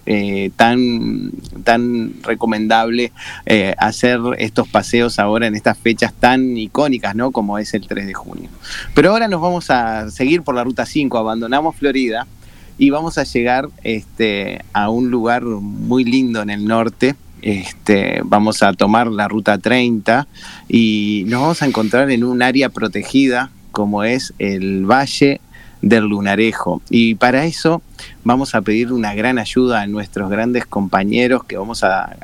tan, 0.55 1.31
tan 1.63 2.13
recomendable 2.23 3.11
hacer 3.77 4.19
estos 4.37 4.67
paseos 4.67 5.19
ahora 5.19 5.47
en 5.47 5.55
estas 5.55 5.77
fechas 5.77 6.13
tan 6.13 6.57
icónicas, 6.57 7.15
¿no? 7.15 7.31
Como 7.31 7.57
es 7.57 7.73
el 7.73 7.87
3 7.87 8.05
de 8.07 8.13
junio. 8.13 8.49
Pero 8.95 9.11
ahora 9.11 9.27
nos 9.27 9.41
vamos 9.41 9.69
a 9.69 10.09
seguir 10.09 10.41
por 10.43 10.55
la 10.55 10.63
Ruta 10.63 10.85
5, 10.85 11.17
abandonamos 11.17 11.75
Florida 11.75 12.27
y 12.81 12.89
vamos 12.89 13.19
a 13.19 13.25
llegar 13.25 13.69
este, 13.83 14.65
a 14.73 14.89
un 14.89 15.11
lugar 15.11 15.43
muy 15.43 16.03
lindo 16.03 16.41
en 16.41 16.49
el 16.49 16.65
norte. 16.65 17.13
Este, 17.43 18.21
vamos 18.25 18.63
a 18.63 18.73
tomar 18.73 19.05
la 19.05 19.27
ruta 19.27 19.59
30 19.59 20.27
y 20.67 21.23
nos 21.27 21.41
vamos 21.41 21.61
a 21.61 21.67
encontrar 21.67 22.09
en 22.09 22.23
un 22.23 22.41
área 22.41 22.69
protegida 22.69 23.51
como 23.71 24.03
es 24.03 24.33
el 24.39 24.89
Valle 24.89 25.41
del 25.81 26.05
Lunarejo. 26.05 26.81
Y 26.89 27.15
para 27.15 27.45
eso 27.45 27.81
vamos 28.23 28.55
a 28.55 28.61
pedir 28.61 28.91
una 28.91 29.13
gran 29.13 29.39
ayuda 29.39 29.81
a 29.81 29.87
nuestros 29.87 30.29
grandes 30.29 30.65
compañeros 30.65 31.43
que 31.43 31.57
vamos 31.57 31.83
a, 31.83 32.17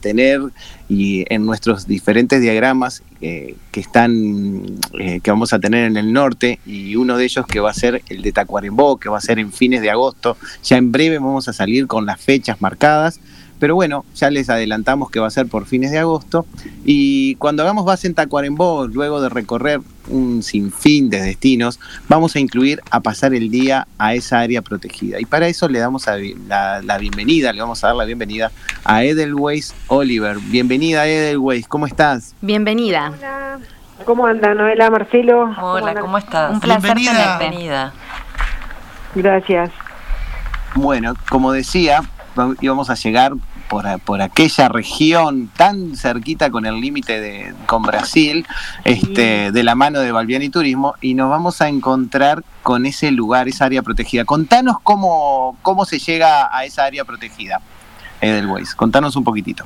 tener 0.00 0.40
y 0.88 1.24
en 1.32 1.46
nuestros 1.46 1.86
diferentes 1.86 2.40
diagramas 2.40 3.02
eh, 3.20 3.54
que 3.70 3.80
están 3.80 4.62
eh, 4.98 5.20
que 5.20 5.30
vamos 5.30 5.52
a 5.52 5.58
tener 5.58 5.84
en 5.84 5.96
el 5.96 6.12
norte 6.12 6.58
y 6.66 6.96
uno 6.96 7.16
de 7.16 7.24
ellos 7.24 7.46
que 7.46 7.60
va 7.60 7.70
a 7.70 7.74
ser 7.74 8.02
el 8.08 8.22
de 8.22 8.32
Tacuarembó 8.32 8.98
que 8.98 9.08
va 9.08 9.18
a 9.18 9.20
ser 9.20 9.38
en 9.38 9.52
fines 9.52 9.80
de 9.80 9.90
agosto 9.90 10.36
ya 10.62 10.76
en 10.76 10.90
breve 10.90 11.18
vamos 11.18 11.48
a 11.48 11.52
salir 11.52 11.86
con 11.86 12.06
las 12.06 12.20
fechas 12.20 12.60
marcadas 12.60 13.20
pero 13.58 13.76
bueno, 13.76 14.04
ya 14.14 14.30
les 14.30 14.50
adelantamos 14.50 15.10
que 15.10 15.20
va 15.20 15.28
a 15.28 15.30
ser 15.30 15.46
por 15.46 15.64
fines 15.64 15.90
de 15.90 15.98
agosto. 15.98 16.44
Y 16.84 17.36
cuando 17.36 17.62
hagamos 17.62 17.84
base 17.84 18.06
en 18.06 18.14
Tacuarembó, 18.14 18.86
luego 18.88 19.22
de 19.22 19.28
recorrer 19.28 19.80
un 20.08 20.42
sinfín 20.42 21.10
de 21.10 21.20
destinos, 21.20 21.80
vamos 22.08 22.36
a 22.36 22.40
incluir 22.40 22.80
a 22.90 23.00
pasar 23.00 23.34
el 23.34 23.50
día 23.50 23.86
a 23.98 24.14
esa 24.14 24.40
área 24.40 24.62
protegida. 24.62 25.20
Y 25.20 25.24
para 25.24 25.46
eso 25.46 25.68
le 25.68 25.78
damos 25.78 26.06
la, 26.06 26.98
bienvenida, 26.98 27.52
le 27.52 27.60
vamos 27.60 27.82
a 27.84 27.88
dar 27.88 27.96
la 27.96 28.04
bienvenida 28.04 28.50
a 28.84 29.04
Edelweiss 29.04 29.74
Oliver. 29.88 30.38
Bienvenida 30.38 31.06
Edelweiss, 31.06 31.66
¿cómo 31.68 31.86
estás? 31.86 32.34
Bienvenida. 32.40 33.12
Hola. 33.16 33.58
¿Cómo 34.04 34.26
andan, 34.26 34.58
Noela, 34.58 34.90
Marcelo? 34.90 35.54
Hola, 35.62 35.94
¿cómo, 35.94 36.18
estás? 36.18 36.52
Un 36.52 36.60
placer 36.60 36.94
Bienvenida. 36.94 37.38
Bienvenida. 37.38 37.92
Gracias. 39.14 39.70
Bueno, 40.74 41.14
como 41.30 41.52
decía, 41.52 42.02
íbamos 42.60 42.90
a 42.90 42.94
llegar 42.94 43.32
por, 43.74 44.00
por 44.02 44.22
aquella 44.22 44.68
región 44.68 45.50
tan 45.56 45.96
cerquita 45.96 46.48
con 46.48 46.64
el 46.64 46.80
límite 46.80 47.20
de, 47.20 47.54
con 47.66 47.82
Brasil, 47.82 48.46
este, 48.84 49.50
de 49.50 49.62
la 49.64 49.74
mano 49.74 49.98
de 49.98 50.12
Balbiani 50.12 50.48
Turismo, 50.48 50.94
y 51.00 51.14
nos 51.14 51.28
vamos 51.28 51.60
a 51.60 51.66
encontrar 51.66 52.44
con 52.62 52.86
ese 52.86 53.10
lugar, 53.10 53.48
esa 53.48 53.64
área 53.64 53.82
protegida. 53.82 54.24
Contanos 54.24 54.76
cómo, 54.84 55.56
cómo 55.62 55.86
se 55.86 55.98
llega 55.98 56.56
a 56.56 56.64
esa 56.64 56.84
área 56.84 57.04
protegida, 57.04 57.60
Edelweiss. 58.20 58.76
Contanos 58.76 59.16
un 59.16 59.24
poquitito. 59.24 59.64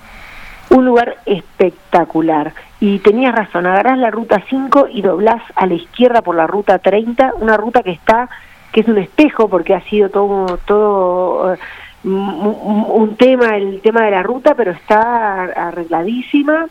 Un 0.71 0.87
lugar 0.87 1.19
espectacular. 1.27 2.55
Y 2.81 3.01
tenías 3.01 3.35
razón, 3.35 3.67
agarrás 3.67 3.99
la 3.99 4.11
ruta 4.11 4.43
5 4.49 4.89
y 4.91 5.03
doblás 5.03 5.43
a 5.55 5.67
la 5.67 5.75
izquierda 5.75 6.23
por 6.23 6.35
la 6.35 6.47
ruta 6.47 6.79
30, 6.79 7.33
una 7.41 7.59
ruta 7.59 7.83
que 7.83 7.91
está, 7.91 8.31
que 8.73 8.81
es 8.81 8.89
un 8.89 8.97
espejo 8.97 9.51
porque 9.51 9.75
ha 9.75 9.83
sido 9.83 10.09
todo, 10.09 10.59
todo 10.65 11.59
un, 12.05 13.17
tema, 13.19 13.57
el 13.57 13.81
tema 13.81 14.03
de 14.03 14.11
la 14.11 14.23
ruta, 14.23 14.55
pero 14.55 14.73
está 14.73 15.45
arregladísima. 15.45 16.67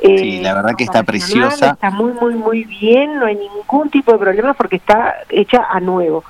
Sí, 0.00 0.40
la 0.40 0.54
verdad 0.54 0.74
que 0.76 0.84
está 0.84 1.00
eh, 1.00 1.04
preciosa. 1.04 1.70
Está 1.72 1.90
muy, 1.90 2.12
muy, 2.12 2.34
muy 2.34 2.64
bien, 2.64 3.18
no 3.18 3.26
hay 3.26 3.36
ningún 3.36 3.88
tipo 3.90 4.12
de 4.12 4.18
problema 4.18 4.54
porque 4.54 4.76
está 4.76 5.14
hecha 5.28 5.66
a 5.70 5.80
nuevo. 5.80 6.24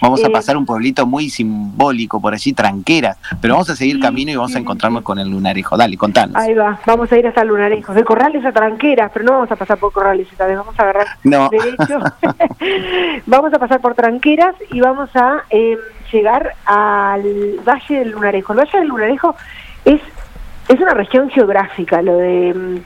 Vamos 0.00 0.22
a 0.22 0.26
eh, 0.26 0.30
pasar 0.30 0.56
un 0.58 0.66
pueblito 0.66 1.06
muy 1.06 1.30
simbólico 1.30 2.20
por 2.20 2.34
allí, 2.34 2.52
Tranqueras, 2.52 3.16
pero 3.40 3.54
vamos 3.54 3.70
a 3.70 3.76
seguir 3.76 3.98
camino 4.00 4.30
y 4.30 4.36
vamos 4.36 4.54
a 4.54 4.58
encontrarnos 4.58 5.02
con 5.02 5.18
el 5.18 5.30
Lunarejo. 5.30 5.78
Dale, 5.78 5.96
contanos. 5.96 6.36
Ahí 6.36 6.52
va, 6.52 6.78
vamos 6.84 7.10
a 7.10 7.18
ir 7.18 7.26
hasta 7.26 7.40
el 7.40 7.48
Lunarejo. 7.48 7.94
De 7.94 8.04
Corrales 8.04 8.44
a 8.44 8.52
Tranqueras, 8.52 9.10
pero 9.14 9.24
no 9.24 9.32
vamos 9.32 9.50
a 9.50 9.56
pasar 9.56 9.78
por 9.78 9.92
Corrales 9.92 10.28
esta 10.30 10.46
vez, 10.46 10.58
vamos 10.58 10.78
a 10.78 10.82
agarrar 10.82 11.06
no. 11.22 11.48
derecho. 11.48 12.00
vamos 13.26 13.54
a 13.54 13.58
pasar 13.58 13.80
por 13.80 13.94
Tranqueras 13.94 14.54
y 14.70 14.80
vamos 14.80 15.08
a 15.14 15.44
eh, 15.48 15.78
llegar 16.14 16.54
al 16.64 17.60
Valle 17.66 17.98
del 17.98 18.10
Lunarejo. 18.10 18.52
El 18.52 18.60
Valle 18.60 18.78
del 18.78 18.88
Lunarejo 18.88 19.34
es, 19.84 20.00
es 20.68 20.80
una 20.80 20.94
región 20.94 21.28
geográfica, 21.30 22.00
lo 22.02 22.16
de... 22.16 22.54
Mm, 22.54 22.78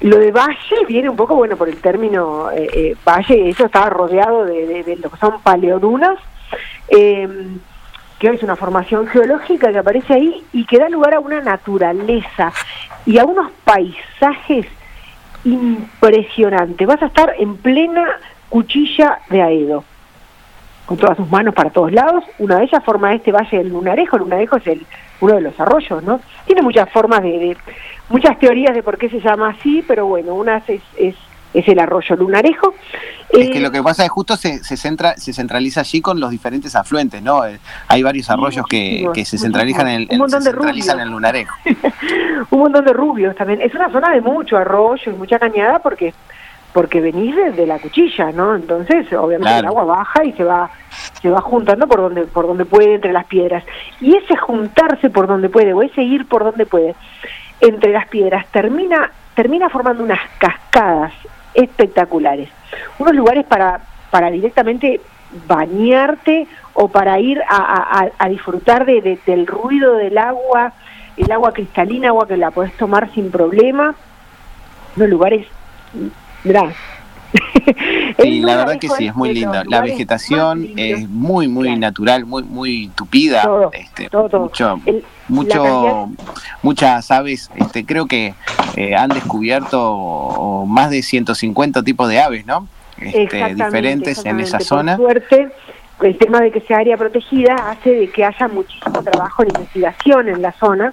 lo 0.00 0.18
de 0.18 0.30
valle 0.30 0.86
viene 0.86 1.08
un 1.10 1.16
poco, 1.16 1.34
bueno, 1.34 1.56
por 1.56 1.68
el 1.68 1.80
término 1.80 2.52
eh, 2.52 2.68
eh, 2.72 2.96
valle, 3.04 3.48
eso 3.48 3.66
estaba 3.66 3.90
rodeado 3.90 4.44
de, 4.44 4.96
lo 5.02 5.10
que 5.10 5.16
son 5.16 5.40
paleodunas, 5.42 6.16
eh, 6.88 7.28
que 8.20 8.28
es 8.28 8.42
una 8.44 8.54
formación 8.54 9.08
geológica 9.08 9.72
que 9.72 9.78
aparece 9.78 10.14
ahí 10.14 10.44
y 10.52 10.66
que 10.66 10.78
da 10.78 10.88
lugar 10.88 11.14
a 11.14 11.18
una 11.18 11.40
naturaleza 11.40 12.52
y 13.06 13.18
a 13.18 13.24
unos 13.24 13.50
paisajes 13.64 14.66
impresionantes. 15.42 16.86
Vas 16.86 17.02
a 17.02 17.06
estar 17.06 17.34
en 17.36 17.56
plena 17.56 18.06
cuchilla 18.48 19.18
de 19.30 19.42
Aedo 19.42 19.82
con 20.88 20.96
todas 20.96 21.18
sus 21.18 21.30
manos 21.30 21.54
para 21.54 21.68
todos 21.68 21.92
lados. 21.92 22.24
Una 22.38 22.56
de 22.56 22.64
ellas 22.64 22.82
forma 22.82 23.14
este 23.14 23.30
valle 23.30 23.58
del 23.58 23.68
Lunarejo. 23.68 24.16
El 24.16 24.22
Lunarejo 24.22 24.56
es 24.56 24.66
el, 24.68 24.86
uno 25.20 25.34
de 25.34 25.42
los 25.42 25.60
arroyos, 25.60 26.02
¿no? 26.02 26.18
Tiene 26.46 26.62
muchas 26.62 26.90
formas 26.90 27.22
de, 27.22 27.54
muchas 28.08 28.38
teorías 28.38 28.74
de 28.74 28.82
por 28.82 28.96
qué 28.96 29.10
se 29.10 29.20
llama 29.20 29.50
así, 29.50 29.84
pero 29.86 30.06
bueno, 30.06 30.34
una 30.34 30.62
es, 30.66 30.80
es, 30.96 31.14
es 31.52 31.68
el 31.68 31.78
arroyo 31.78 32.16
Lunarejo. 32.16 32.72
Es 33.28 33.50
que 33.50 33.58
eh, 33.58 33.60
lo 33.60 33.70
que 33.70 33.82
pasa 33.82 34.02
es 34.02 34.10
justo 34.10 34.38
se, 34.38 34.64
se, 34.64 34.78
centra, 34.78 35.14
se 35.18 35.34
centraliza 35.34 35.80
allí 35.80 36.00
con 36.00 36.20
los 36.20 36.30
diferentes 36.30 36.74
afluentes, 36.74 37.20
¿no? 37.20 37.44
Eh, 37.44 37.60
hay 37.86 38.02
varios 38.02 38.30
arroyos 38.30 38.64
que, 38.66 39.06
que 39.12 39.26
se 39.26 39.36
centralizan 39.36 39.88
en, 39.88 40.08
el, 40.08 40.30
se 40.30 40.40
centralizan 40.40 41.00
en 41.00 41.02
el 41.08 41.10
Lunarejo. 41.10 41.54
un 42.50 42.60
montón 42.60 42.86
de 42.86 42.94
rubios 42.94 43.36
también. 43.36 43.60
Es 43.60 43.74
una 43.74 43.92
zona 43.92 44.10
de 44.14 44.22
mucho 44.22 44.56
arroyo 44.56 45.12
y 45.12 45.14
mucha 45.14 45.38
cañada 45.38 45.80
porque 45.80 46.14
porque 46.72 47.00
venís 47.00 47.34
de, 47.34 47.66
la 47.66 47.78
cuchilla, 47.78 48.30
¿no? 48.30 48.54
Entonces, 48.54 49.12
obviamente 49.12 49.58
el 49.58 49.66
agua 49.66 49.84
baja 49.84 50.24
y 50.24 50.32
se 50.32 50.44
va 50.44 50.70
se 51.20 51.30
va 51.30 51.40
juntando 51.40 51.86
por 51.86 52.00
donde, 52.00 52.22
por 52.24 52.46
donde 52.46 52.64
puede 52.64 52.94
entre 52.94 53.12
las 53.12 53.26
piedras. 53.26 53.64
Y 54.00 54.16
ese 54.16 54.36
juntarse 54.36 55.10
por 55.10 55.26
donde 55.26 55.48
puede, 55.48 55.72
o 55.72 55.82
ese 55.82 56.02
ir 56.02 56.26
por 56.26 56.44
donde 56.44 56.66
puede, 56.66 56.94
entre 57.60 57.92
las 57.92 58.06
piedras, 58.08 58.46
termina, 58.52 59.10
termina 59.34 59.68
formando 59.68 60.04
unas 60.04 60.20
cascadas 60.38 61.12
espectaculares. 61.54 62.48
Unos 62.98 63.14
lugares 63.14 63.44
para, 63.46 63.80
para 64.10 64.30
directamente 64.30 65.00
bañarte 65.46 66.46
o 66.74 66.88
para 66.88 67.18
ir 67.18 67.42
a, 67.48 68.28
disfrutar 68.28 68.86
de, 68.86 69.18
del 69.26 69.46
ruido 69.46 69.94
del 69.94 70.16
agua, 70.16 70.72
el 71.16 71.30
agua 71.32 71.52
cristalina, 71.52 72.08
agua 72.08 72.28
que 72.28 72.36
la 72.36 72.52
podés 72.52 72.72
tomar 72.76 73.12
sin 73.12 73.30
problema. 73.30 73.94
Unos 74.96 75.08
lugares, 75.08 75.46
mirá, 76.44 76.72
Sí, 78.20 78.40
la 78.40 78.56
verdad 78.56 78.78
que 78.78 78.88
sí, 78.88 79.06
es 79.06 79.14
muy 79.14 79.32
lindo. 79.32 79.62
La 79.64 79.80
vegetación 79.80 80.70
es 80.76 81.08
muy, 81.08 81.48
muy 81.48 81.76
natural, 81.76 82.24
muy, 82.24 82.42
muy 82.42 82.90
tupida. 82.94 83.48
este, 83.72 84.08
Mucho, 84.12 84.80
mucho 85.28 86.10
muchas 86.62 87.10
aves, 87.10 87.50
este, 87.54 87.84
creo 87.84 88.06
que 88.06 88.34
eh, 88.76 88.96
han 88.96 89.10
descubierto 89.10 90.64
más 90.66 90.90
de 90.90 91.02
150 91.02 91.82
tipos 91.82 92.08
de 92.08 92.20
aves, 92.20 92.46
¿no? 92.46 92.66
Este, 93.00 93.54
diferentes 93.54 94.24
en 94.24 94.40
esa 94.40 94.58
zona. 94.58 94.96
suerte, 94.96 95.50
el 96.02 96.18
tema 96.18 96.40
de 96.40 96.50
que 96.50 96.60
sea 96.60 96.78
área 96.78 96.96
protegida 96.96 97.54
hace 97.54 97.90
de 97.90 98.10
que 98.10 98.24
haya 98.24 98.48
muchísimo 98.48 99.02
trabajo 99.02 99.42
en 99.42 99.50
investigación 99.50 100.28
en 100.28 100.42
la 100.42 100.52
zona. 100.52 100.92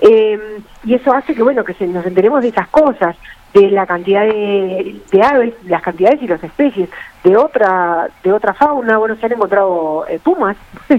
Eh, 0.00 0.38
y 0.84 0.94
eso 0.94 1.12
hace 1.12 1.34
que 1.34 1.42
bueno 1.42 1.64
que 1.64 1.74
se, 1.74 1.86
nos 1.86 2.04
enteremos 2.04 2.42
de 2.42 2.48
esas 2.48 2.68
cosas 2.68 3.16
de 3.54 3.70
la 3.70 3.86
cantidad 3.86 4.24
de, 4.24 5.00
aves, 5.22 5.54
las 5.66 5.80
cantidades 5.80 6.20
y 6.20 6.26
las 6.26 6.42
especies 6.42 6.90
de 7.22 7.36
otra 7.36 8.08
de 8.22 8.32
otra 8.32 8.52
fauna. 8.52 8.98
Bueno, 8.98 9.16
se 9.16 9.26
han 9.26 9.32
encontrado 9.32 10.04
eh, 10.08 10.18
pumas, 10.22 10.56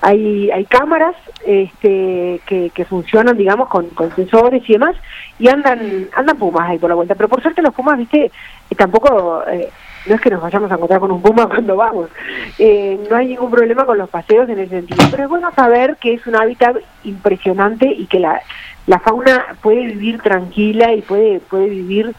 hay 0.00 0.50
hay 0.50 0.64
cámaras 0.64 1.14
este, 1.46 2.40
que, 2.46 2.70
que 2.74 2.84
funcionan, 2.84 3.36
digamos, 3.36 3.68
con, 3.68 3.86
con, 3.90 4.14
sensores 4.14 4.68
y 4.68 4.72
demás, 4.72 4.96
y 5.38 5.48
andan 5.48 6.08
andan 6.16 6.36
pumas 6.36 6.68
ahí 6.68 6.78
por 6.78 6.90
la 6.90 6.96
vuelta. 6.96 7.14
Pero 7.14 7.28
por 7.28 7.40
suerte 7.40 7.62
los 7.62 7.72
pumas, 7.72 7.96
viste, 7.96 8.32
tampoco 8.76 9.44
eh, 9.46 9.70
no 10.06 10.16
es 10.16 10.20
que 10.20 10.30
nos 10.30 10.42
vayamos 10.42 10.70
a 10.70 10.74
encontrar 10.74 11.00
con 11.00 11.12
un 11.12 11.22
puma 11.22 11.46
cuando 11.48 11.76
vamos. 11.76 12.10
Eh, 12.58 12.98
no 13.08 13.16
hay 13.16 13.28
ningún 13.28 13.50
problema 13.50 13.86
con 13.86 13.98
los 13.98 14.10
paseos 14.10 14.48
en 14.48 14.58
ese 14.58 14.80
sentido. 14.80 15.04
Pero 15.10 15.22
es 15.22 15.28
bueno 15.28 15.50
saber 15.54 15.96
que 15.96 16.14
es 16.14 16.26
un 16.26 16.36
hábitat 16.36 16.76
impresionante 17.04 17.86
y 17.86 18.06
que 18.06 18.18
la 18.18 18.40
la 18.86 18.98
fauna 18.98 19.56
puede 19.62 19.86
vivir 19.86 20.20
tranquila 20.20 20.92
y 20.92 21.02
puede 21.02 21.40
puede 21.40 21.68
vivir 21.68 22.14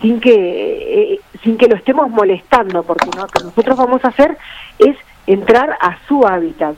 sin 0.00 0.20
que 0.20 1.14
eh, 1.14 1.20
sin 1.42 1.56
que 1.56 1.68
lo 1.68 1.76
estemos 1.76 2.10
molestando 2.10 2.82
porque 2.82 3.06
lo 3.16 3.26
que 3.26 3.44
nosotros 3.44 3.76
vamos 3.76 4.04
a 4.04 4.08
hacer 4.08 4.36
es 4.78 4.96
entrar 5.26 5.76
a 5.80 5.98
su 6.08 6.26
hábitat. 6.26 6.74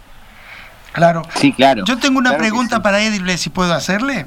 Claro. 0.93 1.22
Sí 1.35 1.53
claro. 1.53 1.85
Yo 1.87 1.99
tengo 1.99 2.18
una 2.18 2.37
pregunta 2.37 2.82
para 2.82 3.03
Edible 3.03 3.37
si 3.37 3.51
puedo 3.51 3.74
hacerle 3.74 4.26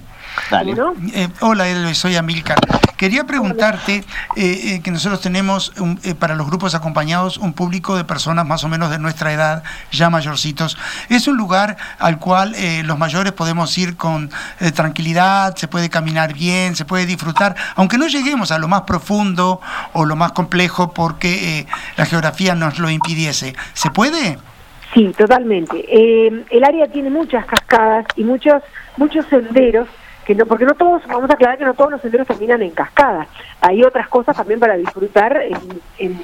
eh, 1.14 1.28
hola, 1.42 1.94
soy 1.94 2.16
Amilcar. 2.16 2.58
Quería 2.96 3.26
preguntarte 3.26 3.98
eh, 3.98 4.04
eh, 4.36 4.82
que 4.82 4.92
nosotros 4.92 5.22
tenemos 5.22 5.74
para 6.20 6.36
los 6.36 6.48
grupos 6.48 6.74
acompañados 6.74 7.38
un 7.38 7.54
público 7.54 7.96
de 7.96 8.04
personas 8.04 8.46
más 8.48 8.64
o 8.64 8.70
menos 8.70 8.90
de 8.90 8.98
nuestra 8.98 9.34
edad, 9.34 9.64
ya 9.92 10.10
mayorcitos. 10.10 10.78
Es 11.10 11.28
un 11.28 11.38
lugar 11.38 11.78
al 12.00 12.18
cual 12.18 12.56
los 12.84 12.98
mayores 12.98 13.34
podemos 13.34 13.78
ir 13.78 13.98
con 13.98 14.32
tranquilidad, 14.74 15.56
se 15.56 15.68
puede 15.68 15.90
caminar 15.90 16.34
bien, 16.34 16.76
se 16.76 16.86
puede 16.86 17.06
disfrutar, 17.06 17.56
aunque 17.76 17.98
no 17.98 18.08
lleguemos 18.08 18.52
a 18.52 18.58
lo 18.58 18.68
más 18.68 18.82
profundo 18.82 19.62
o 19.94 20.06
lo 20.06 20.16
más 20.16 20.32
complejo 20.32 20.92
porque 20.94 21.68
la 21.98 22.06
geografía 22.06 22.56
nos 22.56 22.80
lo 22.80 22.90
impidiese. 22.90 23.56
¿Se 23.74 23.92
puede? 23.92 24.40
Sí, 24.94 25.14
totalmente. 25.16 25.86
el 25.90 26.64
área 26.64 26.88
tiene 26.88 27.10
muchas 27.10 27.46
cascadas 27.46 28.06
y 28.16 28.24
muchos, 28.24 28.64
muchos 28.98 29.26
senderos 29.28 29.88
no, 30.36 30.46
porque 30.46 30.66
no 30.66 30.74
todos, 30.76 31.06
vamos 31.08 31.30
a 31.30 31.34
aclarar 31.34 31.58
que 31.58 31.66
no 31.66 31.74
todos 31.74 31.92
los 31.92 32.02
senderos 32.02 32.28
terminan 32.28 32.62
en 32.62 32.72
cascadas, 32.72 33.28
hay 33.62 33.84
otras 33.84 34.08
cosas 34.08 34.36
también 34.36 34.60
para 34.60 34.76
disfrutar 34.76 35.42
en, 35.98 36.20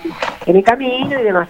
el 0.46 0.64
camino 0.64 1.20
y 1.20 1.24
demás. 1.24 1.50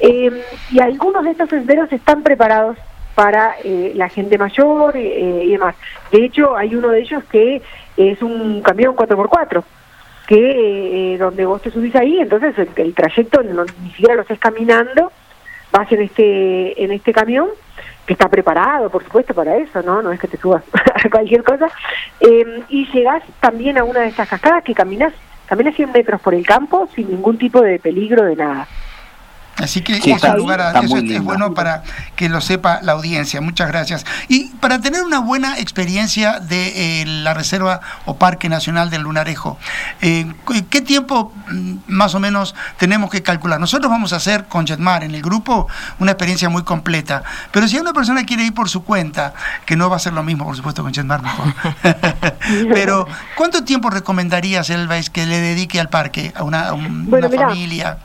Em, 0.00 0.34
y 0.70 0.80
algunos 0.80 1.24
de 1.24 1.30
estos 1.30 1.48
senderos 1.48 1.92
están 1.92 2.22
preparados 2.22 2.76
para 3.14 3.56
eh, 3.62 3.92
la 3.94 4.08
gente 4.08 4.38
mayor 4.38 4.96
eh, 4.96 5.44
y 5.44 5.50
demás. 5.50 5.76
De 6.10 6.24
hecho, 6.24 6.56
hay 6.56 6.74
uno 6.74 6.88
de 6.88 7.00
ellos 7.00 7.22
que 7.30 7.62
es 7.96 8.22
un 8.22 8.62
camión 8.62 8.96
4x4 8.96 9.62
que 10.26 11.14
eh, 11.14 11.18
donde 11.18 11.44
vos 11.44 11.60
te 11.60 11.70
subís 11.70 11.94
ahí, 11.96 12.20
entonces 12.20 12.54
el, 12.76 12.94
trayecto 12.94 13.42
ni 13.42 13.90
siquiera 13.90 14.14
lo 14.14 14.22
estés 14.22 14.38
caminando, 14.38 15.10
vas 15.72 15.90
en 15.90 16.02
este 16.02 16.82
en 16.82 16.92
este 16.92 17.12
camión 17.12 17.48
que 18.06 18.12
está 18.14 18.28
preparado, 18.28 18.88
por 18.90 19.02
supuesto, 19.04 19.34
para 19.34 19.56
eso, 19.56 19.82
¿no? 19.82 20.02
No 20.02 20.12
es 20.12 20.20
que 20.20 20.28
te 20.28 20.36
subas 20.36 20.62
cualquier 21.10 21.42
cosa. 21.42 21.68
Eh, 22.20 22.62
y 22.68 22.86
llegás 22.92 23.22
también 23.40 23.78
a 23.78 23.84
una 23.84 24.00
de 24.00 24.08
estas 24.08 24.28
cascadas 24.28 24.64
que 24.64 24.74
caminas, 24.74 25.12
caminas 25.46 25.74
100 25.74 25.92
metros 25.92 26.20
por 26.20 26.34
el 26.34 26.46
campo 26.46 26.88
sin 26.94 27.10
ningún 27.10 27.38
tipo 27.38 27.60
de 27.60 27.78
peligro 27.78 28.24
de 28.24 28.36
nada. 28.36 28.68
Así 29.56 29.82
que 29.82 29.96
es 29.96 30.22
un 30.22 30.36
lugar, 30.36 30.74
eso 30.82 30.96
es, 30.96 31.22
bueno 31.22 31.54
para 31.54 31.82
que 32.16 32.28
lo 32.28 32.40
sepa 32.40 32.80
la 32.82 32.92
audiencia. 32.92 33.40
Muchas 33.40 33.68
gracias. 33.68 34.06
Y 34.28 34.46
para 34.60 34.80
tener 34.80 35.02
una 35.02 35.18
buena 35.18 35.58
experiencia 35.58 36.40
de 36.40 37.02
eh, 37.02 37.06
la 37.06 37.34
Reserva 37.34 37.80
o 38.06 38.16
Parque 38.16 38.48
Nacional 38.48 38.90
del 38.90 39.02
Lunarejo, 39.02 39.58
eh, 40.00 40.32
¿qué 40.70 40.80
tiempo 40.80 41.32
mm, 41.50 41.74
más 41.86 42.14
o 42.14 42.20
menos 42.20 42.54
tenemos 42.78 43.10
que 43.10 43.22
calcular? 43.22 43.60
Nosotros 43.60 43.90
vamos 43.90 44.12
a 44.12 44.16
hacer 44.16 44.46
con 44.46 44.66
Jetmar 44.66 45.04
en 45.04 45.14
el 45.14 45.22
grupo 45.22 45.68
una 45.98 46.12
experiencia 46.12 46.48
muy 46.48 46.62
completa, 46.62 47.22
pero 47.52 47.68
si 47.68 47.78
una 47.78 47.92
persona 47.92 48.24
quiere 48.24 48.44
ir 48.44 48.54
por 48.54 48.68
su 48.68 48.82
cuenta, 48.84 49.34
que 49.66 49.76
no 49.76 49.90
va 49.90 49.96
a 49.96 50.00
ser 50.00 50.14
lo 50.14 50.22
mismo, 50.22 50.44
por 50.44 50.56
supuesto, 50.56 50.82
con 50.82 50.92
Jetmar 50.94 51.22
mejor, 51.22 51.54
pero 52.74 53.06
¿cuánto 53.36 53.64
tiempo 53.64 53.90
recomendarías, 53.90 54.70
Elvis, 54.70 55.10
que 55.10 55.26
le 55.26 55.40
dedique 55.40 55.78
al 55.78 55.88
parque, 55.88 56.32
a 56.34 56.42
una, 56.42 56.68
familia? 56.68 57.98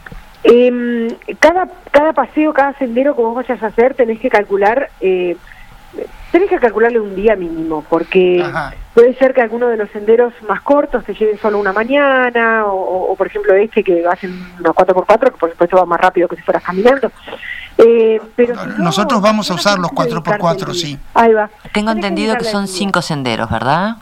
Eh, 0.49 1.17
cada, 1.39 1.67
cada 1.91 2.13
paseo, 2.13 2.53
cada 2.53 2.73
sendero 2.77 3.15
que 3.15 3.21
vos 3.21 3.35
vayas 3.35 3.61
a 3.61 3.67
hacer, 3.67 3.95
tenés 3.95 4.19
que 4.21 4.29
calcular, 4.29 4.89
eh, 5.01 5.35
tenés 6.31 6.49
que 6.49 6.57
calcularle 6.57 7.01
un 7.01 7.17
día 7.17 7.35
mínimo, 7.35 7.83
porque 7.89 8.45
puede 8.93 9.13
ser 9.15 9.33
que 9.33 9.41
alguno 9.41 9.67
de 9.67 9.75
los 9.75 9.89
senderos 9.89 10.33
más 10.47 10.61
cortos 10.61 11.03
te 11.03 11.13
lleven 11.15 11.37
solo 11.37 11.59
una 11.59 11.73
mañana, 11.73 12.63
o, 12.65 13.13
por 13.17 13.27
ejemplo 13.27 13.53
este 13.55 13.83
que 13.83 14.05
hacen 14.07 14.31
unos 14.57 14.73
4x4, 14.73 15.31
que 15.31 15.37
por 15.37 15.51
supuesto 15.51 15.75
va 15.75 15.85
más 15.85 15.99
rápido 15.99 16.29
que 16.29 16.37
si 16.37 16.41
fueras 16.43 16.63
caminando. 16.63 17.11
Eh, 17.77 18.21
pero 18.37 18.55
Nosotros 18.77 19.21
vamos 19.21 19.51
a 19.51 19.55
usar 19.55 19.77
los 19.79 19.91
4x4, 19.91 20.73
sí. 20.73 20.97
Ahí 21.13 21.33
va. 21.33 21.49
Tengo 21.73 21.91
entendido 21.91 22.37
que 22.37 22.45
son 22.45 22.69
cinco 22.69 23.01
senderos, 23.01 23.49
¿verdad? 23.49 23.97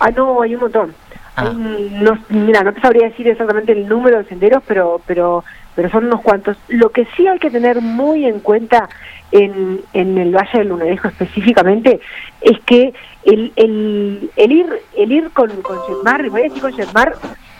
Ah, 0.00 0.10
no, 0.10 0.42
hay 0.42 0.56
un 0.56 0.60
montón. 0.60 0.94
Ah. 1.36 1.50
no, 1.52 2.16
mira, 2.28 2.62
no 2.62 2.72
te 2.72 2.80
sabría 2.80 3.08
decir 3.08 3.26
exactamente 3.26 3.72
el 3.72 3.88
número 3.88 4.18
de 4.18 4.24
senderos, 4.24 4.62
pero 4.68 5.00
pero 5.04 5.42
pero 5.74 5.90
son 5.90 6.06
unos 6.06 6.22
cuantos. 6.22 6.56
Lo 6.68 6.90
que 6.90 7.06
sí 7.16 7.26
hay 7.26 7.38
que 7.38 7.50
tener 7.50 7.80
muy 7.80 8.24
en 8.26 8.40
cuenta 8.40 8.88
en, 9.32 9.80
en 9.92 10.18
el 10.18 10.34
Valle 10.34 10.58
del 10.58 10.68
Lunarejo 10.68 11.08
específicamente 11.08 12.00
es 12.40 12.58
que 12.60 12.94
el, 13.24 13.52
el, 13.56 14.30
el 14.36 14.52
ir 14.52 14.66
el 14.96 15.12
ir 15.12 15.30
con, 15.30 15.50
con 15.62 15.78
Jetmar, 15.86 16.28
voy 16.30 16.42
a 16.42 16.44
decir 16.44 16.62
con 16.62 16.72
Jetmar, 16.72 17.14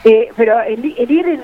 eh, 0.05 0.29
pero 0.37 0.61
el, 0.61 0.85
ir 0.85 1.27
en, 1.27 1.43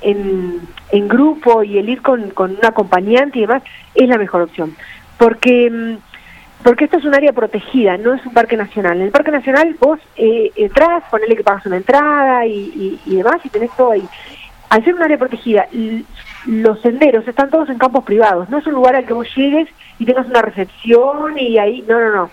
en, 0.00 0.60
en, 0.92 1.08
grupo 1.08 1.62
y 1.62 1.78
el 1.78 1.88
ir 1.88 2.02
con, 2.02 2.30
con 2.30 2.52
un 2.52 2.64
acompañante 2.64 3.38
y 3.38 3.42
demás 3.42 3.62
es 3.94 4.08
la 4.08 4.18
mejor 4.18 4.42
opción. 4.42 4.74
Porque 5.18 5.70
mm, 5.70 5.96
porque 6.62 6.86
esto 6.86 6.96
es 6.98 7.04
un 7.04 7.14
área 7.14 7.32
protegida, 7.32 7.96
no 7.96 8.14
es 8.14 8.26
un 8.26 8.32
parque 8.32 8.56
nacional. 8.56 8.96
En 8.96 9.04
el 9.04 9.10
parque 9.12 9.30
nacional 9.30 9.76
vos 9.78 10.00
eh, 10.16 10.50
entras, 10.56 11.04
ponele 11.10 11.36
que 11.36 11.44
pagas 11.44 11.64
una 11.66 11.76
entrada 11.76 12.44
y, 12.44 12.98
y, 13.06 13.14
demás 13.14 13.36
y 13.44 13.50
tenés 13.50 13.70
todo 13.76 13.92
ahí 13.92 14.02
al 14.68 14.84
ser 14.84 14.94
un 14.94 15.02
área 15.02 15.18
protegida, 15.18 15.66
los 16.46 16.80
senderos 16.80 17.26
están 17.26 17.50
todos 17.50 17.68
en 17.68 17.78
campos 17.78 18.04
privados, 18.04 18.48
no 18.48 18.58
es 18.58 18.66
un 18.66 18.74
lugar 18.74 18.96
al 18.96 19.04
que 19.04 19.12
vos 19.12 19.28
llegues 19.36 19.68
y 19.98 20.04
tengas 20.04 20.26
una 20.26 20.42
recepción 20.42 21.38
y 21.38 21.58
ahí, 21.58 21.84
no, 21.88 22.00
no, 22.00 22.10
no. 22.10 22.30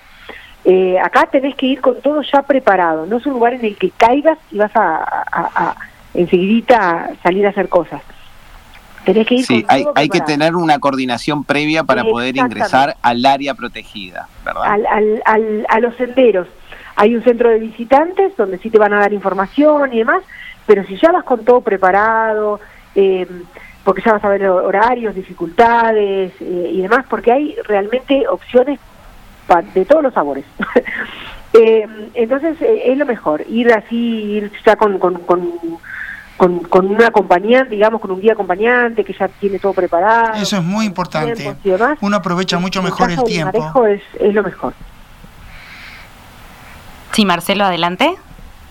Eh, 0.66 0.98
acá 0.98 1.28
tenés 1.30 1.56
que 1.56 1.66
ir 1.66 1.82
con 1.82 2.00
todo 2.02 2.22
ya 2.22 2.42
preparado, 2.44 3.06
no 3.06 3.18
es 3.18 3.26
un 3.26 3.34
lugar 3.34 3.54
en 3.54 3.66
el 3.66 3.76
que 3.76 3.90
caigas 3.92 4.38
y 4.50 4.58
vas 4.58 4.72
a, 4.76 5.26
a, 5.32 5.76
enseguidita 6.14 7.12
salir 7.22 7.46
a 7.46 7.50
hacer 7.50 7.68
cosas. 7.70 8.02
Tenés 9.04 9.28
que 9.28 9.36
ir 9.36 9.46
sí, 9.46 9.66
hay, 9.68 9.86
hay 9.96 10.08
que 10.08 10.22
tener 10.22 10.56
una 10.56 10.80
coordinación 10.80 11.44
previa 11.44 11.84
para 11.84 12.04
poder 12.04 12.38
ingresar 12.38 12.96
al 13.02 13.26
área 13.26 13.54
protegida, 13.54 14.30
¿verdad? 14.46 14.64
Al, 14.64 15.22
al, 15.26 15.66
a 15.68 15.80
los 15.82 15.96
senderos. 15.98 16.48
Hay 16.96 17.16
un 17.16 17.24
centro 17.24 17.50
de 17.50 17.60
visitantes 17.60 18.38
donde 18.38 18.60
sí 18.60 18.70
te 18.70 18.78
van 18.78 18.94
a 18.94 19.00
dar 19.00 19.12
información 19.12 19.92
y 19.92 19.98
demás, 19.98 20.24
pero 20.66 20.84
si 20.86 20.98
ya 20.98 21.12
vas 21.12 21.24
con 21.24 21.44
todo 21.44 21.62
preparado, 21.62 22.60
eh, 22.96 23.28
porque 23.84 24.02
ya 24.06 24.14
vas 24.14 24.24
a 24.24 24.30
ver 24.30 24.48
horarios, 24.48 25.14
dificultades 25.14 26.34
eh, 26.40 26.70
y 26.72 26.82
demás, 26.82 27.06
porque 27.10 27.32
hay 27.32 27.56
realmente 27.68 28.28
opciones 28.28 28.80
de 29.74 29.86
todos 29.86 30.04
los 30.04 30.14
sabores. 30.14 30.46
eh, 31.54 31.88
entonces 32.14 32.62
eh, 32.62 32.84
es 32.86 32.98
lo 32.98 33.06
mejor, 33.06 33.44
ir 33.50 33.72
así, 33.74 33.96
ir 33.96 34.52
ya 34.66 34.76
con, 34.78 35.00
con, 35.00 35.16
con, 35.20 35.52
con, 36.38 36.60
con 36.60 36.88
un 36.90 37.04
acompañante, 37.04 37.76
digamos, 37.76 38.00
con 38.00 38.12
un 38.12 38.22
guía 38.22 38.34
acompañante 38.34 39.04
que 39.04 39.14
ya 39.14 39.28
tiene 39.28 39.60
todo 39.60 39.74
preparado. 39.74 40.42
Eso 40.42 40.58
es 40.58 40.64
muy 40.64 40.86
importante. 40.86 41.56
Uno 42.02 42.18
aprovecha 42.18 42.58
mucho 42.60 42.82
mejor 42.82 43.12
el 43.12 43.24
tiempo. 43.24 43.86
Es, 43.86 44.02
es 44.20 44.34
lo 44.34 44.44
mejor. 44.44 44.74
Sí, 47.12 47.26
Marcelo, 47.26 47.66
adelante. 47.66 48.16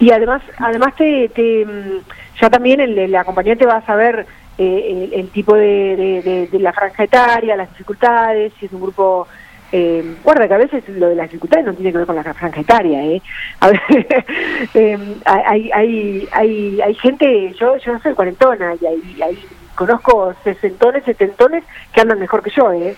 Y 0.02 0.10
además, 0.10 0.42
además 0.58 0.96
te, 0.96 1.28
te 1.28 1.64
mm, 1.64 2.00
ya 2.40 2.50
también 2.50 2.80
el, 2.80 3.14
acompañante 3.14 3.66
va 3.66 3.76
a 3.76 3.86
saber 3.86 4.26
eh, 4.58 5.10
el, 5.12 5.28
tipo 5.28 5.54
de, 5.54 6.48
de, 6.50 6.58
la 6.58 6.72
franja 6.72 7.04
etaria, 7.04 7.54
las 7.54 7.70
dificultades, 7.70 8.52
si 8.58 8.66
es 8.66 8.72
un 8.72 8.80
grupo 8.80 9.28
eh, 9.70 10.16
guarda 10.24 10.48
que 10.48 10.54
a 10.54 10.58
veces 10.58 10.82
lo 10.88 11.08
de 11.08 11.14
las 11.14 11.26
dificultades 11.26 11.66
no 11.66 11.74
tiene 11.74 11.92
que 11.92 11.98
ver 11.98 12.06
con 12.08 12.16
la 12.16 12.34
franja 12.34 12.60
etaria, 12.60 13.00
¿eh? 13.04 13.22
A 13.60 13.68
ver, 13.68 13.80
eh, 14.74 14.98
hay, 15.24 15.70
hay, 15.72 16.28
hay, 16.32 16.80
hay 16.80 16.94
gente, 16.96 17.54
yo, 17.60 17.76
yo 17.76 17.96
soy 18.00 18.14
cuarentona 18.14 18.74
y 18.80 18.84
hay, 18.84 19.22
hay, 19.22 19.38
conozco 19.76 20.34
sesentones, 20.42 21.04
setentones 21.04 21.62
que 21.94 22.00
andan 22.00 22.18
mejor 22.18 22.42
que 22.42 22.50
yo, 22.50 22.72
¿eh? 22.72 22.96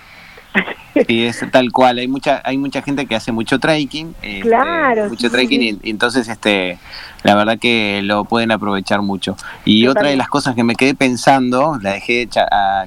Sí, 1.08 1.24
es 1.24 1.44
tal 1.50 1.72
cual. 1.72 1.98
Hay 1.98 2.06
mucha, 2.06 2.40
hay 2.44 2.56
mucha 2.56 2.80
gente 2.80 3.06
que 3.06 3.16
hace 3.16 3.32
mucho 3.32 3.58
trekking. 3.58 4.14
Este, 4.22 4.40
claro. 4.42 5.08
mucho 5.08 5.28
trekking 5.28 5.80
y, 5.82 5.90
entonces, 5.90 6.28
este, 6.28 6.78
la 7.24 7.34
verdad 7.34 7.58
que 7.58 8.00
lo 8.02 8.24
pueden 8.24 8.52
aprovechar 8.52 9.02
mucho. 9.02 9.36
Y 9.64 9.88
otra 9.88 10.08
de 10.10 10.16
las 10.16 10.28
cosas 10.28 10.54
que 10.54 10.62
me 10.62 10.76
quedé 10.76 10.94
pensando, 10.94 11.78
la 11.82 11.94
dejé 11.94 12.28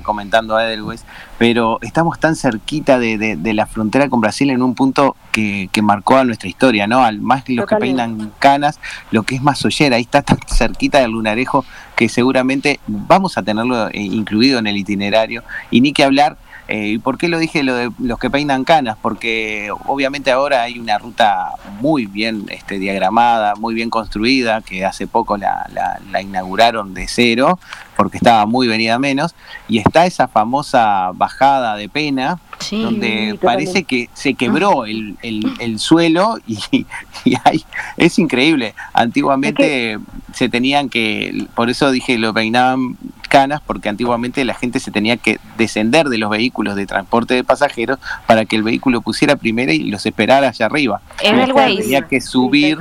comentando 0.04 0.56
a 0.56 0.66
Edelweiss, 0.66 1.04
pero 1.38 1.80
estamos 1.82 2.18
tan 2.20 2.36
cerquita 2.36 2.98
de, 2.98 3.38
la 3.54 3.66
frontera 3.66 4.08
con 4.08 4.22
Brasil 4.22 4.50
en 4.52 4.62
un 4.62 4.74
punto 4.74 5.16
que, 5.32 5.70
marcó 5.84 6.18
a 6.18 6.24
nuestra 6.24 6.48
historia, 6.48 6.88
¿no? 6.88 7.04
Al 7.04 7.20
más 7.20 7.48
los 7.50 7.66
que 7.66 7.76
peinan 7.76 8.32
canas, 8.40 8.80
lo 9.12 9.24
que 9.24 9.36
es 9.36 9.42
más 9.42 9.64
ahí 9.66 10.02
está 10.02 10.22
tan 10.24 10.40
cerquita 10.48 11.00
del 11.00 11.12
lunarejo 11.12 11.66
que 11.96 12.08
seguramente 12.08 12.80
vamos 12.88 13.38
a 13.38 13.44
tenerlo 13.44 13.88
eh, 13.88 13.92
incluido 13.96 14.60
en 14.60 14.68
el 14.68 14.78
itinerario. 14.78 15.44
Y 15.72 15.82
ni 15.82 15.94
que 15.94 16.04
hablar 16.04 16.38
eh, 16.68 16.88
¿Y 16.88 16.98
por 16.98 17.18
qué 17.18 17.30
lo 17.30 17.40
dije 17.40 17.64
lo 17.64 17.76
de 17.76 17.92
los 18.00 18.20
que 18.20 18.30
peinan 18.30 18.66
canas? 18.66 18.98
Porque 19.02 19.70
obviamente 19.86 20.32
ahora 20.32 20.64
hay 20.64 20.78
una 20.78 20.98
ruta 20.98 21.52
muy 21.80 22.06
bien 22.06 22.46
este, 22.50 22.78
diagramada, 22.78 23.56
muy 23.56 23.74
bien 23.74 23.90
construida, 23.90 24.62
que 24.62 24.84
hace 24.84 25.08
poco 25.08 25.38
la, 25.38 25.70
la, 26.12 26.22
inauguraron 26.22 26.94
de 26.94 27.08
cero, 27.08 27.58
porque 27.98 28.18
estaba 28.18 28.46
muy 28.46 28.68
venida 28.68 29.00
menos, 29.00 29.36
y 29.68 29.80
está 29.80 30.06
esa 30.06 30.28
famosa 30.28 31.12
bajada 31.14 31.76
de 31.76 31.90
pena, 31.90 32.40
donde 32.72 33.38
parece 33.42 33.84
que 33.84 34.10
se 34.14 34.34
quebró 34.36 34.86
el, 34.86 35.18
el, 35.22 35.80
suelo 35.80 36.38
y, 36.48 36.86
y 37.26 37.36
hay, 37.44 37.64
es 37.98 38.18
increíble. 38.20 38.74
Antiguamente 38.94 40.00
se 40.34 40.50
tenían 40.50 40.90
que, 40.90 41.48
por 41.56 41.70
eso 41.70 41.92
dije, 41.92 42.18
lo 42.18 42.34
peinaban 42.34 42.98
canas, 43.28 43.62
porque 43.66 43.90
antiguamente 43.90 44.44
la 44.46 44.54
gente 44.54 44.80
se 44.80 44.92
tenía 44.92 45.18
que 45.18 45.40
descender 45.58 46.10
de 46.10 46.18
los 46.18 46.30
vehículos 46.30 46.76
de 46.76 46.86
transporte 46.86 47.34
de 47.34 47.44
pasajeros 47.44 48.00
para 48.26 48.46
que 48.46 48.56
el 48.56 48.64
vehículo 48.64 49.02
pusiera 49.02 49.36
primera 49.36 49.74
y 49.74 49.80
los 49.80 50.06
esperara 50.06 50.50
allá 50.50 50.66
arriba. 50.66 51.02
Edelweiss. 51.22 51.82
Tenía 51.82 52.02
que 52.04 52.22
subir 52.22 52.78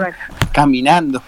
caminando. 0.53 1.23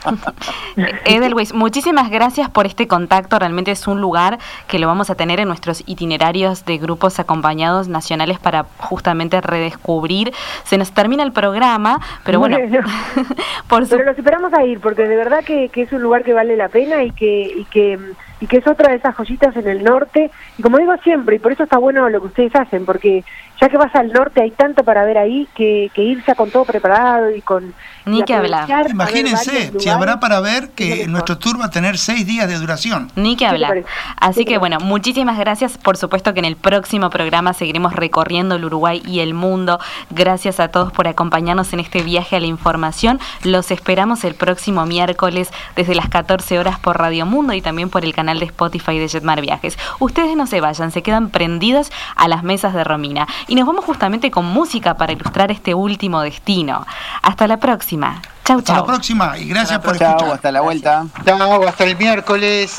Edelweiss, 1.04 1.52
muchísimas 1.52 2.10
gracias 2.10 2.48
por 2.48 2.66
este 2.66 2.86
contacto. 2.86 3.38
Realmente 3.38 3.72
es 3.80 3.86
un 3.86 4.00
lugar 4.00 4.38
que 4.66 4.78
lo 4.78 4.86
vamos 4.86 5.10
a 5.10 5.14
tener 5.14 5.40
en 5.40 5.48
nuestros 5.48 5.82
itinerarios 5.86 6.64
de 6.64 6.78
grupos 6.78 7.18
acompañados 7.18 7.88
nacionales 7.88 8.38
para 8.38 8.66
justamente 8.78 9.40
redescubrir. 9.40 10.32
Se 10.64 10.78
nos 10.78 10.92
termina 10.92 11.22
el 11.22 11.32
programa, 11.32 12.00
pero 12.24 12.38
bueno. 12.38 12.58
por 13.68 13.88
Pero 13.88 14.04
los 14.04 14.18
esperamos 14.18 14.52
a 14.52 14.64
ir, 14.64 14.80
porque 14.80 15.02
de 15.02 15.16
verdad 15.16 15.44
que, 15.44 15.68
que, 15.68 15.82
es 15.82 15.92
un 15.92 16.02
lugar 16.02 16.24
que 16.24 16.32
vale 16.32 16.56
la 16.56 16.68
pena 16.68 17.02
y 17.02 17.10
que, 17.12 17.52
y 17.56 17.64
que 17.64 17.98
y 18.40 18.46
que 18.46 18.58
es 18.58 18.66
otra 18.66 18.90
de 18.90 18.96
esas 18.96 19.16
joyitas 19.16 19.56
en 19.56 19.66
el 19.66 19.82
norte. 19.82 20.30
Y 20.56 20.62
como 20.62 20.78
digo 20.78 20.96
siempre, 21.02 21.36
y 21.36 21.38
por 21.38 21.52
eso 21.52 21.64
está 21.64 21.78
bueno 21.78 22.08
lo 22.08 22.20
que 22.20 22.26
ustedes 22.28 22.54
hacen, 22.54 22.84
porque 22.84 23.24
ya 23.60 23.68
que 23.68 23.76
vas 23.76 23.94
al 23.94 24.12
norte 24.12 24.40
hay 24.40 24.50
tanto 24.52 24.84
para 24.84 25.04
ver 25.04 25.18
ahí 25.18 25.48
que, 25.54 25.90
que 25.94 26.02
irse 26.02 26.34
con 26.34 26.50
todo 26.50 26.64
preparado 26.64 27.30
y 27.30 27.40
con... 27.42 27.74
Ni 28.04 28.22
que 28.22 28.32
hablar. 28.32 28.88
Imagínense, 28.88 29.72
si 29.78 29.88
habrá 29.90 30.18
para 30.18 30.40
ver 30.40 30.70
que 30.70 31.06
nuestro 31.08 31.36
tour 31.36 31.60
va 31.60 31.66
a 31.66 31.70
tener 31.70 31.98
seis 31.98 32.26
días 32.26 32.48
de 32.48 32.54
duración. 32.54 33.10
Ni 33.16 33.36
que 33.36 33.44
hablar. 33.44 33.84
Así 34.16 34.46
que 34.46 34.56
bueno, 34.56 34.78
muchísimas 34.80 35.38
gracias. 35.38 35.76
Por 35.76 35.98
supuesto 35.98 36.32
que 36.32 36.38
en 36.38 36.46
el 36.46 36.56
próximo 36.56 37.10
programa 37.10 37.52
seguiremos 37.52 37.92
recorriendo 37.92 38.54
el 38.54 38.64
Uruguay 38.64 39.02
y 39.04 39.20
el 39.20 39.34
mundo. 39.34 39.78
Gracias 40.08 40.58
a 40.58 40.68
todos 40.68 40.90
por 40.90 41.06
acompañarnos 41.06 41.72
en 41.74 41.80
este 41.80 42.02
viaje 42.02 42.36
a 42.36 42.40
la 42.40 42.46
información. 42.46 43.20
Los 43.44 43.70
esperamos 43.70 44.24
el 44.24 44.34
próximo 44.34 44.86
miércoles 44.86 45.50
desde 45.76 45.94
las 45.94 46.08
14 46.08 46.58
horas 46.58 46.78
por 46.78 46.98
Radio 46.98 47.26
Mundo 47.26 47.52
y 47.52 47.60
también 47.60 47.90
por 47.90 48.04
el 48.06 48.14
canal 48.14 48.38
de 48.38 48.46
Spotify 48.46 48.98
de 48.98 49.08
Jetmar 49.08 49.42
Viajes. 49.42 49.78
Ustedes 49.98 50.34
no 50.34 50.46
se 50.46 50.62
vayan, 50.62 50.92
se 50.92 51.02
quedan 51.02 51.28
prendidos 51.28 51.90
a 52.16 52.26
las 52.28 52.42
mesas 52.42 52.72
de 52.72 52.84
Romina. 52.84 53.26
Y 53.48 53.54
nos 53.54 53.66
vamos 53.66 53.84
justamente 53.86 54.30
con 54.30 54.44
música 54.44 54.94
para 54.94 55.12
ilustrar 55.12 55.50
este 55.50 55.74
último 55.74 56.20
destino. 56.20 56.86
Hasta 57.22 57.46
la 57.46 57.56
próxima. 57.56 58.20
Chau, 58.44 58.60
chau. 58.60 58.76
Hasta 58.76 58.76
la 58.76 58.84
próxima 58.84 59.38
y 59.38 59.48
gracias 59.48 59.78
por 59.78 59.98
chau, 59.98 60.10
escuchar. 60.10 60.34
hasta 60.34 60.52
la 60.52 60.60
vuelta. 60.60 61.06
Chau, 61.24 61.64
hasta 61.66 61.84
el 61.84 61.96
miércoles. 61.96 62.78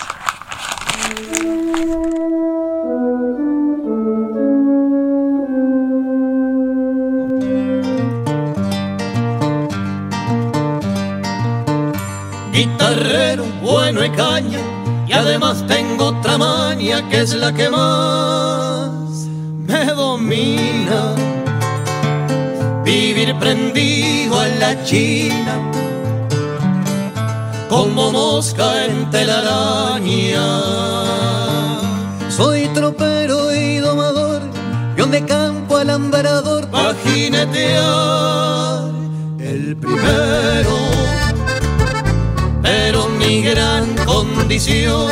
Guitarrero 12.52 13.46
bueno 13.62 14.04
y 14.04 14.10
caña, 14.12 14.60
y 15.08 15.14
además 15.14 15.66
tengo 15.68 16.08
otra 16.08 16.38
maña 16.38 17.08
que 17.10 17.22
es 17.22 17.34
la 17.34 17.54
que 17.54 17.70
más 17.70 18.39
me 19.70 19.86
domina. 19.86 21.16
Vivir 22.84 23.36
prendido 23.40 24.40
a 24.40 24.48
la 24.48 24.84
china, 24.84 25.56
como 27.70 28.12
mosca 28.12 28.86
en 28.86 29.10
telaraña. 29.12 30.48
Soy 32.30 32.68
tropero 32.70 33.54
y 33.54 33.78
domador, 33.78 34.42
peón 34.96 35.12
de 35.12 35.24
campo 35.24 35.78
alambrador, 35.78 36.68
para 36.70 36.96
el 39.40 39.78
primero. 39.78 40.76
Pero 42.64 43.10
mi 43.20 43.42
gran 43.42 43.86
condición 44.06 45.12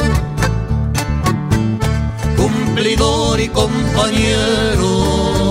cumplidor 2.77 3.39
y 3.39 3.47
compañero. 3.49 5.46